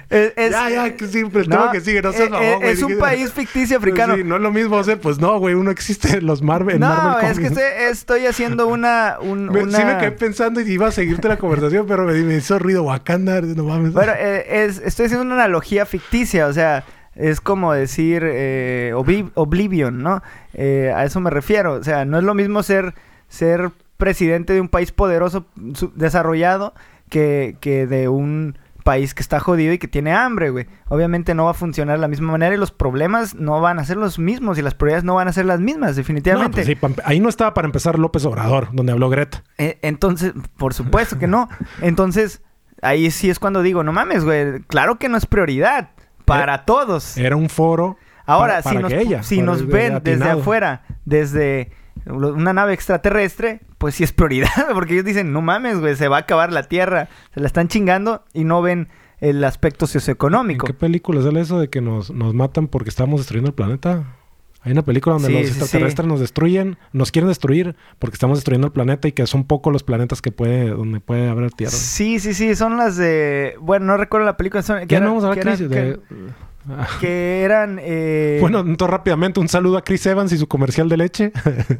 [0.10, 2.02] Es, es- ya, ya, que sí, pero no, tengo que sigue.
[2.02, 2.70] No seas eh, mamón, eh, güey.
[2.70, 4.16] es un país ficticio africano.
[4.16, 6.76] Sí, no es lo mismo hacer, pues no, güey, uno existe los Marvel.
[6.76, 9.18] en no, Marvel es que estoy, estoy haciendo una...
[9.22, 9.78] un- Me- una...
[9.78, 12.84] Sí me quedé pensando y iba a seguirte la conversación, pero me, me hizo ruido
[12.84, 13.94] Wakanda, no mames.
[13.94, 16.84] Bueno, eh, es- estoy haciendo una analogía ficticia, o sea,
[17.16, 20.22] es como decir eh, Obli- Oblivion, ¿no?
[20.54, 22.94] Eh, a eso me refiero, o sea, no es lo mismo ser,
[23.30, 23.72] ser
[24.02, 25.46] presidente de un país poderoso,
[25.94, 26.74] desarrollado,
[27.08, 30.66] que, que de un país que está jodido y que tiene hambre, güey.
[30.90, 33.86] Obviamente no va a funcionar de la misma manera y los problemas no van a
[33.86, 36.64] ser los mismos y las prioridades no van a ser las mismas, No, definitivamente.
[36.64, 39.44] pues sí, ahí no estaba para empezar López Obrador, donde habló Greta.
[39.60, 41.48] Eh, entonces, por supuesto que no.
[41.84, 42.42] Entonces,
[42.82, 45.92] ahí sí es cuando digo, no mames, güey, claro que no es prioridad
[46.26, 47.18] para todos.
[47.18, 47.98] Era un foro.
[48.26, 51.70] Ahora, si para nos, que ella, si nos ven desde afuera, desde
[52.06, 56.18] una nave extraterrestre, pues sí es prioridad, porque ellos dicen, no mames, güey, se va
[56.18, 60.66] a acabar la Tierra, se la están chingando y no ven el aspecto ¿En socioeconómico.
[60.66, 64.16] qué película sale eso de que nos, nos matan porque estamos destruyendo el planeta?
[64.64, 65.60] Hay una película donde Sí, los sí, sí.
[65.60, 69.74] extraterrestres nos destruyen, nos quieren destruir porque estamos destruyendo el planeta y que son pocos
[69.74, 71.72] los planetas que puede, donde puede haber tierra.
[71.72, 73.56] Sí, sí, sí, son las de...
[73.60, 74.62] Bueno, no recuerdo la película.
[74.62, 76.00] Son, Ya no vamos a hablar, de...
[76.68, 77.80] que- que eran...
[77.82, 81.32] eh, Bueno, entonces rápidamente un saludo a Chris Evans y su comercial de leche.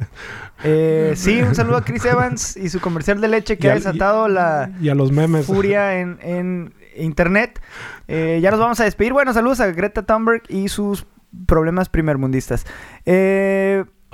[0.64, 3.74] eh, sí, un saludo a Chris Evans y su comercial de leche que Y ha
[3.74, 4.70] desatado la...
[4.80, 5.46] y a los memes.
[5.46, 7.60] furia en, en internet.
[8.08, 9.12] Eh, ya nos vamos a despedir.
[9.12, 11.06] Bueno, saludos a Greta Thunberg y sus
[11.46, 12.66] problemas primermundistas.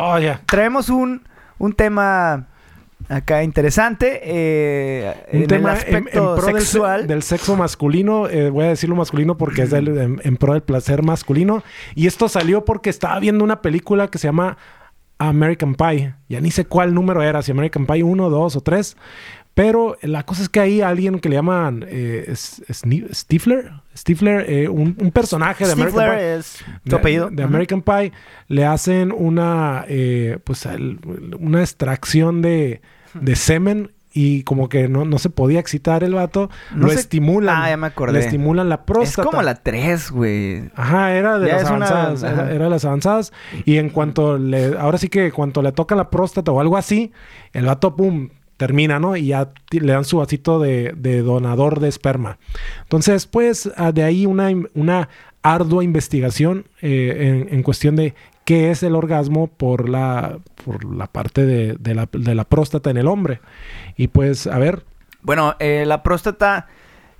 [0.00, 0.40] Oh, ya.
[0.46, 1.26] traemos un,
[1.58, 2.46] un tema
[3.08, 4.20] acá interesante.
[4.22, 7.06] eh, Un en tema el en, en aspecto pro del, se- sexual.
[7.06, 8.28] del sexo masculino.
[8.28, 11.62] eh, voy a decirlo masculino porque es del- en, en pro del placer masculino.
[11.94, 14.58] Y esto salió porque estaba viendo una película que se llama
[15.18, 16.14] American Pie.
[16.28, 18.96] Ya ni sé cuál número era, si American Pie 1, 2 o 3.
[19.54, 22.32] Pero la cosa es que hay alguien que le llaman eh,
[23.12, 23.72] Stifler.
[23.96, 27.28] Stifler, eh, un, un personaje de American Pie es tu apellido.
[27.30, 28.12] de, de American Pie
[28.46, 31.00] le hacen una eh, pues el-
[31.40, 32.80] una extracción de,
[33.14, 36.98] de semen y como que no, no se podía excitar el vato No lo sé-
[37.00, 38.14] estimulan Ah, ya me acordé.
[38.14, 40.70] le estimulan la Es próstata como la 3, güey.
[40.74, 42.24] Ajá, era de Ya las es una- avanzadas.
[42.24, 42.42] ajá.
[42.44, 43.32] Era, era de las avanzadas.
[43.64, 44.76] Y en cuanto le.
[44.78, 47.12] Ahora sí que cuando le toca la próstata o algo así,
[47.52, 49.14] el vato, pum, termina, ¿no?
[49.16, 52.38] Y ya le dan su vasito de, de donador de esperma.
[52.82, 55.08] Entonces, pues, ah, de ahí una, una
[55.42, 61.06] ardua investigación eh, en, en cuestión de qué es el orgasmo por la, por la
[61.06, 63.40] parte de, de la, de la próstata en el hombre.
[63.96, 64.84] Y pues, a ver,
[65.22, 66.66] Bueno, eh, la próstata.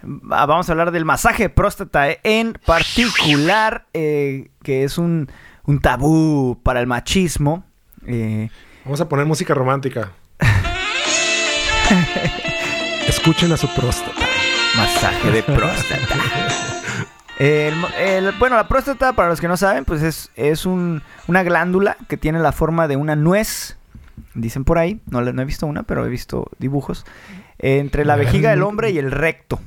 [0.01, 5.29] Vamos a hablar del masaje de próstata eh, en particular, eh, que es un,
[5.65, 7.65] un tabú para el machismo.
[8.85, 10.13] Vamos a poner música romántica.
[13.09, 14.25] Escuchen a su próstata.
[14.77, 16.15] masaje de próstata.
[17.39, 21.43] El el- bueno, la próstata, para los que no saben, pues es, es un- una
[21.43, 23.77] glándula que tiene la forma de una nuez.
[24.35, 27.05] Dicen por ahí, no, he visto una, pero he visto dibujos.
[27.61, 29.59] entre la vejiga del hombre y el recto.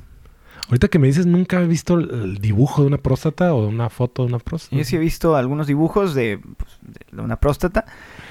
[0.68, 4.22] Ahorita que me dices, nunca he visto el, dibujo de una próstata o una foto
[4.22, 4.74] de una próstata.
[4.76, 6.78] Yo sí he visto algunos dibujos de, pues,
[7.12, 7.84] de una próstata.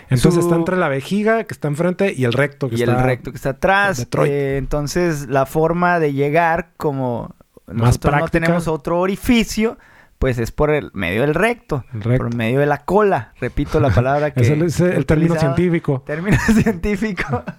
[0.09, 2.97] Entonces Su- está entre la vejiga que está enfrente y el recto que y está...
[2.97, 4.07] el recto que está atrás.
[4.25, 7.35] Eh, entonces, la forma de llegar, como
[7.73, 8.29] no práctica.
[8.45, 9.77] tenemos otro orificio,
[10.19, 11.83] pues es por el medio del recto,
[12.17, 13.33] por medio de la cola.
[13.39, 16.03] Repito la palabra que Es el, es el he término científico.
[16.05, 17.43] Término científico.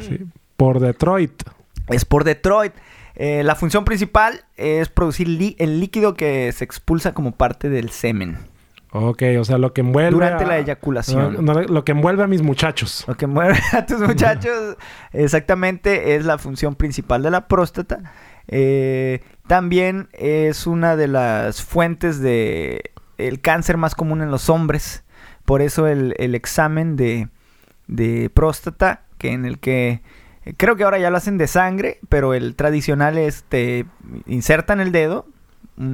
[0.00, 0.18] Sí.
[0.56, 1.42] Por Detroit.
[1.88, 2.72] es por Detroit.
[3.14, 8.38] Eh, la función principal es producir el líquido que se expulsa como parte del semen
[8.90, 10.10] Ok, o sea, lo que envuelve...
[10.10, 11.44] durante a- la eyaculación.
[11.44, 13.04] No, no, lo que envuelve a mis muchachos.
[13.06, 14.76] Lo que mueve a tus muchachos
[15.12, 18.12] exactamente es la función principal de la próstata.
[18.48, 25.04] Eh, también es una de las fuentes de el cáncer más común en los hombres.
[25.44, 27.28] Por eso el, el examen de,
[27.86, 30.02] de próstata, que en el que
[30.56, 33.86] creo que ahora ya lo hacen de sangre, pero el tradicional es te
[34.26, 35.26] insertan el dedo.
[35.76, 35.84] Mm,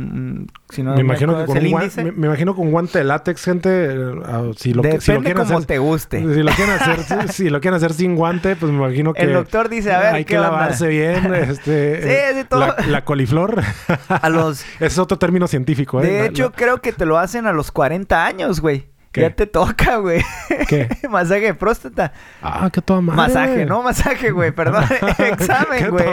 [0.41, 2.05] mm, si no me, imagino que con un índice.
[2.05, 3.69] me, me imagino con guante de látex, gente.
[3.71, 5.67] eh, ah, si lo, si lo quieren como hacer...
[5.67, 6.19] te guste.
[6.35, 9.23] Si lo quieren hacer, si, si lo quieren hacer sin guante, pues me imagino que
[9.23, 10.51] El doctor dice, a ver, hay ¿qué que onda?
[10.51, 12.61] lavarse bien, este, Sí, eh, sí, todo.
[12.61, 13.63] la, la coliflor.
[14.09, 16.07] A los es otro término científico, ¿eh?
[16.07, 18.87] De La- hecho, la- creo que te lo hacen a los 40 años, güey.
[19.13, 19.23] ¿Qué?
[19.23, 20.23] Ya te toca, güey.
[20.69, 20.89] ¿Qué?
[21.11, 22.13] Masaje de próstata.
[22.43, 23.17] Ah, qué toda madre.
[23.17, 24.85] Masaje, no masaje, güey, perdón.
[25.17, 26.07] Qué examen, güey.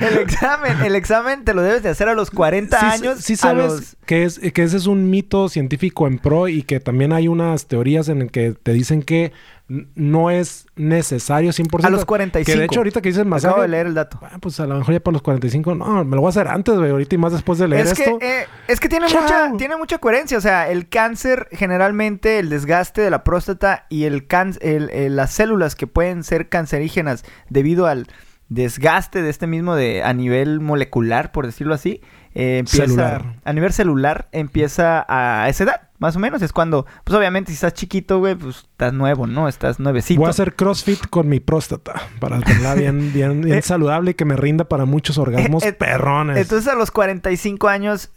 [0.00, 3.18] El examen, el examen te lo debes de hacer a los 40 Sí, años.
[3.20, 6.80] Sí, sabes los- que, es, que ese es un mito científico en pro y que
[6.80, 9.32] también hay unas teorías en el que te dicen que
[9.68, 11.84] no es necesario 100%.
[11.84, 12.52] A los 45.
[12.54, 13.48] Que de hecho ahorita que dices masaje...
[13.50, 14.20] Acabo de leer el dato.
[14.22, 15.74] ah, pues a lo mejor ya para los 45...
[15.74, 16.90] No, me lo voy a hacer antes, güey.
[16.90, 18.18] Ahorita y más después de leer Es que, esto.
[18.20, 19.22] eh, es que tiene Chao.
[19.22, 20.38] mucha, tiene mucha coherencia.
[20.38, 25.16] O sea, el cáncer, generalmente, el desgaste de la próstata y el can- el- el-
[25.16, 28.06] las células que pueden ser cancerígenas debido al
[28.48, 32.00] desgaste de este mismo de a nivel molecular, por decirlo así,
[32.34, 33.34] eh, empieza Celular.
[33.44, 36.42] a nivel celular empieza a esa edad, más o menos.
[36.42, 39.48] Es cuando, pues obviamente si estás chiquito, güey, pues estás nuevo, ¿no?
[39.48, 40.20] Estás nuevecito.
[40.20, 44.14] Voy a hacer CrossFit con mi próstata para tenerla bien, bien, bien Eh, saludable y
[44.14, 46.36] que me rinda para muchos orgasmos eh, perrones.
[46.38, 48.10] Entonces a los 45 años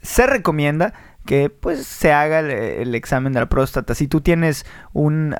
[0.00, 0.94] se recomienda
[1.26, 3.94] que pues se haga el, el examen de la próstata.
[3.94, 5.34] Si tú tienes un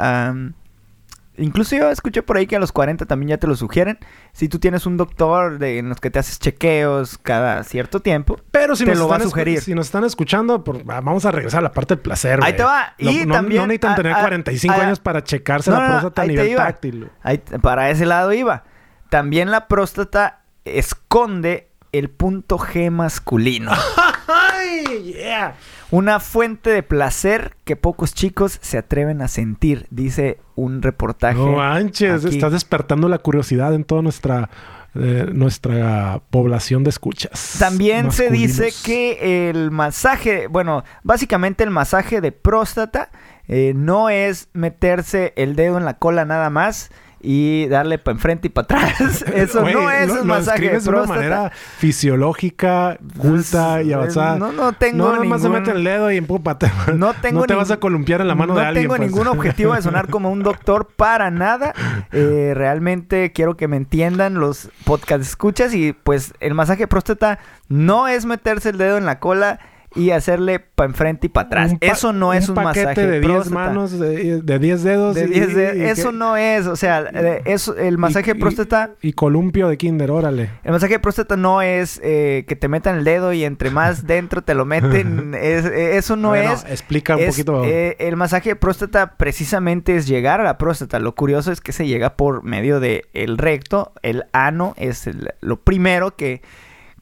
[1.39, 3.99] incluso yo escuché por ahí que a los 40 también ya te lo sugieren.
[4.33, 8.37] Si tú tienes un doctor de, en los que te haces chequeos cada cierto tiempo,
[8.51, 9.61] Pero si te nos, lo va a sugerir.
[9.61, 12.41] si nos están escuchando, por- va- vamos a regresar a la parte del placer.
[12.43, 12.95] Ahí te va.
[12.99, 15.77] Lo- Y no, también, no necesitan a- tener a- 45 a- años para checarse No,
[15.79, 17.11] la no, no, próstata a nivel táctil.
[17.23, 18.65] Ahí- para ese lado iba.
[19.11, 23.73] También la próstata esconde el punto G masculino.
[24.27, 25.55] ¡Ay, yeah!
[25.93, 31.39] Una fuente de placer que pocos chicos se atreven a sentir, dice un reportaje.
[31.39, 32.35] No manches, aquí.
[32.35, 34.49] estás despertando la curiosidad en toda nuestra,
[34.95, 37.57] eh, nuestra población de escuchas.
[37.59, 43.11] También se dice que el masaje, bueno, básicamente el masaje de próstata
[43.47, 46.91] eh, no es meterse el dedo en la cola nada más
[47.23, 49.23] y darle para enfrente y para atrás.
[49.35, 51.21] Eso no es lo- un lo masaje de describes de una próstata.
[51.21, 54.39] manera fisiológica, culta y Pues, avanzada.
[54.39, 56.71] No, no tengo no, más se ningún- mete el dedo y empúpate.
[56.95, 58.85] No tengo No te vas a columpiar en la mano no de alguien.
[58.85, 59.09] tengo pues.
[59.11, 61.73] ningún objetivo de sonar como un doctor para nada.
[62.15, 67.39] Eh, realmente quiero que me entiendan los podcast escuchas y pues el masaje de próstata
[67.69, 69.61] no es meterse el dedo en la cola
[69.95, 71.73] y hacerle para enfrente y para atrás.
[71.73, 73.55] Un pa- Eso no es un, paquete masaje de 10 próstata.
[73.55, 75.15] manos, de, de 10 dedos.
[75.15, 77.01] De 10 de- y- eso no es, o sea,
[77.45, 80.51] eso, el masaje y- de próstata, Y, columpio de kinder, órale.
[80.65, 84.07] el masaje de próstata no es eh, que te metan el dedo y entre más
[84.07, 86.65] dentro te lo meten, es- eh, eso no Bueno, es.
[86.65, 87.65] Explica un Es, poquito.
[87.65, 90.99] eh, el masaje de próstata precisamente es llegar a la próstata.
[90.99, 95.31] Lo curioso es que se llega por medio de el recto, el ano es el-
[95.41, 96.43] lo primero que,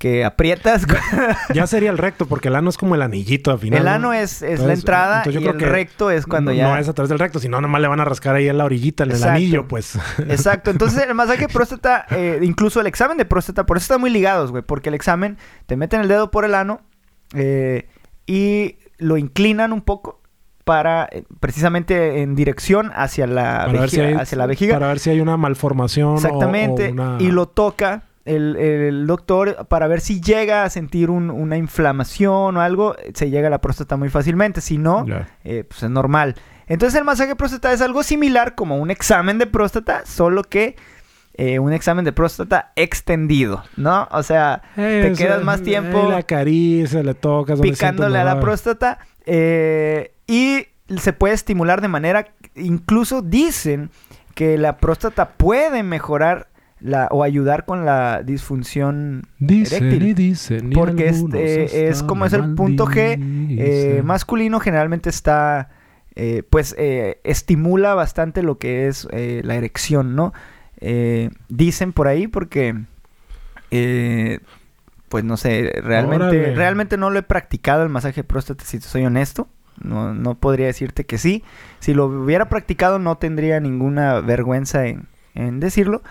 [0.00, 0.86] que aprietas.
[1.54, 3.80] ya sería el recto, porque el ano es como el anillito al final.
[3.80, 3.90] el ¿no?
[3.90, 6.68] ano es, es la entrada y el que recto es cuando no, ya...
[6.70, 8.64] No es a través del recto, sino nomás le van a rascar ahí en la
[8.64, 9.98] orillita, en el anillo, pues.
[10.26, 14.00] Exacto, entonces el masaje de próstata, eh, incluso el examen de próstata, por eso están
[14.00, 15.36] muy ligados, güey, porque el examen
[15.66, 16.80] te meten el dedo por el ano
[17.34, 17.86] eh,
[18.26, 20.22] y lo inclinan un poco
[20.64, 24.74] para eh, precisamente en dirección hacia la, si vejiga, hay, hacia la vejiga.
[24.76, 26.08] para ver si hay una malformación.
[26.12, 30.70] o- Exactamente, o una- y lo toca el, el doctor para ver si llega a
[30.70, 35.04] sentir un- una inflamación o algo, se llega a la próstata muy fácilmente, si no,
[35.44, 36.34] eh, pues es normal.
[36.66, 40.76] Entonces el masaje próstata es algo similar como un examen de próstata, solo que
[41.34, 44.06] eh, un examen de próstata extendido, ¿no?
[44.12, 47.56] O sea, te Eh, quedas más sea, tiempo Le acaricia, le tocas.
[47.58, 50.66] donde picándole a la próstata eh, y
[50.98, 53.90] se puede estimular de manera, incluso dicen
[54.34, 56.48] que la próstata puede mejorar
[56.80, 60.08] la, o ayudar con la disfunción Dicen eréctil.
[60.08, 60.72] y dicen.
[60.72, 63.16] y Porque este es como es el punto G
[63.58, 65.70] eh, masculino generalmente está
[66.16, 70.32] eh, pues eh, estimula bastante lo que es eh, la erección, ¿no?
[70.80, 72.74] Eh, dicen por ahí porque
[73.70, 74.40] eh,
[75.08, 76.54] pues no sé, realmente Órale.
[76.54, 79.48] realmente no lo he practicado el masaje de próstata si te soy honesto.
[79.82, 81.42] No, no podría decirte que sí.
[81.78, 86.02] Si lo hubiera practicado no tendría ninguna vergüenza en, en decirlo.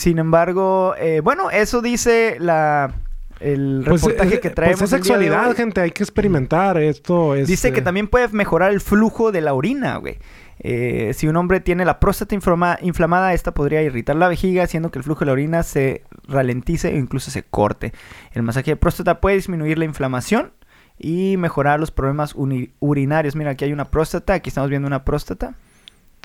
[0.00, 2.94] Sin embargo, eh, bueno, eso dice la
[3.38, 4.78] el Pues, reportaje eh, que traemos.
[4.78, 5.82] Pues es de sexualidad, gente.
[5.82, 6.78] Hay que experimentar.
[6.78, 7.46] Esto es.
[7.48, 10.16] Dice que eh, también puede mejorar el flujo de la orina, güey.
[10.60, 14.90] Eh, si un hombre tiene la próstata inflama- inflamada, esta podría irritar la vejiga, haciendo
[14.90, 17.92] que el flujo de la orina se ralentice o incluso se corte.
[18.32, 20.52] El masaje de próstata puede disminuir la inflamación
[20.98, 22.34] y mejorar los problemas
[22.80, 23.36] urinarios.
[23.36, 25.56] Mira, aquí hay una próstata, aquí estamos viendo una próstata.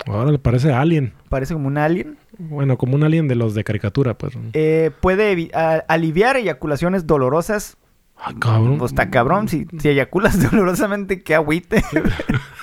[0.06, 1.14] Ahora le parece alien.
[1.30, 2.18] Parece como un alien.
[2.38, 4.38] Bueno, como un alien de los de caricatura, pues.
[4.54, 5.50] Eh, puede
[5.88, 7.78] aliviar eyaculaciones dolorosas.
[8.18, 8.78] Ah, cabrón.
[8.78, 11.84] Pues está cabrón, si, si eyaculas dolorosamente, qué agüite.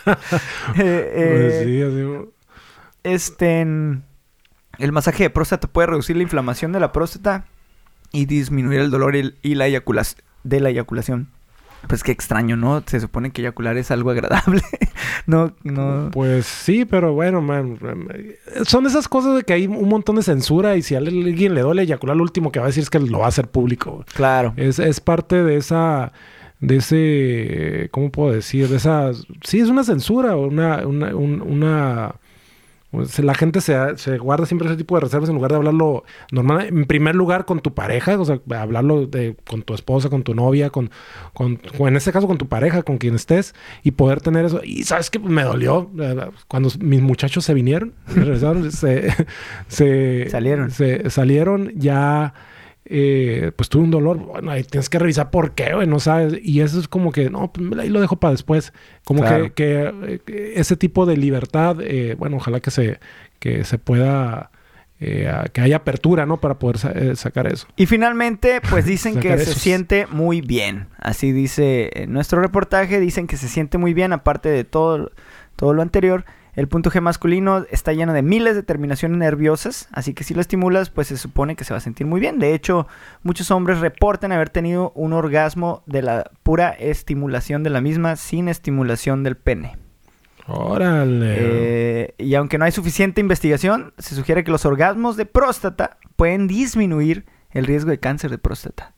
[0.05, 2.29] Eh, eh, Pues sí, así-
[3.05, 7.45] Este, el masaje de próstata puede reducir la inflamación de la próstata
[8.13, 11.29] y disminuir el dolor y, y la eyaculación de la eyaculación.
[11.89, 12.83] Pues qué extraño, ¿no?
[12.87, 14.63] Se supone que eyacular es algo agradable.
[15.27, 16.11] no, no.
[16.13, 17.79] Pues sí, pero bueno, man,
[18.65, 21.61] son esas cosas de que hay un montón de censura y si a alguien le
[21.61, 24.05] duele eyacular, lo último que va a decir es que lo va a hacer público.
[24.15, 24.55] Claro.
[24.57, 26.13] Es, es parte de esa,
[26.61, 28.69] de ese, ¿cómo puedo decir?
[28.69, 29.11] De esa,
[29.45, 32.15] sí, es una censura, una, una, un- una,
[32.93, 36.67] la gente se, se guarda siempre ese tipo de reservas en lugar de hablarlo normal,
[36.67, 40.35] en primer lugar con tu pareja, o sea, hablarlo de, con tu esposa, con tu
[40.35, 40.91] novia, con,
[41.33, 44.61] con, o en este caso con tu pareja, con quien estés, y poder tener eso.
[44.63, 45.91] Y sabes que me dolió
[46.49, 49.11] cuando mis muchachos se vinieron, regresaron, se,
[49.69, 50.71] se Salieron.
[50.71, 52.35] se salieron ya
[52.95, 56.35] eh, pues tuve un dolor, bueno, ahí tienes que revisar por qué, güey, no sabes.
[56.43, 58.75] Y eso es como que, no, pues ahí lo dejo para después.
[59.05, 59.55] Como Claro.
[59.55, 63.01] que, que, eh, ese tipo de libertad, eh, bueno, ojalá que se,
[63.39, 64.51] que se pueda,
[65.01, 66.37] eh, que haya apertura, ¿no?
[66.39, 67.67] Para poder sa- eh, sacar eso.
[67.77, 70.89] Y finalmente, pues dicen que se siente muy bien.
[70.99, 75.11] Así dice en nuestro reportaje, dicen que se siente muy bien, aparte de todo,
[75.57, 76.25] todo lo anterior.
[76.55, 80.43] El punto G masculino está lleno de miles de terminaciones nerviosas, así que si lo
[80.43, 82.39] estimulas, pues se supone que se va a sentir muy bien.
[82.39, 82.87] De hecho,
[83.23, 88.49] muchos hombres reportan haber tenido un orgasmo de la pura estimulación de la misma sin
[88.49, 89.79] estimulación del pene.
[90.47, 91.37] Órale.
[91.39, 96.49] Eh, y aunque no hay suficiente investigación, se sugiere que los orgasmos de próstata pueden
[96.49, 98.93] disminuir el riesgo de cáncer de próstata.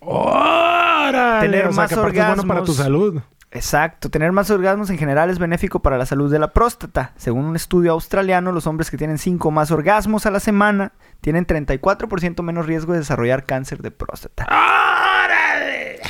[0.00, 1.48] ¡Órale!
[1.48, 2.76] Tener O sea, más que aparte es bueno para tu orgasmos.
[2.76, 3.22] salud.
[3.52, 7.12] Exacto, tener más orgasmos en general es benéfico para la salud de la próstata.
[7.16, 11.46] Según un estudio australiano, los hombres que tienen 5 más orgasmos a la semana tienen
[11.46, 14.46] 34% menos riesgo de desarrollar cáncer de próstata.
[14.46, 16.00] ¡Órale!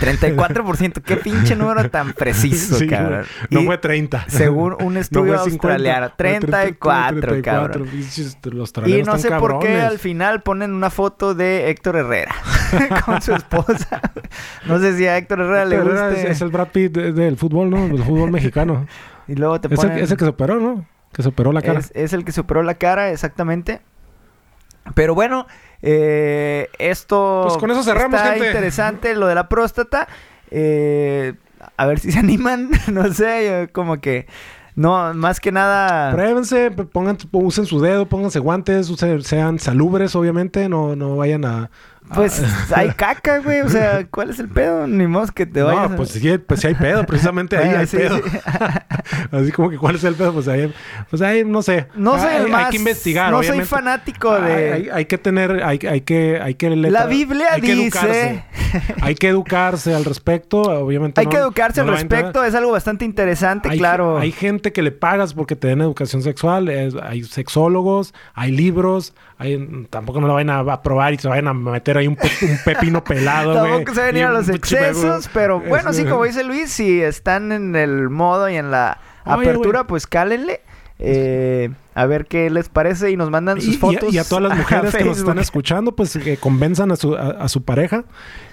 [0.00, 3.24] 34%, qué pinche número tan preciso, Sí, cabrón.
[3.50, 4.26] No Y fue 30.
[4.28, 7.90] Según un estudio No fue 50, australiano, fue 34, 34, cabrón.
[8.52, 12.34] Los Y no sé por qué al final ponen una foto de Héctor Herrera
[13.04, 14.00] con su esposa.
[14.66, 16.22] No sé si a Héctor Herrera le Herrera guste.
[16.24, 17.88] es, es el Brad Pitt de- del fútbol, ¿no?
[17.88, 18.86] Del fútbol mexicano.
[19.28, 19.98] Y luego te Es el, ponen...
[20.04, 20.86] es el que se operó, ¿no?
[21.12, 21.78] Que se operó la cara.
[21.78, 23.82] Es, es el que se operó la cara, exactamente.
[24.94, 25.46] Pero bueno,
[25.82, 28.46] eh, esto Pues con eso cerramos, está gente.
[28.48, 30.08] interesante, lo de la próstata.
[30.50, 31.34] Eh,
[31.76, 34.26] a ver si se animan, no sé, yo como que...
[34.74, 36.12] No, más que nada...
[36.12, 41.44] Pruébense, p- pongan, usen su dedo, pónganse guantes, usen- sean salubres, obviamente, no, no vayan
[41.44, 41.70] a...
[42.14, 42.42] Pues
[42.74, 43.60] hay caca, güey.
[43.62, 44.86] O sea, ¿cuál es el pedo?
[44.86, 45.88] Ni modo que te vayas.
[45.88, 48.16] no, a- pues sí, pues sí hay pedo, precisamente ahí Bueno, hay sí, pedo.
[48.16, 48.22] sí.
[49.32, 50.72] Así como que cuál es el pedo, pues ahí,
[51.08, 51.86] pues ahí no sé.
[51.94, 52.70] No hay, el hay más...
[52.70, 53.66] que investigar, No obviamente.
[53.66, 54.72] soy fanático Hay, de...
[54.72, 57.84] hay- hay que tener, hay, hay que, hay que leer- La Biblia hay que dice...
[57.84, 58.44] educarse.
[59.00, 61.20] hay que educarse al respecto, obviamente.
[61.20, 62.44] Hay no- que educarse no al respecto.
[62.44, 64.18] Es algo bastante interesante, Hay, claro.
[64.18, 66.68] hay gente que le pagas porque te den educación sexual.
[66.68, 69.14] es- hay sexólogos, hay libros.
[69.38, 72.16] Hay, tampoco no lo vayan a, a probar y se vayan a meter ahí un,
[72.16, 73.72] pe- un pepino pelado, güey.
[73.72, 77.00] Tampoco se ven Y a los excesos, pe- pero bueno, sí, como dice Luis, si
[77.02, 80.60] están en el modo y en la Oye, apertura, pues cálenle.
[80.98, 84.14] eh, a ver qué les parece y nos mandan sus Y, y a- fotos.
[84.14, 87.30] y a todas las mujeres que nos están escuchando, pues que convenzan a su, a,
[87.30, 88.04] a su pareja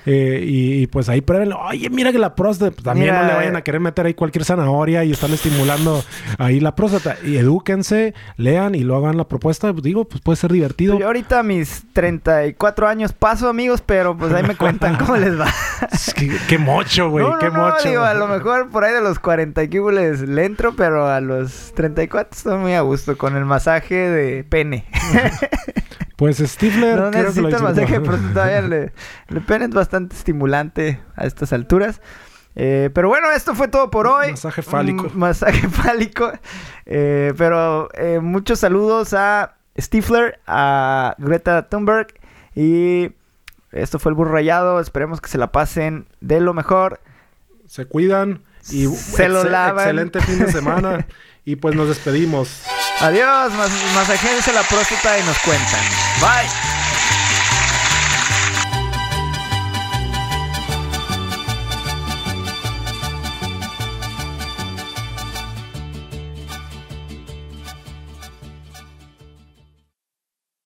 [0.06, 1.54] eh, y, y, pues ahí prueben.
[1.54, 3.60] Oye, mira que la próstata, pues, también Mira, no le vayan eh.
[3.60, 6.04] a querer meter ahí cualquier zanahoria y están estimulando
[6.38, 7.18] ahí la próstata.
[7.24, 9.72] Y edúquense, lean y lo hagan la propuesta.
[9.72, 10.98] Pues, digo, pues puede ser divertido.
[10.98, 15.40] Yo ahorita a mis 34 años paso, amigos, pero pues ahí me cuentan cómo les
[15.40, 15.48] va.
[15.92, 17.88] Es que- qué mocho, güey, no, qué no, mocho.
[17.90, 21.74] digo, a lo mejor por ahí de los 40 kibules le entro, pero a los
[21.76, 24.86] 34 estoy muy a gusto con el masaje de pene.
[26.20, 28.92] Pues Stifler, no creo que lo necesito el masaje próstata, todavía le,
[29.30, 32.02] el pene es bastante estimulante a estas alturas.
[32.56, 34.32] Eh, pero bueno, esto fue todo por hoy.
[34.32, 35.08] Masaje fálico.
[35.08, 36.30] Un masaje fálico.
[36.86, 42.08] Eh, pero eh, muchos saludos a Stifler, a Greta Thunberg
[42.54, 43.12] y
[43.72, 44.82] esto fue el burro rayado.
[44.82, 47.00] Esperemos que se la pasen de lo mejor.
[47.66, 49.86] Se cuidan y Se lo lavan.
[49.86, 51.08] excelente fin de semana.
[51.46, 52.66] y pues nos despedimos.
[53.02, 55.84] Adiós, mas masajéense la próstata y nos cuentan.
[56.20, 56.79] Bye.